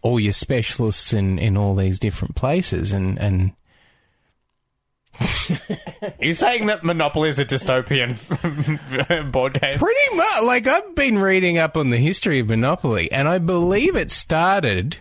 all 0.00 0.18
your 0.18 0.32
specialists 0.32 1.12
in, 1.12 1.38
in 1.38 1.56
all 1.58 1.74
these 1.74 1.98
different 1.98 2.34
places 2.34 2.92
and, 2.92 3.18
and 3.18 3.52
Are 5.20 6.12
you 6.20 6.32
saying 6.32 6.66
that 6.66 6.82
Monopoly 6.84 7.28
is 7.28 7.38
a 7.38 7.44
dystopian 7.44 8.16
board 9.32 9.60
game? 9.60 9.78
pretty 9.78 10.16
much 10.16 10.42
like 10.44 10.66
I've 10.66 10.94
been 10.94 11.18
reading 11.18 11.58
up 11.58 11.76
on 11.76 11.90
the 11.90 11.98
history 11.98 12.38
of 12.38 12.48
Monopoly 12.48 13.12
and 13.12 13.28
I 13.28 13.38
believe 13.38 13.94
it 13.94 14.10
started 14.10 14.98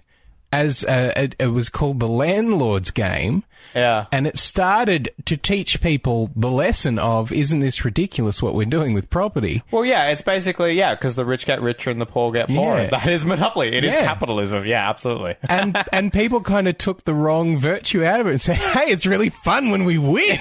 as 0.52 0.84
a, 0.84 1.24
it, 1.24 1.36
it 1.40 1.48
was 1.48 1.70
called 1.70 2.00
the 2.00 2.08
landlord's 2.08 2.92
game. 2.92 3.44
Yeah. 3.76 4.06
And 4.12 4.28
it 4.28 4.38
started 4.38 5.12
to 5.26 5.38
teach 5.38 5.82
people 5.82 6.30
the 6.36 6.52
lesson 6.52 7.00
of, 7.00 7.32
isn't 7.32 7.60
this 7.62 7.86
ridiculous 7.86 8.42
what 8.42 8.54
we're 8.54 8.66
doing 8.66 8.94
with 8.94 9.10
property? 9.10 9.64
Well, 9.72 9.86
yeah, 9.86 10.08
it's 10.10 10.22
basically 10.22 10.74
yeah, 10.74 10.94
because 10.96 11.16
the 11.16 11.26
rich 11.26 11.46
get 11.46 11.62
richer 11.62 11.90
and 11.90 12.02
the 12.02 12.06
poor 12.06 12.32
get 12.32 12.48
poorer. 12.48 12.82
Yeah. 12.82 12.90
That 13.02 13.08
is 13.08 13.24
monopoly. 13.26 13.76
It 13.76 13.84
is 13.84 13.92
Yeah. 13.94 14.06
capitalism. 14.06 14.66
Yeah, 14.66 14.90
absolutely. 14.90 15.36
and 15.50 15.78
and 15.94 16.12
people 16.14 16.42
kind 16.42 16.68
of 16.68 16.78
took 16.78 17.04
the 17.06 17.14
wrong 17.14 17.58
virtue 17.58 18.04
out 18.04 18.20
of 18.20 18.28
it 18.28 18.32
and 18.32 18.42
said, 18.42 18.56
"Hey, 18.76 18.92
it's 18.92 19.06
really 19.06 19.30
fun 19.30 19.70
when 19.72 19.86
we 19.86 19.98
win." 19.98 20.38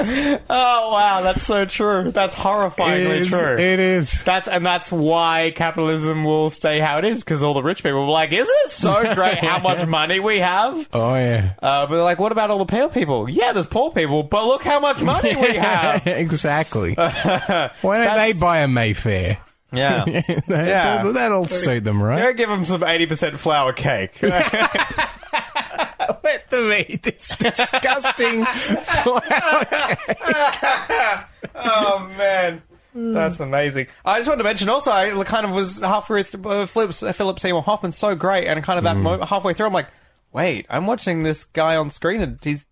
oh 0.00 0.90
wow, 0.92 1.20
that's 1.22 1.44
so 1.46 1.64
true. 1.64 2.10
That's 2.10 2.34
horrifyingly 2.34 3.28
true. 3.28 3.54
It 3.62 3.80
is. 3.80 4.22
That's 4.24 4.48
and 4.48 4.64
that's 4.64 4.90
why 4.92 5.52
capitalism 5.54 6.24
will 6.24 6.50
stay 6.50 6.80
how 6.80 6.98
it 6.98 7.04
is 7.04 7.24
because 7.24 7.42
all 7.42 7.54
the 7.54 7.62
rich 7.62 7.82
people 7.82 8.00
will 8.00 8.06
be 8.06 8.12
like, 8.12 8.32
"Isn't 8.32 8.54
it 8.64 8.70
so 8.70 9.14
great 9.14 9.38
how 9.38 9.58
much 9.60 9.86
money 9.86 10.20
we 10.20 10.40
have?" 10.40 10.88
Oh 10.92 11.14
yeah. 11.18 11.52
Uh, 11.62 11.86
but 11.86 11.94
they're 11.96 12.04
like, 12.04 12.18
"What 12.18 12.32
about 12.32 12.50
all 12.50 12.58
the 12.58 12.64
poor 12.66 12.88
people?" 12.88 13.28
Yeah, 13.28 13.52
there's 13.52 13.66
poor 13.66 13.90
people, 13.92 14.22
but 14.22 14.44
look 14.46 14.62
how 14.62 14.80
much 14.80 15.02
money 15.02 15.36
we 15.36 15.56
have. 15.58 16.06
exactly. 16.06 16.94
Why 16.96 17.70
don't 17.82 18.16
they 18.16 18.32
buy 18.32 18.60
a 18.60 18.68
Mayfair? 18.68 19.38
Yeah, 19.72 20.04
That, 20.06 20.44
Yeah. 20.48 21.02
That'll 21.12 21.44
suit 21.44 21.84
them, 21.84 22.02
right? 22.02 22.22
Go 22.22 22.32
give 22.32 22.48
them 22.48 22.64
some 22.64 22.82
eighty 22.82 23.04
percent 23.06 23.38
flour 23.38 23.72
cake. 23.74 24.20
Let 26.24 26.50
them 26.50 26.72
eat 26.72 27.02
this 27.02 27.34
disgusting 27.38 28.46
oh 31.54 32.10
man. 32.16 32.62
That's 32.94 33.38
amazing. 33.40 33.86
I 34.04 34.18
just 34.18 34.28
wanted 34.28 34.38
to 34.38 34.44
mention 34.44 34.68
also, 34.68 34.90
I 34.90 35.22
kind 35.24 35.46
of 35.46 35.52
was 35.54 35.78
halfway 35.80 36.22
through 36.24 36.50
uh, 36.50 36.66
Philip, 36.66 36.92
Philip 37.14 37.38
Seymour 37.38 37.62
Hoffman's 37.62 37.96
so 37.96 38.14
great, 38.16 38.46
and 38.48 38.62
kind 38.64 38.78
of 38.78 38.84
that 38.84 38.96
mo- 38.96 39.24
halfway 39.24 39.54
through, 39.54 39.66
I'm 39.66 39.72
like, 39.72 39.86
wait, 40.32 40.66
I'm 40.68 40.86
watching 40.86 41.20
this 41.20 41.44
guy 41.44 41.76
on 41.76 41.90
screen, 41.90 42.20
and 42.20 42.38
he's 42.42 42.66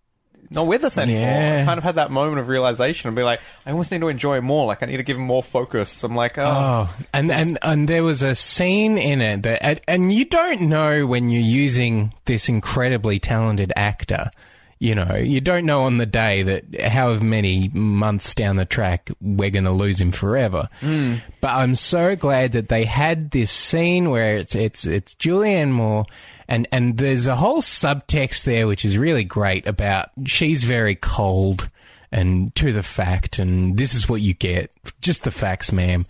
not 0.49 0.65
with 0.67 0.83
us 0.83 0.97
anymore. 0.97 1.21
Yeah. 1.23 1.59
I 1.61 1.65
kind 1.65 1.77
of 1.77 1.83
had 1.83 1.95
that 1.95 2.09
moment 2.09 2.39
of 2.39 2.47
realization 2.47 3.07
and 3.09 3.15
be 3.15 3.23
like, 3.23 3.41
I 3.65 3.71
almost 3.71 3.91
need 3.91 3.99
to 3.99 4.07
enjoy 4.07 4.37
him 4.37 4.45
more. 4.45 4.65
Like, 4.65 4.81
I 4.81 4.85
need 4.85 4.97
to 4.97 5.03
give 5.03 5.17
him 5.17 5.23
more 5.23 5.43
focus. 5.43 6.03
I'm 6.03 6.15
like, 6.15 6.37
oh, 6.37 6.45
Oh, 6.47 6.95
and, 7.13 7.31
and 7.31 7.59
and 7.61 7.87
there 7.87 8.03
was 8.03 8.23
a 8.23 8.33
scene 8.33 8.97
in 8.97 9.21
it 9.21 9.43
that, 9.43 9.81
and, 9.87 10.11
you 10.11 10.23
don't 10.25 10.61
know 10.61 11.05
when 11.05 11.29
you're 11.29 11.41
using 11.41 12.13
this 12.25 12.47
incredibly 12.47 13.19
talented 13.19 13.73
actor. 13.75 14.31
You 14.79 14.93
know, 14.93 15.15
you 15.15 15.41
don't 15.41 15.65
know 15.65 15.83
on 15.83 15.97
the 15.97 16.05
day 16.05 16.43
that 16.43 16.79
however 16.81 17.23
many 17.23 17.67
months 17.73 18.35
down 18.35 18.57
the 18.57 18.65
track 18.65 19.09
we're 19.19 19.49
going 19.49 19.63
to 19.63 19.71
lose 19.71 19.99
him 19.99 20.11
forever. 20.11 20.69
Hmm. 20.81 21.15
But 21.41 21.55
I'm 21.55 21.73
so 21.73 22.15
glad 22.15 22.51
that 22.51 22.69
they 22.69 22.85
had 22.85 23.31
this 23.31 23.49
scene 23.49 24.11
where 24.11 24.37
it's 24.37 24.53
it's 24.53 24.85
it's 24.85 25.15
Julianne 25.15 25.71
Moore 25.71 26.05
and 26.47 26.67
and 26.71 26.97
there's 26.97 27.27
a 27.27 27.35
whole 27.35 27.61
subtext 27.61 28.43
there 28.43 28.67
which 28.67 28.85
is 28.85 28.97
really 28.97 29.23
great 29.23 29.67
about 29.67 30.09
she's 30.25 30.63
very 30.63 30.95
cold 30.95 31.69
and 32.11 32.53
to 32.55 32.71
the 32.71 32.83
fact, 32.83 33.39
and 33.39 33.77
this 33.77 33.93
is 33.93 34.07
what 34.07 34.21
you 34.21 34.33
get, 34.33 34.71
just 35.01 35.23
the 35.23 35.31
facts, 35.31 35.71
ma'am, 35.71 36.05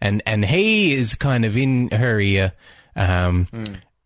and 0.00 0.22
and 0.26 0.44
he 0.44 0.94
is 0.94 1.14
kind 1.14 1.44
of 1.44 1.56
in 1.56 1.90
her 1.90 2.20
ear. 2.20 2.52
Um, 2.94 3.48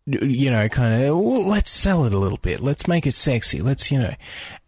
you 0.05 0.49
know, 0.49 0.69
kind 0.69 1.03
of, 1.03 1.17
well, 1.19 1.45
let's 1.45 1.69
sell 1.69 2.05
it 2.05 2.13
a 2.13 2.17
little 2.17 2.37
bit. 2.37 2.61
Let's 2.61 2.87
make 2.87 3.05
it 3.05 3.11
sexy. 3.11 3.59
Let's, 3.59 3.91
you 3.91 3.99
know. 3.99 4.13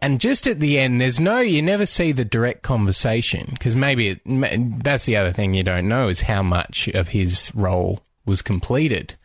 And 0.01 0.19
just 0.19 0.45
at 0.47 0.59
the 0.59 0.77
end, 0.77 0.99
there's 0.99 1.17
no, 1.17 1.39
you 1.39 1.61
never 1.61 1.85
see 1.85 2.11
the 2.11 2.25
direct 2.25 2.61
conversation 2.61 3.47
because 3.53 3.73
maybe 3.73 4.09
it, 4.09 4.83
that's 4.83 5.05
the 5.05 5.15
other 5.15 5.31
thing 5.31 5.53
you 5.53 5.63
don't 5.63 5.87
know 5.87 6.09
is 6.09 6.19
how 6.19 6.43
much 6.43 6.89
of 6.89 7.09
his 7.09 7.55
role 7.55 8.01
was 8.25 8.41
completed. 8.41 9.15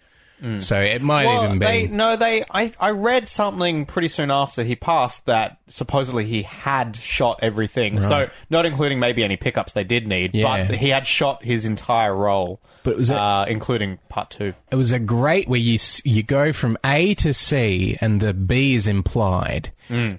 So 0.58 0.78
it 0.78 1.00
might 1.00 1.24
Well, 1.24 1.44
even 1.44 1.58
be. 1.58 1.64
they, 1.64 1.86
no, 1.86 2.16
they. 2.16 2.44
I, 2.50 2.72
I 2.78 2.90
read 2.90 3.28
something 3.30 3.86
pretty 3.86 4.08
soon 4.08 4.30
after 4.30 4.62
he 4.62 4.76
passed 4.76 5.24
that 5.24 5.58
supposedly 5.68 6.26
he 6.26 6.42
had 6.42 6.96
shot 6.96 7.38
everything. 7.40 8.00
So 8.00 8.28
not 8.50 8.66
including 8.66 9.00
maybe 9.00 9.24
any 9.24 9.36
pickups 9.36 9.72
they 9.72 9.84
did 9.84 10.06
need, 10.06 10.34
Yeah. 10.34 10.66
but 10.66 10.76
he 10.76 10.90
had 10.90 11.06
shot 11.06 11.42
his 11.44 11.64
entire 11.64 12.14
role, 12.14 12.60
But 12.82 12.90
it 12.90 12.96
was 12.98 13.10
a- 13.10 13.16
uh, 13.16 13.46
including 13.48 13.98
part 14.10 14.30
two. 14.30 14.52
it 14.70 14.76
was 14.76 14.92
a 14.92 14.98
great 14.98 15.48
where 15.48 15.58
you 15.60 15.74
s- 15.76 16.02
you 16.04 16.22
go 16.22 16.52
from 16.52 16.76
A 16.84 17.14
to 17.16 17.32
C 17.32 17.96
and 18.02 18.20
the 18.20 18.34
B 18.34 18.74
is 18.74 18.86
implied. 18.86 19.70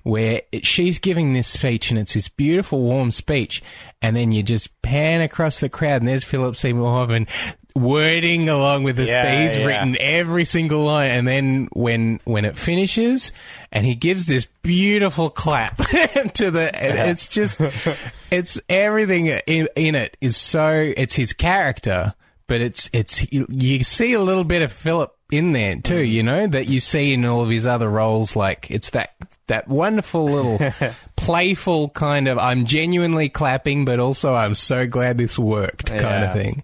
Where 0.04 0.42
it, 0.52 0.66
she's 0.66 0.98
giving 1.00 1.34
this 1.34 1.48
speech 1.48 1.90
and 1.92 2.00
it's 2.00 2.14
this 2.14 2.30
beautiful 2.30 2.82
warm 2.82 3.12
speech, 3.12 3.62
and 4.02 4.16
then 4.16 4.32
you 4.32 4.42
just 4.44 4.82
pan 4.82 5.22
across 5.22 5.60
the 5.60 5.70
crowd 5.70 6.02
and 6.02 6.08
there's 6.08 6.24
Philip 6.24 6.56
Seymour 6.56 6.88
Hoffman 6.88 7.28
wording 7.76 8.48
along 8.50 8.84
with 8.84 8.96
the 8.96 9.06
Yeah, 9.06 9.48
speech, 9.50 9.60
yeah. 9.60 9.66
written 9.68 9.98
every 10.00 10.46
single 10.46 10.84
line, 10.86 11.12
and 11.12 11.28
then 11.28 11.68
when 11.74 12.20
when 12.24 12.46
it 12.46 12.58
finishes, 12.58 13.32
and 13.72 13.86
he 13.86 13.96
gives 13.96 14.26
this 14.28 14.48
beautiful 14.64 15.30
clap 15.30 15.78
to 16.36 16.52
the, 16.52 16.72
and 16.74 17.10
it's 17.10 17.28
just 17.28 17.62
it's 18.32 18.60
everything 18.70 19.28
in, 19.48 19.68
in 19.76 19.96
it 19.96 20.18
is 20.22 20.38
so 20.38 20.94
it's 20.96 21.16
his 21.16 21.34
character 21.34 22.14
but 22.48 22.62
it's 22.62 22.90
it's 22.94 23.32
you, 23.32 23.48
you 23.50 23.84
see 23.84 24.14
a 24.14 24.20
little 24.20 24.44
bit 24.44 24.62
of 24.62 24.72
Philip 24.72 25.12
in 25.32 25.54
there 25.54 25.76
too, 25.78 26.04
mm. 26.04 26.08
you 26.08 26.22
know, 26.22 26.46
that 26.46 26.68
you 26.68 26.80
see 26.80 27.12
in 27.12 27.26
all 27.26 27.42
of 27.42 27.50
his 27.50 27.66
other 27.66 27.90
roles. 27.90 28.36
Like 28.36 28.70
it's 28.70 28.92
that 28.92 29.16
that 29.48 29.68
wonderful 29.68 30.26
little 30.26 30.60
playful 31.16 31.90
kind 31.90 32.28
of 32.28 32.38
I'm 32.38 32.66
genuinely 32.66 33.30
clapping, 33.30 33.84
but 33.86 34.00
also 34.00 34.34
I'm 34.34 34.54
so 34.54 34.86
glad 34.86 35.18
this 35.18 35.40
worked 35.40 35.88
kind 35.88 36.02
Yeah. 36.02 36.24
of 36.32 36.38
thing. 36.38 36.64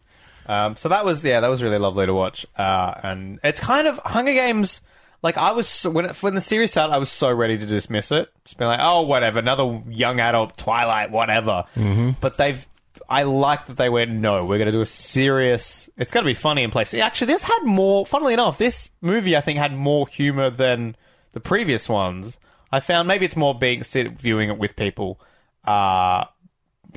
Um, 0.51 0.75
so 0.75 0.89
that 0.89 1.05
was 1.05 1.23
yeah, 1.23 1.39
that 1.39 1.47
was 1.49 1.63
really 1.63 1.77
lovely 1.77 2.05
to 2.05 2.13
watch. 2.13 2.45
Uh, 2.57 2.93
and 3.03 3.39
it's 3.43 3.59
kind 3.59 3.87
of 3.87 3.97
Hunger 3.99 4.33
Games. 4.33 4.81
Like 5.23 5.37
I 5.37 5.51
was 5.51 5.67
so- 5.67 5.89
when 5.91 6.05
it, 6.05 6.21
when 6.21 6.35
the 6.35 6.41
series 6.41 6.71
started, 6.71 6.93
I 6.93 6.97
was 6.97 7.09
so 7.09 7.31
ready 7.31 7.57
to 7.57 7.65
dismiss 7.65 8.11
it, 8.11 8.29
just 8.43 8.57
be 8.57 8.65
like, 8.65 8.79
oh 8.81 9.03
whatever, 9.03 9.39
another 9.39 9.81
young 9.87 10.19
adult 10.19 10.57
Twilight, 10.57 11.11
whatever. 11.11 11.65
Mm-hmm. 11.75 12.11
But 12.19 12.37
they've. 12.37 12.67
I 13.09 13.23
like 13.23 13.65
that 13.65 13.75
they 13.77 13.89
went, 13.89 14.11
no, 14.11 14.45
we're 14.45 14.57
going 14.57 14.67
to 14.67 14.71
do 14.71 14.81
a 14.81 14.85
serious. 14.85 15.89
It's 15.97 16.11
going 16.13 16.23
to 16.23 16.29
be 16.29 16.33
funny 16.33 16.63
in 16.63 16.71
place. 16.71 16.93
Actually, 16.93 17.27
this 17.33 17.43
had 17.43 17.59
more. 17.63 18.05
Funnily 18.05 18.33
enough, 18.33 18.57
this 18.57 18.89
movie 19.01 19.35
I 19.35 19.41
think 19.41 19.59
had 19.59 19.75
more 19.75 20.07
humor 20.07 20.49
than 20.49 20.95
the 21.33 21.39
previous 21.39 21.89
ones. 21.89 22.37
I 22.71 22.79
found 22.79 23.07
maybe 23.07 23.25
it's 23.25 23.35
more 23.35 23.53
being 23.57 23.83
sit 23.83 24.11
viewing 24.13 24.49
it 24.49 24.57
with 24.57 24.75
people. 24.75 25.19
Uh, 25.65 26.25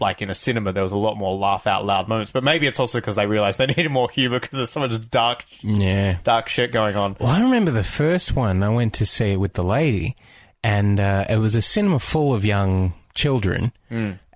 like 0.01 0.21
in 0.23 0.31
a 0.31 0.35
cinema, 0.35 0.73
there 0.73 0.83
was 0.83 0.93
a 0.93 0.97
lot 0.97 1.17
more 1.17 1.37
laugh 1.37 1.67
out 1.67 1.85
loud 1.85 2.09
moments. 2.09 2.33
But 2.33 2.45
maybe 2.45 2.67
it's 2.67 2.81
also 2.81 2.99
because 2.99 3.15
they 3.17 3.27
realized 3.27 3.59
they 3.59 3.67
needed 3.77 3.91
more 3.91 4.11
humor 4.11 4.41
because 4.41 4.57
there's 4.57 4.71
so 4.71 4.81
much 4.81 4.99
dark, 5.11 5.45
Yeah. 5.63 6.17
dark 6.25 6.49
shit 6.49 6.73
going 6.73 6.97
on. 6.97 7.17
Well, 7.21 7.31
I 7.31 7.41
remember 7.41 7.71
the 7.71 7.85
first 7.85 8.35
one. 8.35 8.63
I 8.63 8.69
went 8.71 8.95
to 8.95 9.07
see 9.07 9.33
it 9.33 9.41
with 9.41 9.53
the 9.55 9.63
lady, 9.65 10.15
and 10.63 10.99
uh, 11.01 11.27
it 11.29 11.37
was 11.37 11.55
a 11.55 11.63
cinema 11.63 11.99
full 11.99 12.35
of 12.35 12.45
young 12.45 12.95
children, 13.15 13.71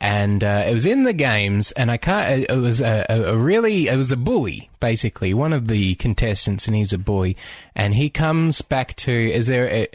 and 0.01 0.45
uh, 0.45 0.63
it 0.65 0.73
was 0.73 0.87
in 0.87 1.03
the 1.03 1.13
games. 1.13 1.73
And 1.73 1.91
I 1.91 1.97
can't. 1.97 2.47
It 2.49 2.55
was 2.57 2.81
a, 2.81 3.05
a, 3.09 3.23
a 3.33 3.37
really. 3.37 3.89
It 3.89 3.97
was 3.97 4.13
a 4.13 4.17
bully, 4.17 4.71
basically, 4.79 5.35
one 5.35 5.53
of 5.53 5.67
the 5.67 5.97
contestants, 5.97 6.69
and 6.69 6.77
he's 6.77 6.93
a 6.93 6.99
bully. 6.99 7.37
And 7.75 7.95
he 7.95 8.09
comes 8.11 8.63
back 8.63 8.95
to. 8.97 9.11
Is 9.13 9.49
there? 9.49 9.67
A, 9.67 9.89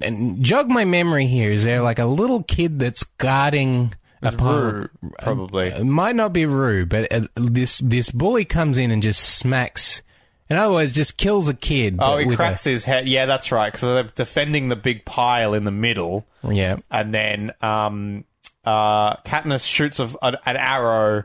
and 0.00 0.40
jog 0.44 0.68
my 0.68 0.84
memory 0.84 1.26
here. 1.26 1.50
Is 1.50 1.64
there 1.64 1.80
like 1.80 1.98
a 1.98 2.04
little 2.06 2.44
kid 2.44 2.78
that's 2.78 3.02
guarding? 3.02 3.92
A 4.22 4.32
pile- 4.32 4.62
Rue, 4.72 4.88
probably. 5.20 5.68
it 5.68 5.84
might 5.84 6.16
not 6.16 6.32
be 6.32 6.46
Rue, 6.46 6.86
but 6.86 7.12
uh, 7.12 7.20
this 7.36 7.78
this 7.78 8.10
bully 8.10 8.44
comes 8.44 8.78
in 8.78 8.90
and 8.90 9.02
just 9.02 9.20
smacks. 9.38 10.02
In 10.50 10.56
other 10.56 10.72
words, 10.72 10.94
just 10.94 11.18
kills 11.18 11.48
a 11.48 11.54
kid. 11.54 11.96
Oh, 11.98 12.16
he 12.16 12.24
with 12.24 12.34
a- 12.34 12.36
cracks 12.36 12.64
his 12.64 12.84
head. 12.84 13.06
Yeah, 13.06 13.26
that's 13.26 13.52
right. 13.52 13.70
Because 13.70 13.82
they're 13.82 14.02
defending 14.14 14.68
the 14.70 14.76
big 14.76 15.04
pile 15.04 15.52
in 15.54 15.64
the 15.64 15.70
middle, 15.70 16.26
Yeah. 16.42 16.76
and 16.90 17.12
then 17.12 17.52
um, 17.60 18.24
uh, 18.64 19.16
Katniss 19.18 19.66
shoots 19.68 19.98
of 19.98 20.16
an, 20.22 20.36
an 20.46 20.56
arrow, 20.56 21.24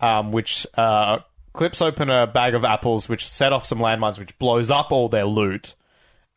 um, 0.00 0.30
which 0.30 0.66
uh, 0.76 1.18
clips 1.52 1.82
open 1.82 2.10
a 2.10 2.28
bag 2.28 2.54
of 2.54 2.64
apples, 2.64 3.08
which 3.08 3.28
set 3.28 3.52
off 3.52 3.66
some 3.66 3.80
landmines, 3.80 4.18
which 4.20 4.38
blows 4.38 4.70
up 4.70 4.92
all 4.92 5.08
their 5.08 5.24
loot. 5.24 5.74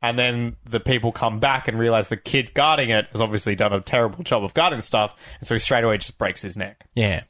And 0.03 0.19
then 0.19 0.57
the 0.69 0.79
people 0.81 1.11
come 1.13 1.39
back 1.39 1.67
and 1.67 1.79
realize 1.79 2.09
the 2.09 2.17
kid 2.17 2.53
guarding 2.53 2.89
it 2.91 3.07
has 3.13 3.21
obviously 3.21 3.55
done 3.55 3.71
a 3.73 3.79
terrible 3.81 4.23
job 4.23 4.43
of 4.43 4.53
guarding 4.53 4.81
stuff, 4.81 5.15
and 5.39 5.47
so 5.47 5.55
he 5.55 5.59
straight 5.59 5.83
away 5.85 5.97
just 5.97 6.17
breaks 6.17 6.41
his 6.41 6.55
neck. 6.57 6.85
Yeah. 6.93 7.23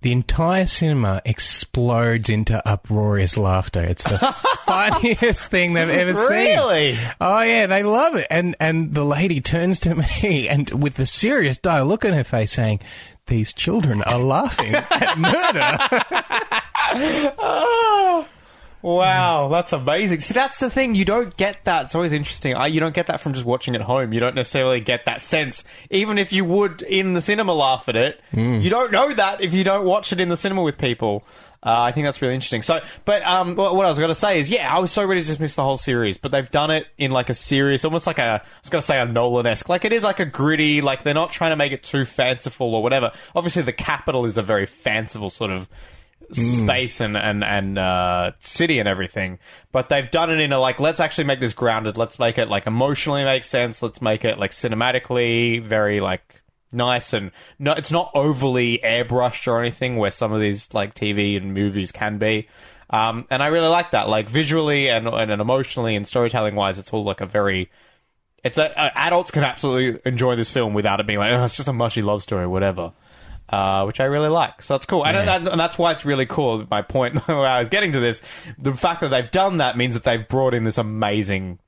The 0.00 0.12
entire 0.12 0.66
cinema 0.66 1.20
explodes 1.24 2.30
into 2.30 2.62
uproarious 2.66 3.36
laughter. 3.36 3.82
It's 3.82 4.04
the 4.04 4.16
funniest 4.64 5.50
thing 5.50 5.72
they've 5.72 5.88
ever 5.88 6.12
Really? 6.12 6.28
seen. 6.28 6.56
Really? 6.56 6.96
Oh 7.20 7.40
yeah, 7.40 7.66
they 7.66 7.82
love 7.82 8.14
it. 8.14 8.28
And 8.30 8.54
and 8.60 8.94
the 8.94 9.04
lady 9.04 9.40
turns 9.40 9.80
to 9.80 9.96
me 10.22 10.48
and 10.48 10.70
with 10.80 10.94
the 10.94 11.04
serious 11.04 11.56
dire 11.58 11.82
look 11.82 12.04
on 12.04 12.12
her 12.12 12.22
face 12.22 12.52
saying, 12.52 12.78
These 13.26 13.52
children 13.52 14.02
are 14.02 14.20
laughing 14.20 14.72
at 14.72 15.18
murder. 15.18 15.78
Wow, 18.80 19.48
that's 19.48 19.72
amazing. 19.72 20.20
See, 20.20 20.34
that's 20.34 20.60
the 20.60 20.70
thing. 20.70 20.94
You 20.94 21.04
don't 21.04 21.36
get 21.36 21.64
that. 21.64 21.86
It's 21.86 21.94
always 21.96 22.12
interesting. 22.12 22.54
I, 22.54 22.68
you 22.68 22.78
don't 22.78 22.94
get 22.94 23.06
that 23.06 23.20
from 23.20 23.32
just 23.34 23.44
watching 23.44 23.74
at 23.74 23.80
home. 23.80 24.12
You 24.12 24.20
don't 24.20 24.36
necessarily 24.36 24.80
get 24.80 25.04
that 25.06 25.20
sense. 25.20 25.64
Even 25.90 26.16
if 26.16 26.32
you 26.32 26.44
would 26.44 26.82
in 26.82 27.12
the 27.14 27.20
cinema 27.20 27.52
laugh 27.54 27.88
at 27.88 27.96
it, 27.96 28.20
you 28.62 28.70
don't 28.70 28.92
know 28.92 29.12
that 29.12 29.40
if 29.40 29.52
you 29.52 29.64
don't 29.64 29.84
watch 29.84 30.12
it 30.12 30.20
in 30.20 30.28
the 30.28 30.36
cinema 30.36 30.62
with 30.62 30.78
people. 30.78 31.24
Uh, 31.60 31.74
I 31.74 31.90
think 31.90 32.04
that's 32.04 32.22
really 32.22 32.34
interesting. 32.34 32.62
So, 32.62 32.78
but 33.04 33.24
um, 33.24 33.56
what, 33.56 33.74
what 33.74 33.84
I 33.84 33.88
was 33.88 33.98
going 33.98 34.10
to 34.10 34.14
say 34.14 34.38
is, 34.38 34.48
yeah, 34.48 34.72
I 34.72 34.78
was 34.78 34.92
so 34.92 35.04
ready 35.04 35.22
to 35.22 35.26
dismiss 35.26 35.56
the 35.56 35.64
whole 35.64 35.76
series, 35.76 36.16
but 36.16 36.30
they've 36.30 36.48
done 36.48 36.70
it 36.70 36.86
in 36.98 37.10
like 37.10 37.30
a 37.30 37.34
serious, 37.34 37.84
almost 37.84 38.06
like 38.06 38.20
a, 38.20 38.22
I 38.22 38.60
was 38.62 38.70
going 38.70 38.80
to 38.80 38.86
say 38.86 39.00
a 39.00 39.04
Nolan-esque. 39.04 39.68
Like 39.68 39.84
it 39.84 39.92
is 39.92 40.04
like 40.04 40.20
a 40.20 40.24
gritty, 40.24 40.82
like 40.82 41.02
they're 41.02 41.14
not 41.14 41.32
trying 41.32 41.50
to 41.50 41.56
make 41.56 41.72
it 41.72 41.82
too 41.82 42.04
fanciful 42.04 42.76
or 42.76 42.82
whatever. 42.84 43.10
Obviously, 43.34 43.62
the 43.62 43.72
Capitol 43.72 44.24
is 44.24 44.38
a 44.38 44.42
very 44.42 44.66
fanciful 44.66 45.30
sort 45.30 45.50
of 45.50 45.68
space 46.32 47.00
and 47.00 47.16
and 47.16 47.42
and 47.42 47.78
uh, 47.78 48.32
city 48.40 48.78
and 48.78 48.88
everything, 48.88 49.38
but 49.72 49.88
they've 49.88 50.10
done 50.10 50.30
it 50.30 50.40
in 50.40 50.52
a 50.52 50.60
like 50.60 50.80
let's 50.80 51.00
actually 51.00 51.24
make 51.24 51.40
this 51.40 51.54
grounded. 51.54 51.96
Let's 51.96 52.18
make 52.18 52.38
it 52.38 52.48
like 52.48 52.66
emotionally 52.66 53.24
make 53.24 53.44
sense. 53.44 53.82
Let's 53.82 54.02
make 54.02 54.24
it 54.24 54.38
like 54.38 54.50
cinematically 54.50 55.62
very 55.62 56.00
like 56.00 56.42
nice 56.72 57.12
and 57.12 57.30
no, 57.58 57.72
it's 57.72 57.90
not 57.90 58.10
overly 58.14 58.78
airbrushed 58.84 59.46
or 59.48 59.60
anything 59.60 59.96
where 59.96 60.10
some 60.10 60.32
of 60.32 60.40
these 60.40 60.72
like 60.74 60.94
TV 60.94 61.36
and 61.36 61.54
movies 61.54 61.92
can 61.92 62.18
be. 62.18 62.48
Um, 62.90 63.26
and 63.30 63.42
I 63.42 63.48
really 63.48 63.68
like 63.68 63.90
that, 63.90 64.08
like 64.08 64.28
visually 64.28 64.88
and 64.88 65.08
and, 65.08 65.30
and 65.30 65.40
emotionally 65.40 65.96
and 65.96 66.06
storytelling 66.06 66.54
wise, 66.54 66.78
it's 66.78 66.92
all 66.92 67.04
like 67.04 67.20
a 67.20 67.26
very 67.26 67.70
it's 68.44 68.58
a, 68.58 68.78
uh, 68.80 68.90
adults 68.94 69.30
can 69.30 69.44
absolutely 69.44 70.00
enjoy 70.04 70.36
this 70.36 70.50
film 70.50 70.72
without 70.72 71.00
it 71.00 71.06
being 71.06 71.18
like 71.18 71.32
oh, 71.32 71.44
it's 71.44 71.56
just 71.56 71.68
a 71.68 71.72
mushy 71.72 72.02
love 72.02 72.22
story, 72.22 72.46
whatever. 72.46 72.92
Uh, 73.48 73.84
which 73.84 73.98
I 73.98 74.04
really 74.04 74.28
like, 74.28 74.60
so 74.60 74.74
that's 74.74 74.84
cool, 74.84 75.06
and, 75.06 75.16
and, 75.16 75.48
and 75.48 75.58
that's 75.58 75.78
why 75.78 75.92
it's 75.92 76.04
really 76.04 76.26
cool. 76.26 76.66
My 76.70 76.82
point 76.82 77.16
where 77.28 77.38
I 77.38 77.60
was 77.60 77.70
getting 77.70 77.92
to 77.92 78.00
this, 78.00 78.20
the 78.58 78.74
fact 78.74 79.00
that 79.00 79.08
they've 79.08 79.30
done 79.30 79.56
that 79.56 79.76
means 79.76 79.94
that 79.94 80.04
they've 80.04 80.26
brought 80.26 80.52
in 80.52 80.64
this 80.64 80.76
amazing 80.76 81.58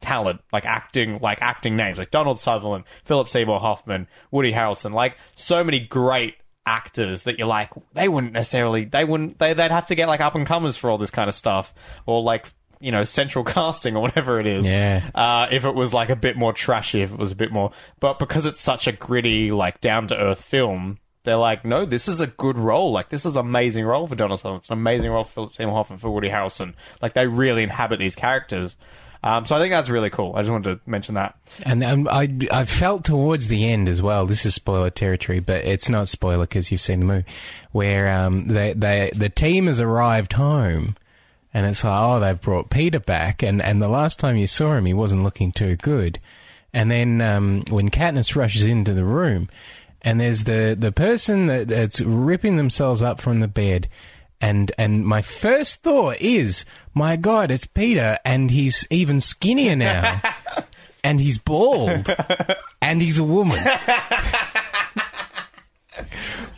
talent, 0.00 0.40
like 0.52 0.64
acting, 0.64 1.18
like 1.20 1.42
acting 1.42 1.76
names, 1.76 1.98
like 1.98 2.10
Donald 2.10 2.38
Sutherland, 2.38 2.84
Philip 3.04 3.28
Seymour 3.28 3.60
Hoffman, 3.60 4.08
Woody 4.30 4.52
Harrelson, 4.52 4.92
like 4.92 5.18
so 5.34 5.62
many 5.62 5.80
great 5.80 6.36
actors 6.64 7.24
that 7.24 7.38
you're 7.38 7.46
like, 7.46 7.70
they 7.92 8.08
wouldn't 8.08 8.32
necessarily, 8.32 8.84
they 8.84 9.04
wouldn't, 9.04 9.38
they, 9.38 9.52
they'd 9.52 9.70
have 9.70 9.86
to 9.86 9.94
get 9.94 10.08
like 10.08 10.20
up 10.20 10.34
and 10.34 10.46
comers 10.46 10.76
for 10.76 10.90
all 10.90 10.98
this 10.98 11.10
kind 11.10 11.28
of 11.28 11.34
stuff, 11.34 11.74
or 12.06 12.22
like 12.22 12.46
you 12.80 12.92
know 12.92 13.04
central 13.04 13.44
casting 13.54 13.96
or 13.96 14.02
whatever 14.02 14.40
it 14.40 14.46
is. 14.46 14.66
Yeah. 14.66 15.02
Uh, 15.14 15.48
if 15.50 15.64
it 15.64 15.74
was 15.74 15.92
like 15.92 16.10
a 16.10 16.16
bit 16.16 16.36
more 16.36 16.52
trashy, 16.52 17.02
if 17.02 17.12
it 17.12 17.18
was 17.18 17.32
a 17.32 17.36
bit 17.36 17.52
more, 17.52 17.72
but 18.00 18.18
because 18.18 18.46
it's 18.46 18.60
such 18.60 18.86
a 18.86 18.92
gritty, 18.92 19.50
like 19.50 19.80
down 19.80 20.06
to 20.08 20.16
earth 20.16 20.42
film. 20.42 20.98
They're 21.26 21.36
like, 21.36 21.64
no, 21.64 21.84
this 21.84 22.08
is 22.08 22.20
a 22.20 22.28
good 22.28 22.56
role. 22.56 22.92
Like, 22.92 23.10
this 23.10 23.26
is 23.26 23.34
an 23.34 23.40
amazing 23.40 23.84
role 23.84 24.06
for 24.06 24.14
Donald 24.14 24.40
Sutherland. 24.40 24.62
It's 24.62 24.70
an 24.70 24.78
amazing 24.78 25.10
role 25.10 25.24
for 25.24 25.32
Philip 25.32 25.52
Seymour 25.52 25.74
Hoffman, 25.74 25.98
for 25.98 26.10
Woody 26.10 26.30
Harrelson. 26.30 26.74
Like, 27.02 27.12
they 27.12 27.26
really 27.26 27.64
inhabit 27.64 27.98
these 27.98 28.14
characters. 28.14 28.76
Um, 29.22 29.44
so 29.44 29.56
I 29.56 29.58
think 29.58 29.72
that's 29.72 29.88
really 29.88 30.08
cool. 30.08 30.36
I 30.36 30.42
just 30.42 30.52
wanted 30.52 30.76
to 30.76 30.90
mention 30.90 31.16
that. 31.16 31.36
And 31.64 31.82
um, 31.82 32.08
I, 32.08 32.32
I 32.52 32.64
felt 32.64 33.04
towards 33.04 33.48
the 33.48 33.68
end 33.68 33.88
as 33.88 34.00
well. 34.00 34.24
This 34.24 34.46
is 34.46 34.54
spoiler 34.54 34.88
territory, 34.88 35.40
but 35.40 35.64
it's 35.64 35.88
not 35.88 36.06
spoiler 36.06 36.44
because 36.44 36.70
you've 36.70 36.80
seen 36.80 37.00
the 37.00 37.06
movie, 37.06 37.24
where 37.72 38.16
um, 38.16 38.46
they, 38.46 38.72
they, 38.72 39.10
the 39.14 39.28
team 39.28 39.66
has 39.66 39.80
arrived 39.80 40.34
home, 40.34 40.96
and 41.52 41.66
it's 41.66 41.82
like, 41.82 42.00
oh, 42.00 42.20
they've 42.20 42.40
brought 42.40 42.70
Peeta 42.70 43.04
back, 43.04 43.42
and 43.42 43.60
and 43.60 43.82
the 43.82 43.88
last 43.88 44.20
time 44.20 44.36
you 44.36 44.46
saw 44.46 44.74
him, 44.74 44.84
he 44.86 44.94
wasn't 44.94 45.24
looking 45.24 45.50
too 45.50 45.74
good. 45.74 46.20
And 46.72 46.90
then 46.90 47.20
um, 47.22 47.62
when 47.70 47.90
Katniss 47.90 48.36
rushes 48.36 48.66
into 48.66 48.92
the 48.92 49.04
room, 49.04 49.48
and 50.06 50.20
there's 50.20 50.44
the 50.44 50.76
the 50.78 50.92
person 50.92 51.48
that, 51.48 51.66
that's 51.66 52.00
ripping 52.00 52.56
themselves 52.56 53.02
up 53.02 53.20
from 53.20 53.40
the 53.40 53.48
bed. 53.48 53.88
And 54.40 54.70
and 54.78 55.04
my 55.04 55.20
first 55.20 55.82
thought 55.82 56.20
is, 56.20 56.64
my 56.94 57.16
God, 57.16 57.50
it's 57.50 57.66
Peeta, 57.66 58.18
and 58.24 58.50
he's 58.50 58.86
even 58.88 59.20
skinnier 59.20 59.74
now, 59.74 60.22
and 61.04 61.18
he's 61.20 61.38
bald, 61.38 62.14
and 62.80 63.02
he's 63.02 63.18
a 63.18 63.24
woman. 63.24 63.58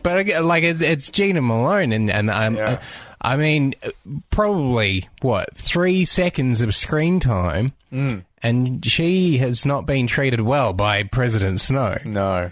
but 0.03 0.27
like 0.45 0.65
it's, 0.65 0.83
it's 0.83 1.11
Jena 1.11 1.41
Malone, 1.41 1.93
and 1.93 2.11
and 2.11 2.31
I'm, 2.31 2.57
Yeah. 2.57 2.83
I 3.21 3.37
mean, 3.37 3.75
probably 4.31 5.09
what 5.23 5.55
three 5.57 6.05
seconds 6.05 6.61
of 6.61 6.75
screen 6.75 7.19
time, 7.19 7.73
mm. 7.93 8.25
and 8.43 8.85
she 8.85 9.39
has 9.39 9.65
not 9.65 9.87
been 9.87 10.07
treated 10.07 10.41
well 10.41 10.73
by 10.73 11.05
President 11.05 11.61
Snow. 11.61 11.97
No. 12.05 12.51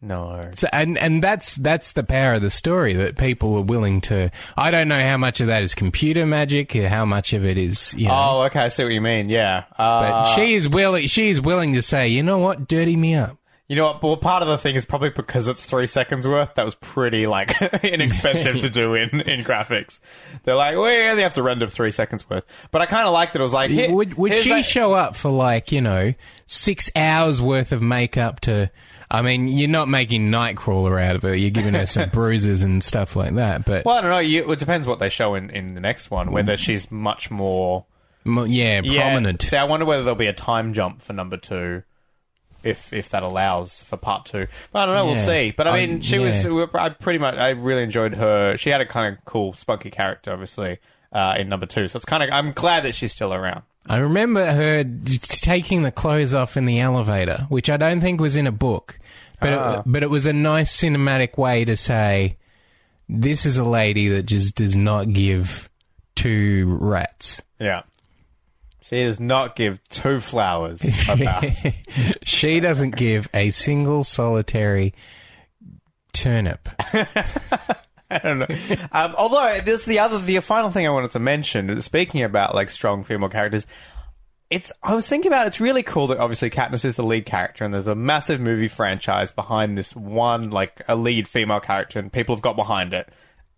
No. 0.00 0.50
So, 0.54 0.68
and 0.72 0.98
and 0.98 1.22
that's 1.22 1.56
that's 1.56 1.92
the 1.92 2.04
power 2.04 2.34
of 2.34 2.42
the 2.42 2.50
story 2.50 2.92
that 2.94 3.16
people 3.16 3.56
are 3.56 3.62
willing 3.62 4.02
to. 4.02 4.30
I 4.56 4.70
don't 4.70 4.88
know 4.88 5.00
how 5.00 5.16
much 5.16 5.40
of 5.40 5.46
that 5.46 5.62
is 5.62 5.74
computer 5.74 6.26
magic, 6.26 6.72
how 6.74 7.04
much 7.06 7.32
of 7.32 7.44
it 7.44 7.56
is 7.58 7.94
you 7.94 8.08
know. 8.08 8.14
Oh, 8.14 8.42
okay. 8.42 8.60
I 8.60 8.68
see 8.68 8.84
what 8.84 8.92
you 8.92 9.00
mean. 9.00 9.30
Yeah. 9.30 9.64
Uh, 9.76 10.24
but 10.24 10.34
she 10.34 10.54
is 10.54 10.68
willing. 10.68 11.06
She 11.08 11.28
is 11.30 11.40
willing 11.40 11.72
to 11.74 11.82
say, 11.82 12.08
you 12.08 12.22
know 12.22 12.38
what, 12.38 12.68
dirty 12.68 12.96
me 12.96 13.14
up. 13.14 13.38
You 13.68 13.74
know 13.74 13.86
what? 13.86 14.02
Well, 14.02 14.16
part 14.16 14.42
of 14.42 14.48
the 14.48 14.58
thing 14.58 14.76
is 14.76 14.84
probably 14.84 15.10
because 15.10 15.48
it's 15.48 15.64
three 15.64 15.88
seconds 15.88 16.28
worth. 16.28 16.54
That 16.54 16.64
was 16.64 16.76
pretty 16.76 17.26
like 17.26 17.60
inexpensive 17.82 18.60
to 18.60 18.70
do 18.70 18.94
in, 18.94 19.22
in 19.22 19.42
graphics. 19.44 19.98
They're 20.44 20.54
like, 20.54 20.76
we 20.76 21.08
only 21.08 21.24
have 21.24 21.32
to 21.32 21.42
render 21.42 21.66
three 21.66 21.90
seconds 21.90 22.28
worth. 22.30 22.44
But 22.70 22.82
I 22.82 22.86
kind 22.86 23.08
of 23.08 23.12
liked 23.12 23.32
that 23.32 23.40
it 23.40 23.42
was 23.42 23.52
like, 23.52 23.72
would 23.90 24.14
would 24.14 24.34
she 24.34 24.50
that- 24.50 24.64
show 24.64 24.92
up 24.92 25.16
for 25.16 25.30
like 25.32 25.72
you 25.72 25.80
know 25.80 26.12
six 26.46 26.92
hours 26.94 27.40
worth 27.42 27.72
of 27.72 27.82
makeup 27.82 28.40
to? 28.40 28.70
I 29.10 29.22
mean, 29.22 29.48
you're 29.48 29.68
not 29.68 29.88
making 29.88 30.30
Nightcrawler 30.30 31.00
out 31.00 31.16
of 31.16 31.22
her. 31.22 31.34
You're 31.34 31.50
giving 31.50 31.74
her 31.74 31.86
some 31.86 32.08
bruises 32.12 32.62
and 32.62 32.82
stuff 32.82 33.14
like 33.16 33.34
that. 33.36 33.64
But 33.64 33.84
Well, 33.84 33.96
I 33.96 34.00
don't 34.00 34.10
know. 34.10 34.18
You, 34.18 34.50
it 34.50 34.58
depends 34.58 34.86
what 34.86 34.98
they 34.98 35.08
show 35.08 35.34
in, 35.34 35.50
in 35.50 35.74
the 35.74 35.80
next 35.80 36.10
one. 36.10 36.32
Whether 36.32 36.56
she's 36.56 36.90
much 36.90 37.30
more 37.30 37.86
mo- 38.24 38.44
yeah, 38.44 38.80
Yeah, 38.82 39.02
prominent. 39.02 39.42
See, 39.42 39.56
I 39.56 39.64
wonder 39.64 39.86
whether 39.86 40.02
there'll 40.02 40.16
be 40.16 40.26
a 40.26 40.32
time 40.32 40.72
jump 40.72 41.02
for 41.02 41.12
number 41.12 41.36
two. 41.36 41.82
If, 42.62 42.92
if 42.92 43.10
that 43.10 43.22
allows 43.22 43.80
for 43.82 43.96
part 43.96 44.24
two, 44.26 44.48
but 44.72 44.80
I 44.80 44.86
don't 44.86 44.94
know. 44.96 45.06
We'll 45.06 45.14
see. 45.14 45.52
But 45.56 45.68
I 45.68 45.70
I- 45.78 45.86
mean, 45.86 46.00
she 46.00 46.18
was. 46.18 46.44
I 46.74 46.88
pretty 46.88 47.20
much. 47.20 47.36
I 47.36 47.50
really 47.50 47.84
enjoyed 47.84 48.14
her. 48.14 48.56
She 48.56 48.70
had 48.70 48.80
a 48.80 48.86
kind 48.86 49.14
of 49.16 49.24
cool, 49.24 49.52
spunky 49.52 49.88
character, 49.90 50.32
obviously, 50.32 50.78
uh, 51.12 51.36
in 51.38 51.48
number 51.48 51.66
two. 51.66 51.86
So 51.86 51.96
it's 51.98 52.04
kind 52.06 52.24
of. 52.24 52.30
I'm 52.30 52.50
glad 52.50 52.82
that 52.82 52.96
she's 52.96 53.12
still 53.12 53.32
around. 53.32 53.62
I 53.88 53.98
remember 53.98 54.44
her 54.44 54.84
t- 54.84 55.18
taking 55.18 55.82
the 55.82 55.92
clothes 55.92 56.34
off 56.34 56.56
in 56.56 56.64
the 56.64 56.80
elevator, 56.80 57.46
which 57.48 57.70
I 57.70 57.76
don't 57.76 58.00
think 58.00 58.20
was 58.20 58.36
in 58.36 58.46
a 58.46 58.52
book, 58.52 58.98
but 59.40 59.52
Ah. 59.52 59.78
it, 59.78 59.82
but 59.86 60.02
it 60.02 60.10
was 60.10 60.26
a 60.26 60.32
nice 60.32 60.76
cinematic 60.76 61.38
way 61.38 61.64
to 61.64 61.76
say 61.76 62.36
this 63.08 63.46
is 63.46 63.58
a 63.58 63.64
lady 63.64 64.08
that 64.08 64.24
just 64.24 64.54
does 64.56 64.74
not 64.76 65.12
give 65.12 65.68
two 66.16 66.76
rats. 66.80 67.42
Yeah. 67.60 67.82
She 68.82 69.02
does 69.04 69.18
not 69.20 69.56
give 69.56 69.82
two 69.88 70.20
flowers 70.20 70.84
about. 71.08 71.44
she 72.22 72.60
doesn't 72.60 72.94
give 72.96 73.28
a 73.34 73.50
single 73.50 74.04
solitary 74.04 74.94
turnip. 76.12 76.68
I 78.10 78.18
don't 78.18 78.38
know. 78.38 78.46
Um, 78.92 79.14
although 79.18 79.60
this 79.60 79.84
the 79.84 79.98
other 79.98 80.18
the 80.18 80.38
final 80.40 80.70
thing 80.70 80.86
I 80.86 80.90
wanted 80.90 81.10
to 81.12 81.18
mention. 81.18 81.80
Speaking 81.82 82.22
about 82.22 82.54
like 82.54 82.70
strong 82.70 83.02
female 83.02 83.28
characters, 83.28 83.66
it's 84.48 84.70
I 84.82 84.94
was 84.94 85.08
thinking 85.08 85.30
about 85.30 85.46
it's 85.46 85.60
really 85.60 85.82
cool 85.82 86.06
that 86.08 86.18
obviously 86.18 86.50
Katniss 86.50 86.84
is 86.84 86.96
the 86.96 87.02
lead 87.02 87.26
character 87.26 87.64
and 87.64 87.74
there's 87.74 87.88
a 87.88 87.94
massive 87.94 88.40
movie 88.40 88.68
franchise 88.68 89.32
behind 89.32 89.76
this 89.76 89.94
one 89.96 90.50
like 90.50 90.82
a 90.88 90.94
lead 90.94 91.26
female 91.26 91.60
character 91.60 91.98
and 91.98 92.12
people 92.12 92.34
have 92.34 92.42
got 92.42 92.54
behind 92.54 92.92
it 92.94 93.08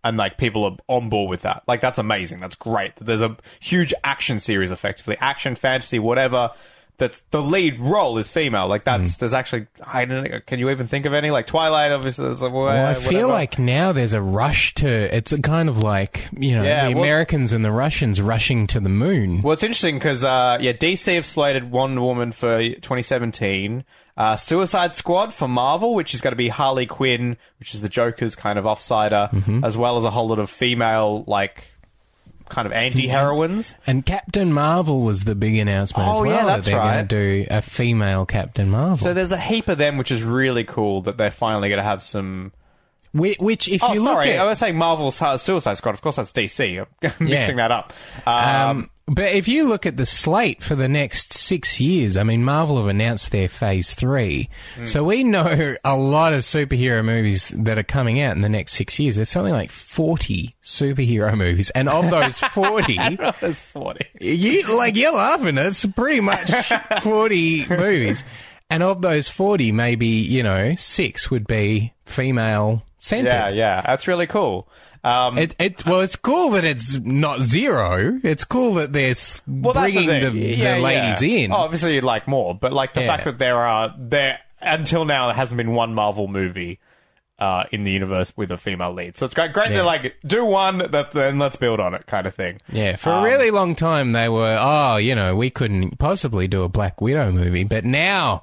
and 0.02 0.16
like 0.16 0.38
people 0.38 0.64
are 0.64 0.76
on 0.86 1.10
board 1.10 1.28
with 1.28 1.42
that. 1.42 1.62
Like 1.66 1.80
that's 1.80 1.98
amazing. 1.98 2.40
That's 2.40 2.56
great. 2.56 2.96
There's 2.96 3.22
a 3.22 3.36
huge 3.60 3.92
action 4.02 4.40
series 4.40 4.70
effectively, 4.70 5.18
action 5.20 5.54
fantasy 5.56 5.98
whatever. 5.98 6.50
That's 6.98 7.22
the 7.30 7.40
lead 7.40 7.78
role 7.78 8.18
is 8.18 8.28
female. 8.28 8.66
Like 8.66 8.82
that's 8.84 9.16
there's 9.18 9.32
actually 9.32 9.68
I 9.82 10.04
don't 10.04 10.24
know. 10.30 10.40
Can 10.46 10.58
you 10.58 10.68
even 10.70 10.88
think 10.88 11.06
of 11.06 11.14
any 11.14 11.30
like 11.30 11.46
Twilight? 11.46 11.92
Obviously, 11.92 12.24
there's 12.26 12.42
a, 12.42 12.50
Well, 12.50 12.68
I 12.68 12.94
feel 12.94 13.28
like 13.28 13.58
now 13.58 13.92
there's 13.92 14.12
a 14.12 14.20
rush 14.20 14.74
to. 14.74 14.88
It's 15.16 15.32
a 15.32 15.40
kind 15.40 15.68
of 15.68 15.78
like 15.78 16.28
you 16.36 16.56
know 16.56 16.64
Yeah, 16.64 16.88
the 16.88 16.94
well, 16.96 17.04
Americans 17.04 17.52
and 17.52 17.64
the 17.64 17.70
Russians 17.72 18.20
rushing 18.20 18.66
to 18.68 18.80
the 18.80 18.88
moon. 18.88 19.40
Well, 19.42 19.52
it's 19.52 19.62
interesting 19.62 19.94
because 19.94 20.24
uh, 20.24 20.58
yeah, 20.60 20.72
DC 20.72 21.14
have 21.14 21.24
slated 21.24 21.70
Wonder 21.70 22.00
Woman 22.00 22.32
for 22.32 22.58
2017. 23.12 23.84
Uh, 24.16 24.34
Suicide 24.36 24.96
Squad 24.96 25.32
for 25.32 25.46
Marvel, 25.46 25.94
which 25.94 26.12
is 26.12 26.20
going 26.20 26.32
to 26.32 26.36
be 26.36 26.48
Harley 26.48 26.86
Quinn, 26.86 27.36
which 27.60 27.72
is 27.74 27.80
the 27.82 27.88
Joker's 27.88 28.34
kind 28.34 28.58
of 28.58 28.64
offsider, 28.64 29.30
Mm-hmm. 29.30 29.62
as 29.64 29.76
well 29.76 29.96
as 29.96 30.02
a 30.04 30.10
whole 30.10 30.26
lot 30.26 30.40
of 30.40 30.50
female 30.50 31.22
like 31.28 31.70
kind 32.48 32.66
of 32.66 32.72
anti-heroines. 32.72 33.74
And 33.86 34.04
Captain 34.04 34.52
Marvel 34.52 35.02
was 35.02 35.24
the 35.24 35.34
big 35.34 35.56
announcement 35.56 36.08
oh, 36.08 36.12
as 36.12 36.18
Oh, 36.18 36.22
well. 36.22 36.30
yeah, 36.30 36.44
that 36.44 36.46
that's 36.46 36.66
they're 36.66 36.76
right. 36.76 36.94
going 36.94 37.08
to 37.08 37.42
do 37.42 37.46
a 37.50 37.62
female 37.62 38.26
Captain 38.26 38.68
Marvel. 38.70 38.96
So 38.96 39.14
there's 39.14 39.32
a 39.32 39.38
heap 39.38 39.68
of 39.68 39.78
them, 39.78 39.96
which 39.96 40.10
is 40.10 40.22
really 40.22 40.64
cool 40.64 41.02
that 41.02 41.16
they're 41.16 41.30
finally 41.30 41.68
going 41.68 41.78
to 41.78 41.84
have 41.84 42.02
some. 42.02 42.52
Whi- 43.12 43.36
which, 43.38 43.68
if 43.68 43.82
Oh, 43.82 43.92
you 43.94 44.02
sorry, 44.02 44.26
look 44.26 44.34
at, 44.36 44.40
I 44.40 44.44
was 44.44 44.58
saying 44.58 44.76
Marvel's 44.76 45.16
Suicide 45.42 45.74
Squad. 45.74 45.94
Of 45.94 46.02
course, 46.02 46.16
that's 46.16 46.32
DC. 46.32 46.78
I'm 47.02 47.12
mixing 47.26 47.56
that 47.56 47.70
up. 47.72 47.92
Um, 48.26 48.34
um, 48.44 48.90
but 49.10 49.32
if 49.32 49.48
you 49.48 49.66
look 49.66 49.86
at 49.86 49.96
the 49.96 50.04
slate 50.04 50.62
for 50.62 50.74
the 50.74 50.86
next 50.86 51.32
six 51.32 51.80
years, 51.80 52.18
I 52.18 52.24
mean, 52.24 52.44
Marvel 52.44 52.76
have 52.76 52.88
announced 52.88 53.30
their 53.32 53.48
Phase 53.48 53.94
Three, 53.94 54.50
Hmm. 54.76 54.84
so 54.84 55.02
we 55.02 55.24
know 55.24 55.76
a 55.82 55.96
lot 55.96 56.34
of 56.34 56.40
superhero 56.40 57.02
movies 57.02 57.48
that 57.56 57.78
are 57.78 57.82
coming 57.82 58.20
out 58.20 58.36
in 58.36 58.42
the 58.42 58.50
next 58.50 58.72
six 58.72 58.98
years. 58.98 59.16
There's 59.16 59.30
something 59.30 59.54
like 59.54 59.70
forty 59.70 60.54
superhero 60.62 61.34
movies, 61.38 61.70
and 61.70 61.88
of 61.88 62.10
those 62.10 62.38
forty, 62.52 62.98
there's 63.40 63.58
40. 63.60 64.04
You 64.20 64.76
like 64.76 64.94
you're 64.94 65.12
laughing. 65.14 65.56
It's 65.56 65.86
pretty 65.86 66.20
much 66.20 66.50
forty 67.02 67.66
movies, 67.66 68.24
and 68.68 68.82
of 68.82 69.00
those 69.00 69.30
forty, 69.30 69.72
maybe 69.72 70.06
you 70.06 70.42
know 70.42 70.74
six 70.74 71.30
would 71.30 71.46
be 71.46 71.94
female 72.04 72.82
centered. 72.98 73.28
Yeah, 73.30 73.48
yeah, 73.50 73.80
that's 73.82 74.06
really 74.08 74.26
cool. 74.26 74.68
Um, 75.04 75.38
It, 75.38 75.54
it 75.58 75.86
well, 75.86 76.00
it's 76.00 76.16
cool 76.16 76.50
that 76.50 76.64
it's 76.64 76.98
not 76.98 77.40
zero. 77.40 78.18
It's 78.24 78.44
cool 78.44 78.74
that 78.74 78.92
they're 78.92 79.14
well, 79.46 79.72
bringing 79.74 80.08
the, 80.08 80.30
the 80.30 80.38
Yeah, 80.38 80.76
yeah. 80.76 80.82
ladies 80.82 81.22
in. 81.22 81.52
Oh, 81.52 81.56
obviously, 81.56 81.94
you'd 81.94 82.04
like 82.04 82.26
more, 82.26 82.54
but 82.54 82.72
like 82.72 82.94
the 82.94 83.02
Yeah. 83.02 83.06
fact 83.08 83.24
that 83.24 83.38
there 83.38 83.56
are 83.58 83.94
there 83.98 84.40
until 84.60 85.04
now 85.04 85.26
there 85.26 85.36
hasn't 85.36 85.56
been 85.56 85.72
one 85.72 85.94
Marvel 85.94 86.26
movie 86.26 86.80
uh, 87.38 87.62
in 87.70 87.84
the 87.84 87.92
universe 87.92 88.32
with 88.36 88.50
a 88.50 88.58
female 88.58 88.92
lead. 88.92 89.16
So 89.16 89.24
it's 89.24 89.34
great. 89.34 89.52
Great. 89.52 89.68
Yeah. 89.68 89.74
They're 89.76 89.84
like 89.84 90.16
do 90.26 90.44
one, 90.44 90.78
that 90.78 91.12
then 91.12 91.38
let's 91.38 91.54
build 91.56 91.78
on 91.78 91.94
it, 91.94 92.04
kind 92.06 92.26
of 92.26 92.34
thing. 92.34 92.60
Yeah, 92.72 92.96
for 92.96 93.10
Um, 93.12 93.20
a 93.20 93.22
really 93.28 93.52
long 93.52 93.76
time 93.76 94.10
they 94.10 94.28
were, 94.28 94.56
oh, 94.60 94.96
you 94.96 95.14
know, 95.14 95.36
we 95.36 95.48
couldn't 95.48 96.00
possibly 96.00 96.48
do 96.48 96.64
a 96.64 96.68
Black 96.68 97.00
Widow 97.00 97.30
movie, 97.30 97.62
but 97.62 97.84
now 97.84 98.42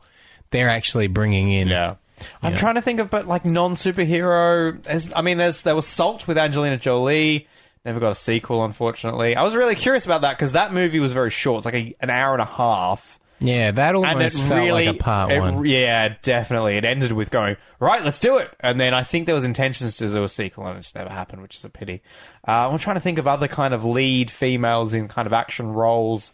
they're 0.52 0.70
actually 0.70 1.08
bringing 1.08 1.52
in. 1.52 1.68
Yeah. 1.68 1.96
I'm 2.42 2.56
trying 2.56 2.76
to 2.76 2.82
think 2.82 3.00
of, 3.00 3.10
but 3.10 3.28
like 3.28 3.46
non 3.46 3.76
superhero. 3.76 5.12
I 5.16 5.22
mean, 5.22 5.38
there's 5.38 5.62
there 5.62 5.76
was 5.76 5.88
Salt 5.88 6.28
with 6.28 6.38
Angelina 6.38 6.78
Jolie. 6.78 7.48
Never 7.84 8.00
got 8.00 8.12
a 8.12 8.16
sequel, 8.16 8.64
unfortunately. 8.66 9.36
I 9.36 9.44
was 9.44 9.56
really 9.56 9.76
curious 9.76 10.06
about 10.06 10.22
that 10.22 10.38
because 10.38 10.54
that 10.54 10.74
movie 10.74 11.00
was 11.00 11.14
very 11.14 11.30
short. 11.30 11.60
It's 11.60 11.66
like 11.66 11.76
a, 11.76 11.96
an 12.00 12.10
hour 12.10 12.34
and 12.34 12.42
a 12.42 12.46
half. 12.46 13.20
Yeah, 13.40 13.72
that 13.72 13.96
almost 13.96 14.42
felt 14.42 14.52
really, 14.64 14.88
like 14.88 14.96
a 14.96 14.98
part 14.98 15.32
it- 15.32 15.40
one. 15.40 15.66
yeah, 15.66 16.16
definitely. 16.22 16.78
It 16.78 16.86
ended 16.86 17.12
with 17.12 17.32
going 17.32 17.58
right, 17.80 18.04
let's 18.04 18.18
do 18.18 18.38
it, 18.38 18.50
and 18.62 18.80
then 18.80 18.94
I 18.94 19.04
think 19.04 19.26
there 19.26 19.36
was 19.36 19.44
intentions 19.44 19.98
to 19.98 20.10
do 20.10 20.24
a 20.24 20.30
sequel, 20.30 20.66
and 20.66 20.78
it 20.78 20.82
just 20.82 20.96
never 20.96 21.10
happened, 21.10 21.42
which 21.42 21.58
is 21.58 21.66
a 21.66 21.70
pity. 21.70 22.02
Uh, 22.48 22.70
I'm 22.72 22.80
trying 22.80 22.96
to 22.96 23.02
think 23.02 23.18
of 23.18 23.28
other 23.28 23.50
kind 23.50 23.74
of 23.74 23.84
lead 23.84 24.32
females 24.32 24.94
in 24.94 25.10
kind 25.10 25.26
of 25.26 25.34
action 25.34 25.74
roles. 25.74 26.34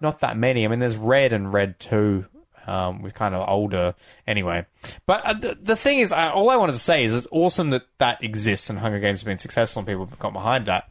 Not 0.00 0.20
that 0.20 0.36
many. 0.36 0.64
I 0.64 0.68
mean, 0.68 0.78
there's 0.78 0.96
Red 0.96 1.32
and 1.32 1.52
Red 1.52 1.80
Two. 1.80 2.26
Um, 2.66 3.02
with 3.02 3.14
kind 3.14 3.34
of 3.34 3.48
older, 3.48 3.94
anyway. 4.26 4.66
But 5.06 5.24
uh, 5.24 5.32
the, 5.34 5.58
the 5.60 5.76
thing 5.76 6.00
is, 6.00 6.10
uh, 6.10 6.32
all 6.34 6.50
I 6.50 6.56
wanted 6.56 6.72
to 6.72 6.78
say 6.78 7.04
is 7.04 7.14
it's 7.14 7.26
awesome 7.30 7.70
that 7.70 7.82
that 7.98 8.24
exists 8.24 8.68
and 8.68 8.78
Hunger 8.78 8.98
Games 8.98 9.20
have 9.20 9.26
been 9.26 9.38
successful 9.38 9.80
and 9.80 9.86
people 9.86 10.06
have 10.06 10.18
got 10.18 10.32
behind 10.32 10.66
that. 10.66 10.90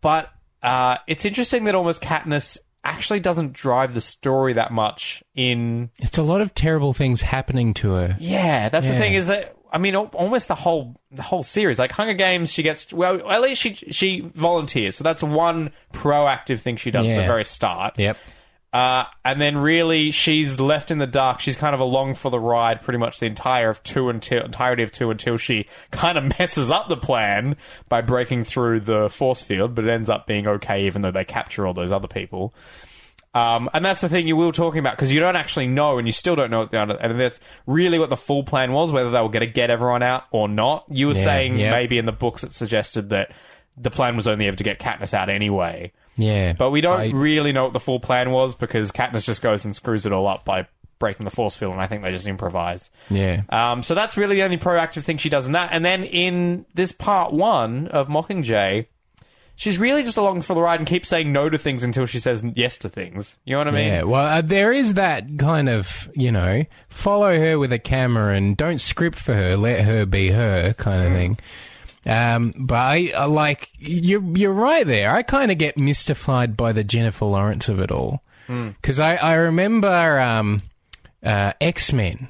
But 0.00 0.30
uh, 0.62 0.98
it's 1.06 1.24
interesting 1.24 1.64
that 1.64 1.74
almost 1.74 2.02
Katniss 2.02 2.58
actually 2.84 3.20
doesn't 3.20 3.54
drive 3.54 3.94
the 3.94 4.00
story 4.00 4.52
that 4.52 4.70
much 4.70 5.22
in 5.34 5.90
It's 6.00 6.18
a 6.18 6.22
lot 6.22 6.42
of 6.42 6.54
terrible 6.54 6.92
things 6.92 7.22
happening 7.22 7.72
to 7.74 7.92
her. 7.92 8.16
yeah, 8.20 8.68
that's 8.68 8.86
the 8.86 8.96
thing. 8.96 9.14
Is 9.14 9.28
that 9.28 9.56
I 9.72 9.78
mean, 9.78 9.96
almost 9.96 10.46
the 10.46 10.54
whole 10.54 11.00
the 11.10 11.22
whole 11.22 11.42
series, 11.42 11.80
like 11.80 11.90
Hunger 11.90 12.14
Games, 12.14 12.52
she 12.52 12.62
gets 12.62 12.92
well. 12.92 13.28
At 13.28 13.42
least 13.42 13.60
she 13.60 13.74
she 13.74 14.20
volunteers, 14.20 14.96
so 14.96 15.02
that's 15.02 15.22
one 15.22 15.72
proactive 15.92 16.60
thing 16.60 16.76
she 16.76 16.92
does 16.92 17.08
at 17.08 17.16
the 17.16 17.26
very 17.26 17.44
start. 17.44 17.98
Yep. 17.98 18.16
Uh, 18.74 19.04
and 19.24 19.40
then 19.40 19.56
really, 19.56 20.10
she's 20.10 20.58
left 20.58 20.90
in 20.90 20.98
the 20.98 21.06
dark. 21.06 21.38
She's 21.38 21.54
kind 21.54 21.74
of 21.74 21.80
along 21.80 22.16
for 22.16 22.28
the 22.28 22.40
ride 22.40 22.82
pretty 22.82 22.98
much 22.98 23.20
the 23.20 23.26
entire 23.26 23.70
of 23.70 23.80
two 23.84 24.08
until 24.08 24.42
entirety 24.44 24.82
of 24.82 24.90
two 24.90 25.12
until 25.12 25.36
she 25.36 25.66
kind 25.92 26.18
of 26.18 26.24
messes 26.40 26.72
up 26.72 26.88
the 26.88 26.96
plan 26.96 27.56
by 27.88 28.00
breaking 28.00 28.42
through 28.42 28.80
the 28.80 29.08
force 29.10 29.44
field, 29.44 29.76
but 29.76 29.84
it 29.84 29.90
ends 29.90 30.10
up 30.10 30.26
being 30.26 30.48
okay 30.48 30.86
even 30.86 31.02
though 31.02 31.12
they 31.12 31.24
capture 31.24 31.68
all 31.68 31.72
those 31.72 31.92
other 31.92 32.08
people. 32.08 32.52
Um, 33.32 33.70
and 33.72 33.84
that's 33.84 34.00
the 34.00 34.08
thing 34.08 34.26
you 34.26 34.34
were 34.36 34.50
talking 34.50 34.80
about 34.80 34.96
because 34.96 35.12
you 35.14 35.20
don't 35.20 35.36
actually 35.36 35.68
know, 35.68 35.98
and 35.98 36.08
you 36.08 36.12
still 36.12 36.34
don't 36.34 36.50
know 36.50 36.58
what 36.60 36.72
the 36.72 36.80
end. 36.80 36.90
and 36.90 37.20
that's 37.20 37.38
really 37.68 38.00
what 38.00 38.10
the 38.10 38.16
full 38.16 38.42
plan 38.42 38.72
was, 38.72 38.90
whether 38.90 39.12
they 39.12 39.20
were 39.20 39.28
going 39.28 39.46
to 39.46 39.52
get 39.52 39.70
everyone 39.70 40.02
out 40.02 40.24
or 40.32 40.48
not. 40.48 40.84
You 40.88 41.06
were 41.08 41.14
Yeah, 41.14 41.22
saying 41.24 41.58
yeah. 41.60 41.70
maybe 41.70 41.96
in 41.98 42.06
the 42.06 42.12
books 42.12 42.42
it 42.42 42.50
suggested 42.50 43.10
that 43.10 43.30
the 43.76 43.90
plan 43.90 44.16
was 44.16 44.26
only 44.26 44.48
ever 44.48 44.56
to 44.56 44.64
get 44.64 44.80
Katniss 44.80 45.14
out 45.14 45.28
anyway. 45.28 45.92
Yeah, 46.16 46.52
But 46.52 46.70
we 46.70 46.80
don't 46.80 47.00
I- 47.00 47.10
really 47.10 47.52
know 47.52 47.64
what 47.64 47.72
the 47.72 47.80
full 47.80 48.00
plan 48.00 48.30
was 48.30 48.54
because 48.54 48.92
Katniss 48.92 49.24
just 49.26 49.42
goes 49.42 49.64
and 49.64 49.74
screws 49.74 50.06
it 50.06 50.12
all 50.12 50.28
up 50.28 50.44
by 50.44 50.66
breaking 51.00 51.24
the 51.24 51.30
force 51.30 51.56
field, 51.56 51.72
and 51.72 51.82
I 51.82 51.86
think 51.86 52.02
they 52.02 52.12
just 52.12 52.26
improvise. 52.26 52.90
yeah. 53.10 53.42
Um, 53.48 53.82
so 53.82 53.94
that's 53.94 54.16
really 54.16 54.36
the 54.36 54.42
only 54.44 54.56
proactive 54.58 55.02
thing 55.02 55.18
she 55.18 55.28
does 55.28 55.44
in 55.44 55.52
that. 55.52 55.70
And 55.72 55.84
then 55.84 56.04
in 56.04 56.66
this 56.74 56.92
part 56.92 57.32
one 57.32 57.88
of 57.88 58.06
Mockingjay, 58.08 58.86
she's 59.56 59.76
really 59.76 60.02
just 60.04 60.16
along 60.16 60.42
for 60.42 60.54
the 60.54 60.62
ride 60.62 60.78
and 60.80 60.88
keeps 60.88 61.08
saying 61.08 61.32
no 61.32 61.48
to 61.50 61.58
things 61.58 61.82
until 61.82 62.06
she 62.06 62.20
says 62.20 62.44
yes 62.54 62.78
to 62.78 62.88
things. 62.88 63.36
You 63.44 63.54
know 63.54 63.58
what 63.58 63.68
I 63.68 63.72
mean? 63.72 63.86
Yeah, 63.86 64.02
well, 64.04 64.26
uh, 64.38 64.40
there 64.40 64.72
is 64.72 64.94
that 64.94 65.36
kind 65.36 65.68
of, 65.68 66.08
you 66.14 66.30
know, 66.32 66.64
follow 66.88 67.36
her 67.38 67.58
with 67.58 67.72
a 67.72 67.78
camera 67.80 68.34
and 68.34 68.56
don't 68.56 68.78
script 68.78 69.18
for 69.18 69.34
her, 69.34 69.56
let 69.56 69.84
her 69.84 70.06
be 70.06 70.30
her 70.30 70.72
kind 70.74 71.02
of 71.06 71.12
thing. 71.12 71.38
Um, 72.06 72.52
but 72.58 72.74
I, 72.76 73.12
uh, 73.16 73.28
like, 73.28 73.70
you're, 73.78 74.22
you're 74.36 74.52
right 74.52 74.86
there. 74.86 75.14
I 75.14 75.22
kind 75.22 75.50
of 75.50 75.58
get 75.58 75.78
mystified 75.78 76.56
by 76.56 76.72
the 76.72 76.84
Jennifer 76.84 77.24
Lawrence 77.24 77.68
of 77.68 77.80
it 77.80 77.90
all. 77.90 78.22
Because 78.46 79.00
I, 79.00 79.14
I 79.16 79.34
remember 79.34 80.20
um, 80.20 80.60
uh, 81.22 81.54
X 81.62 81.92
Men, 81.94 82.28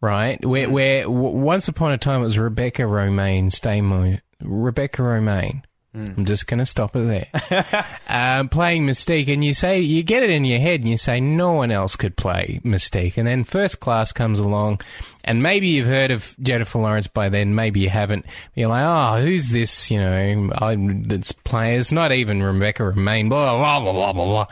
right? 0.00 0.44
Where, 0.44 0.70
where 0.70 1.02
w- 1.02 1.36
once 1.38 1.66
upon 1.66 1.90
a 1.92 1.98
time 1.98 2.20
it 2.20 2.24
was 2.24 2.38
Rebecca 2.38 2.82
Romijn 2.82 3.46
Stamo, 3.50 4.20
Rebecca 4.40 5.02
Romijn. 5.02 5.62
I'm 5.92 6.24
just 6.24 6.46
going 6.46 6.58
to 6.58 6.66
stop 6.66 6.94
it 6.94 7.00
there. 7.00 7.86
um, 8.08 8.48
playing 8.48 8.86
Mystique, 8.86 9.32
and 9.32 9.42
you 9.42 9.54
say 9.54 9.80
you 9.80 10.04
get 10.04 10.22
it 10.22 10.30
in 10.30 10.44
your 10.44 10.60
head, 10.60 10.80
and 10.80 10.88
you 10.88 10.96
say 10.96 11.20
no 11.20 11.52
one 11.52 11.72
else 11.72 11.96
could 11.96 12.16
play 12.16 12.60
Mystique, 12.64 13.16
and 13.16 13.26
then 13.26 13.42
First 13.42 13.80
Class 13.80 14.12
comes 14.12 14.38
along, 14.38 14.80
and 15.24 15.42
maybe 15.42 15.66
you've 15.66 15.88
heard 15.88 16.12
of 16.12 16.36
Jennifer 16.40 16.78
Lawrence 16.78 17.08
by 17.08 17.28
then, 17.28 17.56
maybe 17.56 17.80
you 17.80 17.88
haven't. 17.88 18.24
You're 18.54 18.68
like, 18.68 18.84
oh, 18.84 19.20
who's 19.20 19.50
this? 19.50 19.90
You 19.90 20.00
know, 20.00 20.50
I, 20.54 20.76
that's 20.78 21.32
players, 21.32 21.90
not 21.90 22.12
even 22.12 22.40
Rebecca 22.40 22.84
Romijn. 22.84 23.28
Blah 23.28 23.56
blah 23.56 23.80
blah 23.80 23.92
blah 23.92 24.12
blah. 24.12 24.24
blah. 24.24 24.46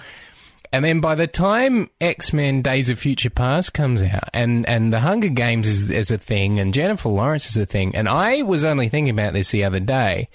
And 0.70 0.84
then 0.84 1.00
by 1.00 1.14
the 1.14 1.26
time 1.26 1.88
X 2.00 2.32
Men 2.32 2.62
Days 2.62 2.90
of 2.90 2.98
Future 2.98 3.30
Past 3.30 3.72
comes 3.72 4.02
out, 4.02 4.28
and, 4.34 4.68
and 4.68 4.92
the 4.92 5.00
Hunger 5.00 5.28
Games 5.28 5.66
is, 5.66 5.88
is 5.88 6.10
a 6.10 6.18
thing, 6.18 6.58
and 6.60 6.74
Jennifer 6.74 7.08
Lawrence 7.08 7.48
is 7.48 7.56
a 7.56 7.64
thing, 7.64 7.94
and 7.94 8.08
I 8.08 8.42
was 8.42 8.64
only 8.64 8.88
thinking 8.88 9.10
about 9.10 9.32
this 9.32 9.50
the 9.50 9.64
other 9.64 9.80
day. 9.80 10.28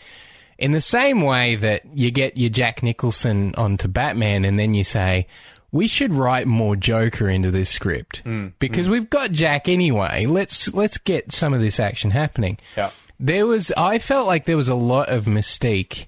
In 0.64 0.72
the 0.72 0.80
same 0.80 1.22
way 1.22 1.57
that 1.57 1.82
you 1.93 2.09
get 2.09 2.38
your 2.38 2.49
Jack 2.49 2.84
Nicholson 2.84 3.53
onto 3.55 3.89
Batman, 3.89 4.45
and 4.45 4.57
then 4.57 4.74
you 4.74 4.86
say, 4.86 5.28
we 5.74 5.88
should 5.88 6.14
write 6.14 6.47
more 6.47 6.78
Joker 6.78 7.28
into 7.28 7.51
this 7.51 7.70
script 7.70 8.24
mm, 8.24 8.32
mm. 8.32 8.53
because 8.59 8.88
we've 8.88 9.09
got 9.09 9.34
Jack 9.34 9.68
anyway. 9.68 10.26
Let's 10.26 10.74
let's 10.74 10.97
get 10.97 11.34
some 11.34 11.53
of 11.53 11.59
this 11.59 11.82
action 11.82 12.11
happening. 12.11 12.59
Yeah. 12.78 12.91
There 13.20 13.45
was, 13.45 13.74
I 13.76 13.99
felt 13.99 14.26
like 14.26 14.45
there 14.45 14.55
was 14.55 14.70
a 14.70 14.76
lot 14.76 15.09
of 15.09 15.26
mystique, 15.26 16.05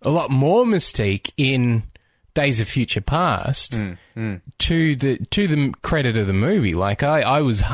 a 0.00 0.08
lot 0.08 0.30
more 0.30 0.64
mystique 0.64 1.30
in 1.36 1.82
Days 2.38 2.60
of 2.60 2.68
Future 2.68 3.00
Past 3.00 3.72
to 3.72 4.94
the 4.94 5.26
to 5.30 5.48
the 5.48 5.74
credit 5.82 6.16
of 6.16 6.28
the 6.28 6.32
movie. 6.32 6.72
Like 6.72 7.02
I, 7.02 7.22
I 7.22 7.40
was 7.40 7.64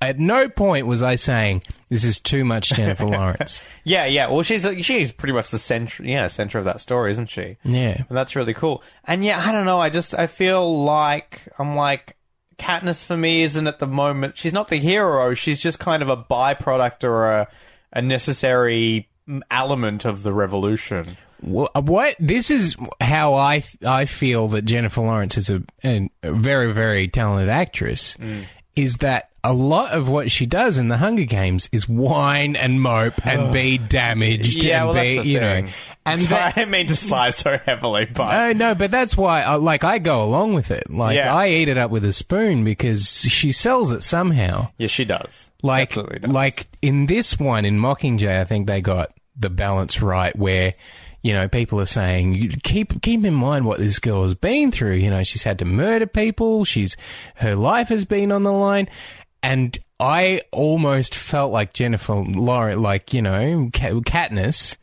at 0.00 0.18
no 0.18 0.48
point 0.48 0.88
was 0.88 1.00
I 1.00 1.14
saying 1.14 1.62
this 1.90 2.02
is 2.02 2.18
too 2.18 2.44
much 2.44 2.70
Jennifer 2.70 3.04
Lawrence. 3.06 3.62
Yeah, 3.84 4.06
yeah. 4.06 4.26
Well, 4.26 4.42
she's 4.42 4.66
she's 4.84 5.12
pretty 5.12 5.32
much 5.32 5.50
the 5.50 5.60
center, 5.60 6.02
yeah, 6.02 6.26
center 6.26 6.58
of 6.58 6.64
that 6.64 6.80
story, 6.80 7.12
isn't 7.12 7.30
she? 7.30 7.56
Yeah. 7.62 8.02
and 8.08 8.18
that's 8.18 8.34
really 8.34 8.52
cool. 8.52 8.82
And 9.04 9.24
yeah, 9.24 9.40
I 9.46 9.52
don't 9.52 9.64
know. 9.64 9.78
I 9.78 9.90
just 9.90 10.12
I 10.12 10.26
feel 10.26 10.82
like 10.82 11.42
I'm 11.56 11.76
like 11.76 12.16
Katniss 12.58 13.04
for 13.04 13.16
me 13.16 13.42
isn't 13.42 13.68
at 13.68 13.78
the 13.78 13.86
moment. 13.86 14.36
She's 14.36 14.52
not 14.52 14.66
the 14.66 14.78
hero. 14.78 15.34
She's 15.34 15.60
just 15.60 15.78
kind 15.78 16.02
of 16.02 16.08
a 16.08 16.16
byproduct 16.16 17.04
or 17.04 17.30
a 17.30 17.48
a 17.92 18.02
necessary 18.02 19.08
mm, 19.28 19.40
element 19.52 20.04
of 20.04 20.24
the 20.24 20.32
revolution. 20.32 21.16
Wha- 21.42 21.68
What 21.74 22.16
this 22.18 22.50
is 22.50 22.76
how 23.00 23.34
I 23.34 23.62
I 23.86 24.04
feel 24.04 24.48
that 24.48 24.62
Jennifer 24.62 25.00
Lawrence 25.00 25.36
is 25.38 25.50
a, 25.50 25.62
a 25.84 26.08
very 26.24 26.72
very 26.72 27.08
talented 27.08 27.48
actress. 27.48 28.16
Is 28.76 28.98
that 28.98 29.30
a 29.42 29.52
lot 29.52 29.92
of 29.92 30.08
what 30.08 30.30
she 30.30 30.44
does 30.46 30.76
in 30.78 30.88
the 30.88 30.98
Hunger 30.98 31.24
Games 31.24 31.68
is 31.72 31.88
whine 31.88 32.56
and 32.56 32.80
mope 32.80 33.26
and 33.26 33.52
be 33.52 33.78
damaged 33.78 34.62
Yeah, 34.62 34.84
and 34.84 34.94
well, 34.94 35.02
be 35.02 35.28
you 35.30 35.38
thing. 35.40 35.64
know 35.66 35.70
and 36.06 36.20
Sorry, 36.20 36.28
that, 36.28 36.48
I 36.48 36.52
didn't 36.52 36.70
mean 36.70 36.86
to 36.88 36.96
sigh 36.96 37.30
so 37.30 37.58
heavily, 37.58 38.04
but 38.06 38.22
Uh, 38.34 38.52
no, 38.52 38.74
but 38.74 38.90
that's 38.90 39.16
why, 39.16 39.42
I, 39.42 39.54
like, 39.54 39.82
I 39.82 39.98
go 39.98 40.22
along 40.22 40.52
with 40.54 40.70
it. 40.70 40.90
Like, 40.90 41.16
Yeah. 41.16 41.34
I 41.34 41.48
eat 41.48 41.68
it 41.68 41.78
up 41.78 41.90
with 41.90 42.04
a 42.04 42.12
spoon 42.12 42.64
because 42.64 43.08
she 43.08 43.50
sells 43.52 43.90
it 43.92 44.02
somehow. 44.02 44.68
yeah, 44.78 44.88
she 44.88 45.04
does. 45.06 45.50
Like, 45.62 45.94
does. 45.94 46.06
like 46.22 46.66
in 46.82 47.06
this 47.06 47.38
one 47.38 47.64
in 47.64 47.78
Mockingjay, 47.78 48.40
I 48.40 48.44
think 48.44 48.66
they 48.66 48.80
got 48.82 49.10
the 49.36 49.50
balance 49.50 50.00
right 50.02 50.36
where. 50.36 50.74
You 51.22 51.34
know, 51.34 51.48
people 51.48 51.78
are 51.80 51.86
saying 51.86 52.60
keep 52.62 53.02
keep 53.02 53.24
in 53.24 53.34
mind 53.34 53.66
what 53.66 53.78
this 53.78 53.98
girl 53.98 54.24
has 54.24 54.34
been 54.34 54.72
through. 54.72 54.94
You 54.94 55.10
know, 55.10 55.22
she's 55.22 55.42
had 55.44 55.58
to 55.58 55.64
murder 55.64 56.06
people. 56.06 56.64
She's 56.64 56.96
her 57.36 57.54
life 57.54 57.88
has 57.88 58.04
been 58.06 58.32
on 58.32 58.42
the 58.42 58.52
line, 58.52 58.88
and 59.42 59.78
I 59.98 60.40
almost 60.50 61.14
felt 61.14 61.52
like 61.52 61.74
Jennifer 61.74 62.14
Lawrence, 62.14 62.80
like 62.80 63.12
you 63.12 63.20
know, 63.20 63.68
Kat- 63.72 63.92
Katniss, 63.92 64.76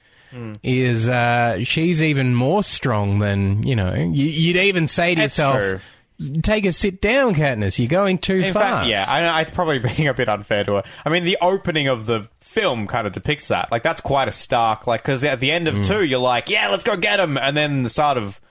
is 0.63 1.09
uh, 1.09 1.63
she's 1.63 2.03
even 2.03 2.35
more 2.35 2.61
strong 2.63 3.17
than 3.19 3.63
you 3.63 3.75
know. 3.75 3.95
You, 3.95 4.25
you'd 4.27 4.57
even 4.57 4.85
say 4.85 5.15
to 5.15 5.21
That's 5.21 5.37
yourself, 5.39 5.81
true. 6.19 6.41
"Take 6.43 6.65
a 6.67 6.71
sit 6.71 7.01
down, 7.01 7.33
Katniss. 7.33 7.79
You're 7.79 7.87
going 7.87 8.19
too 8.19 8.35
In 8.35 8.53
fast." 8.53 8.55
fact, 8.55 8.89
yeah, 8.89 9.05
I, 9.07 9.39
I'm 9.39 9.47
probably 9.47 9.79
being 9.95 10.07
a 10.07 10.13
bit 10.13 10.29
unfair 10.29 10.63
to 10.65 10.73
her. 10.75 10.83
I 11.03 11.09
mean, 11.09 11.23
the 11.23 11.39
opening 11.41 11.87
of 11.87 12.05
the 12.05 12.29
film 12.59 12.87
kind 12.87 13.05
of 13.05 13.13
depicts 13.13 13.49
that. 13.49 13.71
Like, 13.71 13.83
that's 13.83 14.01
quite 14.01 14.27
a 14.27 14.31
stark. 14.31 14.87
Like, 14.87 15.01
because 15.03 15.23
at 15.23 15.39
the 15.39 15.51
end 15.51 15.67
of 15.67 15.75
Mm. 15.75 15.85
two, 15.87 16.03
you're 16.03 16.19
like, 16.19 16.49
"Yeah, 16.49 16.69
let's 16.69 16.83
go 16.83 16.97
get 16.97 17.19
him," 17.19 17.37
and 17.37 17.55
then 17.55 17.83
the 17.83 17.89
start 17.89 18.17
of 18.17 18.41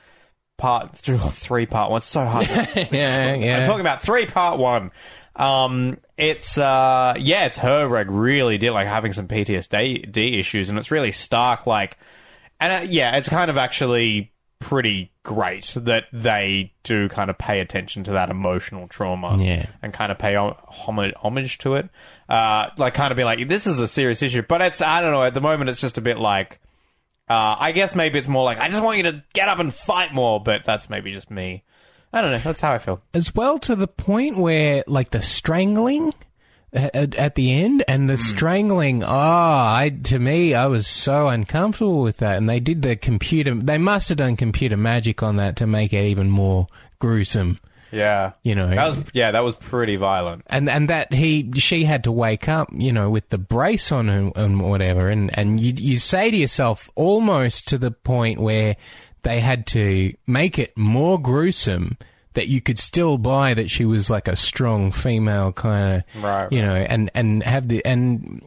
part 0.58 0.94
th- 0.94 1.20
three, 1.32 1.66
part 1.66 1.90
one. 1.90 1.98
It's 1.98 2.06
so 2.06 2.24
hard. 2.24 2.46
Yeah, 2.92 3.34
yeah. 3.34 3.58
I'm 3.58 3.64
talking 3.66 3.80
about 3.80 4.00
three, 4.02 4.26
part 4.26 4.58
one. 4.58 4.90
Um, 5.34 5.98
it's 6.16 6.56
uh, 6.56 7.14
yeah, 7.18 7.44
it's 7.46 7.58
her 7.58 7.86
like 7.88 8.06
really 8.08 8.56
did 8.58 8.70
like 8.72 8.86
having 8.86 9.12
some 9.12 9.28
PTSD 9.28 10.38
issues, 10.38 10.68
and 10.70 10.78
it's 10.78 10.90
really 10.90 11.12
stark. 11.12 11.66
Like, 11.66 11.98
and 12.60 12.72
uh, 12.72 12.86
yeah, 12.90 13.16
it's 13.16 13.28
kind 13.28 13.50
of 13.50 13.58
actually 13.58 14.32
pretty 14.58 15.10
great 15.22 15.74
that 15.76 16.04
they 16.12 16.72
do 16.82 17.08
kind 17.08 17.30
of 17.30 17.36
pay 17.38 17.60
attention 17.60 18.02
to 18.04 18.12
that 18.12 18.30
emotional 18.30 18.88
trauma 18.88 19.36
Yeah. 19.42 19.66
and 19.82 19.92
kind 19.92 20.10
of 20.10 20.18
pay 20.18 20.34
hom- 20.34 20.54
homage, 20.66 21.14
homage 21.16 21.58
to 21.58 21.74
it. 21.74 21.88
Uh, 22.28 22.70
like 22.78 22.94
kind 22.94 23.10
of 23.10 23.16
be 23.16 23.24
like, 23.24 23.48
this 23.48 23.66
is 23.66 23.78
a 23.80 23.86
serious 23.88 24.22
issue, 24.22 24.42
but 24.42 24.60
it's, 24.62 24.80
I 24.80 25.00
don't 25.00 25.12
know, 25.12 25.22
at 25.22 25.34
the 25.34 25.40
moment 25.40 25.68
it's 25.70 25.80
just 25.80 25.98
a 25.98 26.00
bit 26.00 26.18
like, 26.18 26.60
uh, 27.28 27.56
I 27.58 27.72
guess 27.72 27.94
maybe 27.94 28.18
it's 28.18 28.28
more 28.28 28.44
like, 28.44 28.58
I 28.58 28.68
just 28.68 28.82
want 28.82 28.96
you 28.98 29.02
to 29.04 29.22
get 29.34 29.48
up 29.48 29.58
and 29.58 29.72
fight 29.74 30.14
more, 30.14 30.40
but 30.42 30.64
that's 30.64 30.88
maybe 30.88 31.12
just 31.12 31.30
me. 31.30 31.64
I 32.12 32.20
don't 32.22 32.30
know. 32.30 32.38
That's 32.38 32.60
how 32.60 32.72
I 32.72 32.78
feel. 32.78 33.02
as 33.12 33.34
well 33.34 33.58
to 33.58 33.74
the 33.76 33.88
point 33.88 34.38
where 34.38 34.84
like 34.86 35.10
the 35.10 35.20
strangling 35.22 36.14
at, 36.76 37.14
at 37.14 37.34
the 37.34 37.52
end 37.52 37.84
and 37.88 38.08
the 38.08 38.14
hmm. 38.14 38.20
strangling. 38.20 39.02
Oh 39.02 39.08
I 39.08 39.96
to 40.04 40.18
me 40.18 40.54
I 40.54 40.66
was 40.66 40.86
so 40.86 41.28
uncomfortable 41.28 42.02
with 42.02 42.18
that. 42.18 42.36
And 42.36 42.48
they 42.48 42.60
did 42.60 42.82
the 42.82 42.96
computer 42.96 43.54
they 43.54 43.78
must 43.78 44.08
have 44.10 44.18
done 44.18 44.36
computer 44.36 44.76
magic 44.76 45.22
on 45.22 45.36
that 45.36 45.56
to 45.56 45.66
make 45.66 45.92
it 45.92 46.04
even 46.04 46.30
more 46.30 46.68
gruesome. 46.98 47.58
Yeah. 47.92 48.32
you 48.42 48.54
know. 48.54 48.68
That 48.68 48.96
was, 48.96 48.98
yeah, 49.14 49.30
that 49.30 49.44
was 49.44 49.56
pretty 49.56 49.96
violent. 49.96 50.42
and 50.48 50.68
and 50.68 50.90
that 50.90 51.12
he 51.12 51.50
she 51.56 51.84
had 51.84 52.04
to 52.04 52.12
wake 52.12 52.48
up, 52.48 52.68
you 52.72 52.92
know, 52.92 53.10
with 53.10 53.28
the 53.30 53.38
brace 53.38 53.90
on 53.92 54.08
and, 54.08 54.36
and 54.36 54.60
whatever, 54.60 55.08
and 55.08 55.36
and 55.38 55.60
you 55.60 55.72
you 55.76 55.98
say 55.98 56.30
to 56.30 56.36
yourself 56.36 56.90
almost 56.94 57.68
to 57.68 57.78
the 57.78 57.90
point 57.90 58.40
where 58.40 58.76
they 59.22 59.40
had 59.40 59.66
to 59.68 60.14
make 60.26 60.58
it 60.58 60.76
more 60.76 61.20
gruesome 61.20 61.96
that 62.36 62.46
you 62.48 62.60
could 62.60 62.78
still 62.78 63.18
buy 63.18 63.52
that 63.52 63.68
she 63.70 63.84
was 63.84 64.08
like 64.08 64.28
a 64.28 64.36
strong 64.36 64.92
female 64.92 65.52
kind 65.52 66.04
of, 66.14 66.22
Right, 66.22 66.52
you 66.52 66.62
know, 66.62 66.74
and 66.76 67.10
and 67.14 67.42
have 67.42 67.66
the 67.68 67.84
and. 67.84 68.40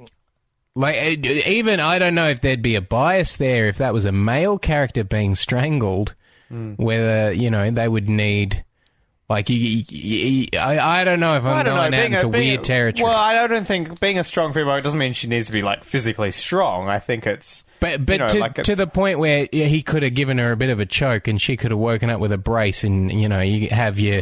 Like 0.75 0.95
eh, 0.95 1.15
even 1.47 1.81
I 1.81 1.99
don't 1.99 2.15
know 2.15 2.29
if 2.29 2.39
there'd 2.39 2.61
be 2.61 2.75
a 2.75 2.81
bias 2.81 3.35
there 3.35 3.67
if 3.67 3.79
that 3.79 3.91
was 3.91 4.05
a 4.05 4.13
male 4.13 4.57
character 4.57 5.03
being 5.03 5.35
strangled, 5.35 6.15
whether 6.49 7.33
you 7.33 7.51
know 7.51 7.69
they 7.71 7.87
would 7.87 8.07
need 8.07 8.63
like 9.27 9.49
you, 9.49 9.57
you- 9.57 9.83
you- 9.89 10.47
I, 10.59 11.01
I 11.01 11.03
don't 11.03 11.19
know 11.19 11.35
if 11.35 11.43
I'm 11.43 11.65
going 11.65 11.75
know. 11.91 11.97
out 11.97 12.03
into 12.05 12.25
a, 12.25 12.27
weird 12.29 12.63
territory. 12.63 13.03
Well, 13.09 13.17
I 13.17 13.45
don't 13.47 13.65
think 13.67 13.99
being 13.99 14.19
a 14.19 14.23
strong 14.23 14.53
female 14.53 14.79
doesn't 14.81 14.97
mean 14.97 15.13
she 15.13 15.27
needs 15.27 15.47
to 15.47 15.53
be 15.53 15.63
like 15.63 15.83
physically 15.83 16.31
strong. 16.31 16.87
I 16.87 16.99
think 16.99 17.27
it's 17.27 17.63
But 17.79 18.05
but 18.05 18.17
know, 18.19 18.27
to, 18.27 18.39
like 18.39 18.57
a- 18.57 18.63
to 18.63 18.75
the 18.75 18.87
point 18.87 19.19
where 19.19 19.47
yeah, 19.51 19.65
he 19.65 19.81
could 19.81 20.03
have 20.03 20.13
given 20.13 20.37
her 20.37 20.51
a 20.51 20.57
bit 20.57 20.69
of 20.69 20.79
a 20.79 20.85
choke, 20.85 21.27
and 21.27 21.41
she 21.41 21.55
could 21.57 21.71
have 21.71 21.79
woken 21.79 22.09
up 22.09 22.19
with 22.19 22.31
a 22.31 22.37
brace, 22.37 22.83
and 22.83 23.11
you 23.11 23.29
know 23.29 23.39
you 23.41 23.69
have 23.69 23.99
your 23.99 24.21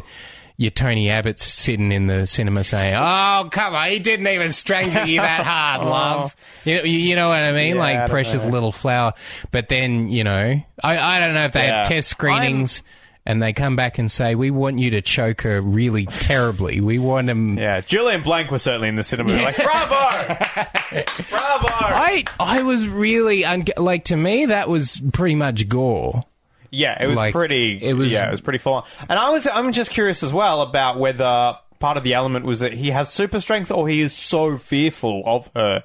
your 0.59 0.71
Tony 0.71 1.09
Abbott 1.11 1.39
sitting 1.39 1.91
in 1.91 2.07
the 2.07 2.25
cinema 2.27 2.63
saying, 2.63 2.95
"Oh 2.99 3.47
come 3.51 3.73
on, 3.75 3.89
he 3.89 3.99
didn't 3.99 4.27
even 4.27 4.51
strangle 4.51 5.05
you 5.05 5.21
that 5.21 5.43
hard, 5.45 5.81
oh. 5.85 5.89
love." 5.89 6.35
You 6.65 6.75
know, 6.77 6.83
you, 6.83 6.99
you 6.99 7.15
know 7.15 7.27
what 7.29 7.39
I 7.43 7.51
mean? 7.51 7.73
Oh. 7.73 7.75
Yeah, 7.77 7.81
like 7.81 7.97
don't 7.99 8.09
precious 8.09 8.43
know. 8.43 8.49
little 8.49 8.71
flower. 8.71 9.13
But 9.51 9.69
then 9.69 10.09
you 10.09 10.23
know, 10.23 10.61
I 10.83 10.97
I 10.99 11.19
don't 11.19 11.33
know 11.33 11.45
if 11.45 11.51
they 11.53 11.65
Yeah. 11.67 11.77
have 11.79 11.87
test 11.87 12.09
screenings. 12.09 12.83
And 13.29 13.43
they 13.43 13.51
come 13.51 13.75
back 13.75 13.97
and 13.97 14.09
say, 14.09 14.35
"We 14.35 14.51
want 14.51 14.79
you 14.79 14.91
to 14.91 15.01
choke 15.01 15.41
her 15.41 15.61
really 15.61 16.05
terribly. 16.05 16.79
We 16.79 16.97
want 16.97 17.29
him." 17.29 17.57
Yeah, 17.57 17.81
Julien 17.81 18.23
Blanc 18.23 18.49
was 18.49 18.61
certainly 18.63 18.87
in 18.87 18.95
the 18.95 19.03
cinema. 19.03 19.33
Like, 19.33 19.57
bravo, 19.57 20.37
bravo. 21.29 21.67
I 21.69 22.23
I 22.39 22.61
was 22.63 22.87
really 22.87 23.43
un- 23.45 23.65
like 23.77 24.05
to 24.05 24.15
me 24.15 24.45
that 24.47 24.69
was 24.69 25.01
pretty 25.13 25.35
much 25.35 25.67
gore. 25.67 26.23
Yeah, 26.71 27.01
it 27.03 27.07
was 27.07 27.15
Like, 27.17 27.33
pretty. 27.33 27.77
it 27.83 27.93
was- 27.93 28.11
yeah, 28.11 28.27
it 28.27 28.31
was 28.31 28.41
pretty 28.41 28.59
full 28.59 28.73
on. 28.75 28.83
And 29.09 29.17
I 29.17 29.29
was, 29.29 29.47
I'm 29.47 29.71
just 29.71 29.89
curious 29.91 30.21
as 30.21 30.33
well 30.33 30.61
about 30.61 30.99
whether 30.99 31.57
part 31.79 31.97
of 31.97 32.03
the 32.03 32.13
element 32.13 32.45
was 32.45 32.59
that 32.59 32.73
he 32.73 32.89
has 32.91 33.11
super 33.11 33.39
strength 33.39 33.71
or 33.71 33.87
he 33.87 34.01
is 34.01 34.13
so 34.13 34.57
fearful 34.57 35.23
of 35.25 35.49
her 35.55 35.83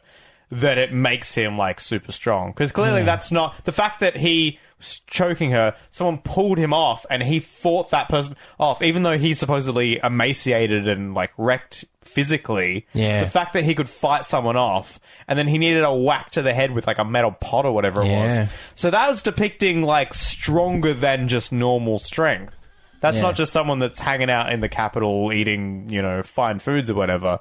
that 0.50 0.78
it 0.78 0.92
makes 0.92 1.34
him 1.34 1.56
like 1.56 1.78
super 1.80 2.10
strong. 2.12 2.50
Because 2.50 2.72
clearly 2.72 3.04
that's 3.04 3.30
not 3.30 3.64
the 3.64 3.72
fact 3.72 4.00
that 4.00 4.16
he 4.16 4.58
choking 5.06 5.50
her. 5.52 5.74
Someone 5.90 6.18
pulled 6.18 6.58
him 6.58 6.72
off, 6.72 7.06
and 7.10 7.22
he 7.22 7.40
fought 7.40 7.90
that 7.90 8.08
person 8.08 8.36
off, 8.58 8.82
even 8.82 9.02
though 9.02 9.18
he's 9.18 9.38
supposedly 9.38 9.98
emaciated 10.02 10.88
and 10.88 11.14
like 11.14 11.30
wrecked 11.38 11.84
physically. 12.02 12.86
Yeah. 12.92 13.24
the 13.24 13.30
fact 13.30 13.54
that 13.54 13.64
he 13.64 13.74
could 13.74 13.88
fight 13.88 14.24
someone 14.24 14.56
off, 14.56 15.00
and 15.28 15.38
then 15.38 15.48
he 15.48 15.56
needed 15.58 15.82
a 15.82 15.94
whack 15.94 16.30
to 16.32 16.42
the 16.42 16.52
head 16.52 16.72
with 16.72 16.86
like 16.86 16.98
a 16.98 17.04
metal 17.04 17.32
pot 17.32 17.64
or 17.64 17.72
whatever 17.72 18.02
it 18.02 18.08
Yeah. 18.08 18.40
was. 18.42 18.50
So 18.74 18.90
that 18.90 19.08
was 19.08 19.22
depicting 19.22 19.82
like 19.82 20.12
stronger 20.12 20.92
than 20.92 21.28
just 21.28 21.52
normal 21.52 21.98
strength. 21.98 22.54
That's 23.00 23.16
Yeah. 23.16 23.22
not 23.22 23.34
just 23.36 23.52
someone 23.52 23.78
that's 23.78 23.98
hanging 23.98 24.30
out 24.30 24.52
in 24.52 24.60
the 24.60 24.68
Capitol 24.68 25.32
eating, 25.32 25.86
you 25.90 26.02
know, 26.02 26.22
fine 26.22 26.58
foods 26.58 26.90
or 26.90 26.94
whatever. 26.94 27.40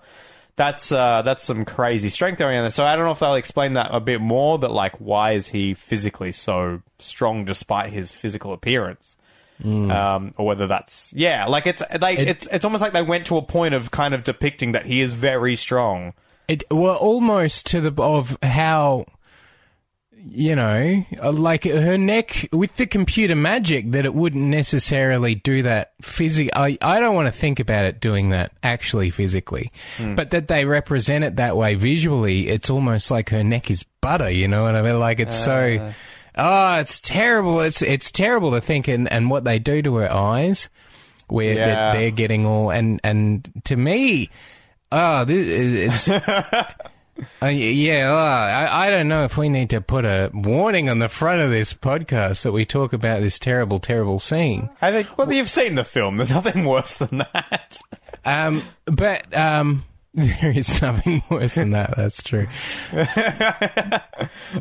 That's 0.62 0.91
uh, 0.91 1.24
that's 1.24 1.43
some 1.43 1.66
crazy 1.66 2.09
strength 2.09 2.38
going 2.38 2.55
on 2.55 2.64
there. 2.64 2.70
So 2.70 2.86
I 2.86 2.95
don't 2.95 3.05
know 3.05 3.12
if 3.12 3.18
they'll 3.20 3.34
explain 3.34 3.74
that 3.74 3.89
a 3.91 3.99
bit 3.99 4.22
more. 4.22 4.59
That 4.59 4.70
like, 4.70 4.95
why 5.01 5.32
is 5.32 5.47
he 5.47 5.74
physically 5.74 6.32
so 6.32 6.84
strong 6.99 7.45
despite 7.45 7.91
his 7.91 8.12
physical 8.12 8.53
appearance? 8.53 9.16
Um, 9.64 10.34
or 10.38 10.45
whether 10.45 10.68
that's 10.68 11.14
yeah, 11.16 11.45
like 11.47 11.66
it's 11.66 11.82
like 11.99 12.20
It- 12.20 12.28
it's 12.28 12.47
it's 12.51 12.64
almost 12.66 12.82
like 12.84 12.93
they 12.93 13.01
went 13.01 13.26
to 13.28 13.38
a 13.38 13.41
point 13.41 13.74
of 13.74 13.89
kind 13.89 14.14
of 14.14 14.24
depicting 14.24 14.74
that 14.74 14.86
he 14.86 15.01
is 15.01 15.16
very 15.16 15.55
strong. 15.55 16.14
It 16.47 16.64
well 16.70 16.95
almost 16.97 17.66
to 17.68 17.82
the 17.82 17.99
of 18.01 18.38
how 18.43 19.05
you 20.26 20.55
know 20.55 21.03
uh, 21.22 21.32
like 21.32 21.65
uh, 21.65 21.82
her 21.82 21.97
neck 21.97 22.47
with 22.51 22.76
the 22.78 22.86
computer 22.86 23.36
magic 23.36 23.91
that 23.91 24.05
it 24.05 24.13
wouldn't 24.13 24.43
necessarily 24.43 25.36
do 25.36 25.63
that 25.63 25.93
physically. 26.01 26.51
I 26.53 26.78
I 26.82 26.99
don't 26.99 27.15
want 27.15 27.28
to 27.28 27.32
think 27.32 27.59
about 27.59 27.86
it 27.86 27.99
doing 27.99 28.30
that 28.30 28.51
actually 28.63 29.09
physically, 29.09 29.72
hmm. 29.97 30.15
but 30.15 30.32
that 30.32 30.47
they 30.47 30.65
represent 30.65 31.24
it 31.24 31.38
that 31.38 31.57
way 31.57 31.76
visually. 31.76 32.47
It's 32.47 32.69
almost 32.69 33.11
like 33.11 33.30
her 33.30 33.43
neck 33.43 33.72
is 33.72 33.84
butter. 34.01 34.30
You 34.30 34.47
know 34.47 34.63
what 34.63 34.76
I 34.76 34.82
mean? 34.82 34.99
Like 34.99 35.19
it's 35.19 35.38
so. 35.38 35.91
Oh, 36.36 36.76
it's 36.80 36.99
terrible. 37.01 37.59
It's 37.59 37.82
it's 37.82 38.09
terrible 38.09 38.51
to 38.51 38.61
think, 38.61 38.88
and, 38.88 39.11
and 39.11 39.30
what 39.30 39.43
they 39.43 39.59
do 39.59 39.82
to 39.82 39.95
her 39.97 40.11
eyes, 40.11 40.69
where 41.28 41.53
Yeah. 41.55 41.65
that 41.65 41.93
they're 41.93 42.11
getting 42.11 42.45
all 42.45 42.72
and 42.72 43.01
and 43.03 43.49
to 43.65 43.76
me, 43.76 44.30
oh, 44.91 45.26
this, 45.26 46.07
it's 46.09 46.26
uh, 47.41 47.47
yeah, 47.47 48.09
oh, 48.11 48.17
I, 48.17 48.88
I 48.88 48.89
don't 48.89 49.07
know 49.07 49.24
if 49.24 49.38
we 49.38 49.49
need 49.49 49.69
to 49.72 49.82
put 49.82 50.05
a 50.05 50.32
warning 50.34 50.89
on 50.89 50.99
the 50.99 51.09
front 51.09 51.41
of 51.41 51.49
this 51.49 51.74
podcast 51.74 52.43
that 52.43 52.51
we 52.51 52.65
talk 52.65 52.93
about 52.93 53.22
this 53.22 53.39
terrible, 53.39 53.80
terrible 53.80 54.19
scene. 54.19 54.69
I 54.82 54.91
think. 54.91 55.17
Well, 55.17 55.32
you've 55.32 55.49
seen 55.49 55.76
the 55.76 55.84
film. 55.84 56.17
There's 56.17 56.32
nothing 56.32 56.65
worse 56.65 56.93
than 56.97 57.19
that. 57.19 57.80
Um, 58.26 58.61
but 58.86 59.36
um, 59.36 59.84
there 60.13 60.51
is 60.51 60.82
nothing 60.82 61.24
worse 61.30 61.55
than 61.55 61.72
that. 61.72 61.95
That's 61.95 62.22
true. 62.24 62.47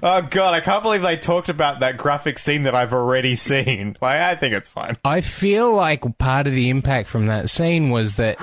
Oh 0.03 0.23
god, 0.23 0.55
I 0.55 0.61
can't 0.61 0.83
believe 0.83 1.03
they 1.03 1.17
talked 1.17 1.49
about 1.49 1.81
that 1.81 1.97
graphic 1.97 2.39
scene 2.39 2.63
that 2.63 2.75
I've 2.75 2.93
already 2.93 3.35
seen. 3.35 3.97
Like, 4.01 4.21
I 4.21 4.35
think 4.37 4.55
it's 4.55 4.69
fine. 4.69 4.97
I 5.05 5.21
feel 5.21 5.75
like 5.75 6.19
part 6.19 6.47
of 6.47 6.53
the 6.53 6.71
impact 6.71 7.09
from 7.09 7.27
that 7.27 7.51
scene 7.51 7.91
was 7.91 8.15
that 8.17 8.39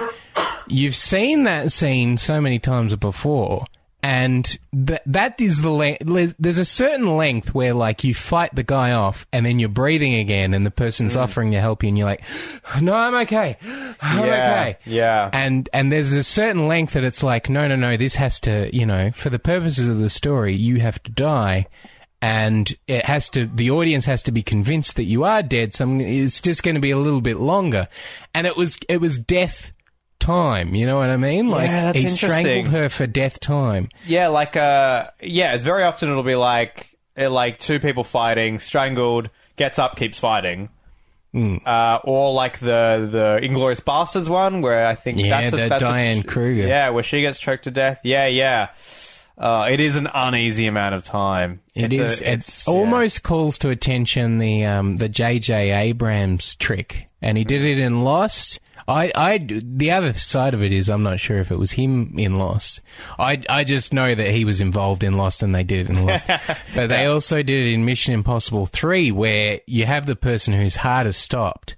you've 0.67 0.95
seen 0.95 1.43
that 1.43 1.71
scene 1.71 2.17
so 2.17 2.39
many 2.41 2.59
times 2.59 2.95
before. 2.95 3.65
And 4.03 4.45
th- 4.85 5.01
that 5.07 5.41
is 5.41 5.61
the 5.63 5.71
length. 5.71 6.03
There's 6.39 6.59
a 6.59 6.65
certain 6.65 7.17
length 7.17 7.53
where, 7.55 7.73
like, 7.73 8.03
you 8.03 8.13
fight 8.13 8.53
the 8.53 8.63
guy 8.63 8.91
off, 8.91 9.25
and 9.33 9.45
then 9.45 9.57
you're 9.59 9.69
breathing 9.69 10.13
again, 10.13 10.53
and 10.53 10.65
the 10.65 10.71
person's 10.71 11.15
mm. 11.15 11.21
offering 11.21 11.51
to 11.51 11.59
help 11.59 11.81
you, 11.81 11.89
and 11.89 11.97
you're 11.97 12.07
like, 12.07 12.23
"No, 12.79 12.93
I'm 12.93 13.15
okay. 13.25 13.57
I'm 13.99 14.25
Yeah, 14.25 14.33
okay." 14.61 14.77
yeah. 14.85 15.29
And 15.33 15.67
and 15.73 15.91
there's 15.91 16.13
a 16.13 16.23
certain 16.23 16.67
length 16.67 16.93
that 16.93 17.03
it's 17.03 17.23
like, 17.23 17.49
no, 17.49 17.67
no, 17.67 17.75
no. 17.75 17.97
This 17.97 18.15
has 18.15 18.39
to, 18.41 18.69
you 18.71 18.85
know, 18.85 19.11
for 19.11 19.29
the 19.31 19.39
purposes 19.39 19.87
of 19.87 19.97
the 19.97 20.09
story, 20.09 20.55
you 20.55 20.79
have 20.79 21.01
to 21.03 21.11
die, 21.11 21.65
and 22.21 22.71
it 22.87 23.03
has 23.05 23.31
to. 23.31 23.47
The 23.47 23.71
audience 23.71 24.05
has 24.05 24.21
to 24.23 24.31
be 24.31 24.43
convinced 24.43 24.95
that 24.97 25.05
you 25.05 25.23
are 25.23 25.41
dead. 25.41 25.73
So 25.73 25.85
I'm- 25.85 26.01
it's 26.01 26.39
just 26.39 26.61
going 26.61 26.75
to 26.75 26.81
be 26.81 26.91
a 26.91 26.97
little 26.99 27.21
bit 27.21 27.37
longer. 27.37 27.87
And 28.35 28.45
it 28.45 28.55
was 28.55 28.77
it 28.87 29.01
was 29.01 29.17
death 29.17 29.71
time. 30.27 30.75
You 30.75 30.85
know 30.85 30.97
what 30.97 31.09
I 31.09 31.17
mean? 31.17 31.47
Like 31.47 31.67
Yeah, 31.69 31.91
that's 31.91 31.99
he 31.99 32.09
strangled 32.09 32.67
her 32.69 32.89
for 32.89 33.07
death 33.07 33.39
time. 33.39 33.89
Yeah, 34.05 34.27
like, 34.27 34.55
uh, 34.55 35.07
yeah, 35.21 35.53
it's 35.55 35.63
very 35.63 35.83
often 35.83 36.09
it'll 36.09 36.23
be 36.23 36.35
like, 36.35 36.95
uh, 37.17 37.29
like 37.29 37.59
two 37.59 37.79
people 37.79 38.03
fighting, 38.03 38.59
strangled, 38.59 39.29
gets 39.55 39.79
up, 39.79 39.95
keeps 39.95 40.19
fighting. 40.19 40.69
Hmm. 41.33 41.57
Uh, 41.65 41.99
or 42.05 42.33
like 42.33 42.59
the 42.59 43.07
the 43.11 43.39
Inglourious 43.45 43.81
Basterds 43.81 44.29
one, 44.29 44.61
where 44.61 44.85
I 44.87 44.95
think 44.95 45.19
Yeah, 45.19 45.41
that's 45.41 45.53
a, 45.53 45.55
the 45.57 45.67
that's 45.67 45.83
a- 45.83 45.85
Diane 45.85 46.23
Kruger. 46.23 46.65
Yeah, 46.67 46.89
where 46.91 47.03
she 47.03 47.21
gets 47.21 47.37
choked 47.37 47.65
to 47.65 47.71
death. 47.71 47.99
Yeah, 48.03 48.27
yeah. 48.27 48.69
Uh, 49.37 49.67
it 49.69 49.79
is 49.79 49.95
an 49.97 50.07
uneasy 50.11 50.65
amount 50.67 50.95
of 50.95 51.03
time. 51.05 51.59
It 51.75 51.93
It's 51.93 52.11
is. 52.13 52.21
a- 52.21 52.23
it 52.25 52.33
it's- 52.33 52.65
yeah. 52.67 52.73
almost 52.73 53.23
calls 53.23 53.57
to 53.59 53.69
attention 53.69 54.39
the 54.39 54.65
um, 54.65 54.95
the 54.97 55.09
J.J. 55.09 55.71
Abrams 55.71 56.55
trick, 56.55 57.07
and 57.21 57.37
he 57.37 57.43
did 57.43 57.61
it 57.63 57.77
in 57.77 58.03
Lost. 58.03 58.59
I, 58.87 59.11
I, 59.15 59.37
the 59.39 59.91
other 59.91 60.13
side 60.13 60.53
of 60.53 60.63
it 60.63 60.71
is 60.71 60.89
I'm 60.89 61.03
not 61.03 61.19
sure 61.19 61.39
if 61.39 61.51
it 61.51 61.57
was 61.57 61.73
him 61.73 62.17
in 62.17 62.37
Lost. 62.37 62.81
I, 63.19 63.41
I 63.49 63.65
just 63.65 63.93
know 63.93 64.15
that 64.15 64.29
he 64.29 64.45
was 64.45 64.61
involved 64.61 65.03
in 65.03 65.17
Lost, 65.17 65.43
and 65.43 65.53
they 65.53 65.63
did 65.63 65.89
it 65.89 65.97
in 65.97 66.05
Lost. 66.05 66.27
but 66.75 66.87
they 66.87 67.05
also 67.05 67.43
did 67.43 67.67
it 67.67 67.73
in 67.73 67.83
Mission 67.83 68.13
Impossible 68.13 68.65
Three, 68.65 69.11
where 69.11 69.59
you 69.67 69.85
have 69.85 70.05
the 70.05 70.15
person 70.15 70.53
whose 70.53 70.77
heart 70.77 71.05
has 71.05 71.17
stopped, 71.17 71.75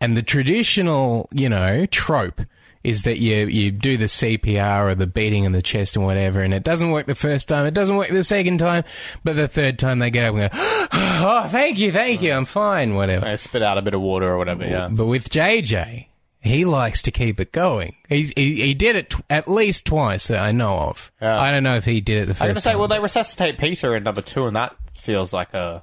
and 0.00 0.16
the 0.16 0.22
traditional, 0.22 1.28
you 1.32 1.48
know, 1.48 1.84
trope 1.86 2.40
is 2.84 3.02
that 3.02 3.18
you 3.18 3.46
you 3.46 3.72
do 3.72 3.96
the 3.96 4.04
CPR 4.04 4.92
or 4.92 4.94
the 4.94 5.08
beating 5.08 5.42
in 5.42 5.50
the 5.50 5.62
chest 5.62 5.96
and 5.96 6.04
whatever, 6.04 6.40
and 6.42 6.54
it 6.54 6.62
doesn't 6.62 6.92
work 6.92 7.06
the 7.06 7.16
first 7.16 7.48
time, 7.48 7.66
it 7.66 7.74
doesn't 7.74 7.96
work 7.96 8.08
the 8.10 8.22
second 8.22 8.58
time, 8.58 8.84
but 9.24 9.34
the 9.34 9.48
third 9.48 9.80
time 9.80 9.98
they 9.98 10.10
get 10.10 10.26
up 10.26 10.36
and 10.36 10.52
go, 10.52 10.58
"Oh, 10.92 11.48
thank 11.48 11.80
you, 11.80 11.90
thank 11.90 12.22
you, 12.22 12.32
I'm 12.32 12.44
fine, 12.44 12.94
whatever." 12.94 13.24
They 13.24 13.36
spit 13.36 13.62
out 13.62 13.78
a 13.78 13.82
bit 13.82 13.94
of 13.94 14.00
water 14.00 14.28
or 14.28 14.38
whatever. 14.38 14.64
Yeah. 14.64 14.88
But 14.88 15.06
with 15.06 15.28
JJ, 15.28 16.06
he 16.46 16.64
likes 16.64 17.02
to 17.02 17.10
keep 17.10 17.40
it 17.40 17.52
going. 17.52 17.96
He 18.08 18.32
he, 18.36 18.54
he 18.62 18.74
did 18.74 18.96
it 18.96 19.10
tw- 19.10 19.24
at 19.30 19.48
least 19.48 19.86
twice 19.86 20.28
that 20.28 20.38
I 20.38 20.52
know 20.52 20.74
of. 20.76 21.12
Yeah. 21.20 21.38
I 21.38 21.50
don't 21.50 21.62
know 21.62 21.76
if 21.76 21.84
he 21.84 22.00
did 22.00 22.22
it 22.22 22.26
the 22.26 22.34
first. 22.34 22.42
I'm 22.42 22.48
gonna 22.48 22.60
say, 22.60 22.72
time. 22.72 22.78
well, 22.78 22.88
they 22.88 23.00
resuscitate 23.00 23.58
Peeta 23.58 23.96
in 23.96 24.02
number 24.02 24.22
two, 24.22 24.46
and 24.46 24.56
that 24.56 24.76
feels 24.94 25.32
like 25.32 25.54
a 25.54 25.82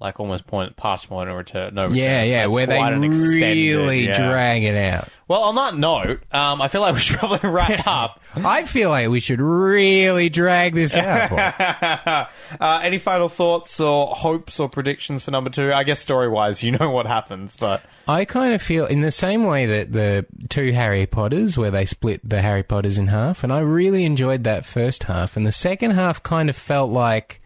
like 0.00 0.18
almost 0.18 0.46
point 0.46 0.76
past 0.76 1.08
point 1.08 1.28
no 1.28 1.34
return. 1.34 1.74
No 1.74 1.84
return. 1.84 1.98
yeah, 1.98 2.22
yeah, 2.22 2.42
That's 2.44 2.54
where 2.54 2.66
they 2.66 2.76
quite 2.78 2.92
an 2.94 3.04
extended- 3.04 3.42
really 3.76 4.06
yeah. 4.06 4.16
drag 4.16 4.64
it 4.64 4.74
out. 4.74 5.08
Well, 5.28 5.42
on 5.42 5.54
that 5.56 5.76
note, 5.76 6.22
um, 6.32 6.60
I 6.62 6.68
feel 6.68 6.80
like 6.80 6.94
we 6.94 7.00
should 7.00 7.18
probably 7.18 7.48
wrap 7.50 7.86
up. 7.86 8.20
I 8.34 8.64
feel 8.64 8.88
like 8.88 9.08
we 9.10 9.20
should 9.20 9.40
really 9.40 10.28
drag 10.28 10.74
this 10.74 10.96
out. 10.96 11.30
uh, 12.60 12.80
any 12.82 12.98
final 12.98 13.28
thoughts 13.28 13.78
or 13.78 14.08
hopes 14.08 14.58
or 14.58 14.68
predictions 14.68 15.22
for 15.22 15.30
number 15.30 15.50
two? 15.50 15.72
I 15.72 15.84
guess 15.84 16.00
story 16.00 16.28
wise, 16.28 16.62
you 16.62 16.72
know 16.72 16.90
what 16.90 17.06
happens, 17.06 17.56
but 17.56 17.82
I 18.08 18.24
kind 18.24 18.54
of 18.54 18.62
feel 18.62 18.86
in 18.86 19.00
the 19.02 19.10
same 19.10 19.44
way 19.44 19.66
that 19.66 19.92
the 19.92 20.26
two 20.48 20.72
Harry 20.72 21.06
Potters, 21.06 21.58
where 21.58 21.70
they 21.70 21.84
split 21.84 22.20
the 22.28 22.40
Harry 22.40 22.62
Potters 22.62 22.98
in 22.98 23.08
half, 23.08 23.44
and 23.44 23.52
I 23.52 23.60
really 23.60 24.04
enjoyed 24.04 24.44
that 24.44 24.64
first 24.64 25.04
half, 25.04 25.36
and 25.36 25.46
the 25.46 25.52
second 25.52 25.92
half 25.92 26.22
kind 26.22 26.48
of 26.48 26.56
felt 26.56 26.90
like, 26.90 27.39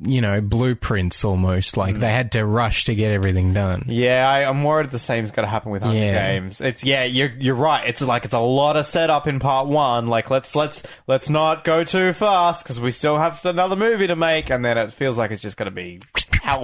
you 0.00 0.20
know, 0.20 0.40
blueprints 0.40 1.24
almost, 1.24 1.76
like 1.76 1.96
Mm. 1.96 2.00
they 2.00 2.12
had 2.12 2.32
to 2.32 2.44
rush 2.46 2.84
to 2.84 2.94
get 2.94 3.10
everything 3.12 3.52
done. 3.52 3.84
yeah, 3.88 4.28
I, 4.28 4.48
I'm 4.48 4.62
worried 4.62 4.90
the 4.90 4.98
same's 4.98 5.30
going 5.32 5.44
to 5.46 5.50
happen 5.50 5.72
with 5.72 5.82
Hunger 5.82 5.98
Yeah. 5.98 6.32
Games. 6.32 6.60
It's 6.60 6.84
yeah, 6.84 7.04
you're 7.04 7.32
you're 7.38 7.54
right. 7.56 7.88
It's 7.88 8.00
like 8.00 8.24
it's 8.24 8.34
a 8.34 8.38
lot 8.38 8.76
of 8.76 8.86
setup 8.86 9.26
in 9.26 9.40
part 9.40 9.66
one. 9.68 10.06
Like 10.06 10.30
let's 10.30 10.54
let's 10.54 10.82
let's 11.06 11.28
not 11.28 11.64
go 11.64 11.82
too 11.84 12.12
fast 12.12 12.62
because 12.62 12.78
we 12.80 12.92
still 12.92 13.18
have 13.18 13.44
another 13.44 13.74
movie 13.76 14.06
to 14.06 14.16
make, 14.16 14.50
and 14.50 14.64
then 14.64 14.78
it 14.78 14.92
feels 14.92 15.18
like 15.18 15.30
it's 15.32 15.42
just 15.42 15.56
going 15.56 15.66
to 15.66 15.74
be 15.74 16.00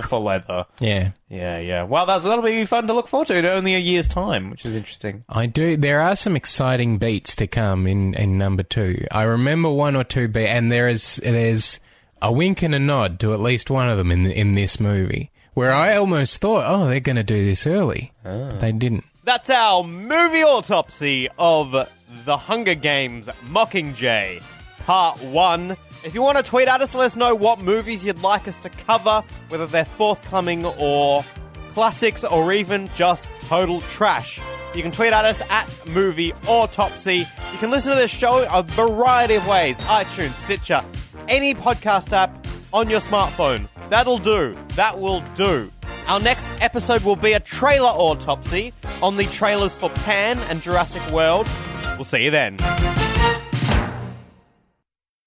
for 0.09 0.19
leather. 0.19 0.65
Yeah. 0.81 1.11
Yeah, 1.29 1.59
yeah. 1.59 1.83
Well, 1.83 2.07
that's 2.07 2.25
that'll 2.25 2.43
be 2.45 2.65
fun 2.65 2.87
to 2.87 2.95
look 2.95 3.09
forward 3.09 3.27
to 3.29 3.37
in 3.37 3.45
only 3.45 3.75
a 3.75 3.79
year's 3.79 4.07
time, 4.07 4.51
which 4.51 4.65
is 4.65 4.77
interesting. 4.77 5.25
I 5.29 5.47
do. 5.47 5.77
There 5.77 6.01
are 6.01 6.17
some 6.17 6.37
exciting 6.37 6.97
beats 6.99 7.37
to 7.37 7.47
come 7.47 7.87
in, 7.87 8.15
in 8.15 8.39
number 8.39 8.63
two. 8.63 9.05
I 9.11 9.25
remember 9.25 9.71
one 9.71 9.95
or 9.97 10.05
two 10.05 10.29
beats, 10.29 10.49
and 10.51 10.71
there 10.73 10.89
is 10.89 11.21
there's 11.23 11.81
a 12.23 12.33
wink 12.33 12.63
and 12.63 12.75
a 12.75 12.79
nod 12.79 13.21
to 13.21 13.33
at 13.33 13.41
least 13.41 13.71
one 13.71 13.89
of 13.89 13.97
them 13.97 14.11
in 14.11 14.27
in 14.27 14.55
this 14.55 14.81
movie. 14.81 15.31
Where 15.55 15.73
I 15.73 15.97
almost 15.97 16.41
thought, 16.41 16.65
oh, 16.67 16.89
they're 16.89 16.99
going 16.99 17.15
to 17.17 17.23
do 17.23 17.45
this 17.45 17.65
early. 17.67 18.13
Ah. 18.25 18.49
But 18.51 18.61
they 18.61 18.73
didn't. 18.73 19.05
That's 19.23 19.49
our 19.51 19.85
movie 19.85 20.43
autopsy 20.43 21.29
of 21.39 21.89
The 22.25 22.37
Hunger 22.37 22.75
Games 22.75 23.29
Mockingjay, 23.47 24.43
Part 24.81 25.23
1. 25.23 25.77
If 26.05 26.13
you 26.13 26.21
want 26.21 26.37
to 26.37 26.43
tweet 26.43 26.69
at 26.69 26.83
us, 26.83 26.95
let 26.95 27.07
us 27.07 27.17
know 27.17 27.35
what 27.35 27.61
movies 27.61 28.05
you'd 28.05 28.21
like 28.21 28.47
us 28.49 28.59
to 28.59 28.69
cover, 28.69 29.23
whether 29.49 29.67
they're 29.67 29.85
forthcoming 29.87 30.67
or 30.67 31.25
classics 31.71 32.25
or 32.25 32.53
even 32.53 32.91
just 32.95 33.31
total 33.43 33.81
trash. 33.83 34.41
You 34.75 34.83
can 34.83 34.93
tweet 34.93 35.13
at 35.13 35.25
us 35.25 35.41
at 35.49 35.71
Movie 35.87 36.35
Autopsy. 36.47 37.19
You 37.53 37.59
can 37.59 37.71
listen 37.71 37.93
to 37.93 37.97
this 37.97 38.11
show 38.11 38.47
a 38.53 38.63
variety 38.63 39.37
of 39.37 39.47
ways 39.47 39.79
iTunes, 39.79 40.35
Stitcher, 40.35 40.85
any 41.29 41.55
podcast 41.55 42.13
app 42.13 42.47
on 42.73 42.91
your 42.91 43.01
smartphone. 43.01 43.69
That'll 43.89 44.19
do. 44.19 44.57
That 44.77 45.01
will 45.01 45.23
do. 45.35 45.71
Our 46.07 46.21
next 46.21 46.49
episode 46.61 47.03
will 47.03 47.17
be 47.17 47.33
a 47.33 47.41
trailer 47.41 47.89
autopsy 47.89 48.73
on 49.03 49.17
the 49.17 49.27
trailers 49.27 49.75
for 49.75 49.89
Pan 49.91 50.39
and 50.51 50.61
Jurassic 50.61 51.07
World. 51.11 51.49
We'll 51.97 52.05
see 52.05 52.25
you 52.25 52.31
then. 52.31 52.59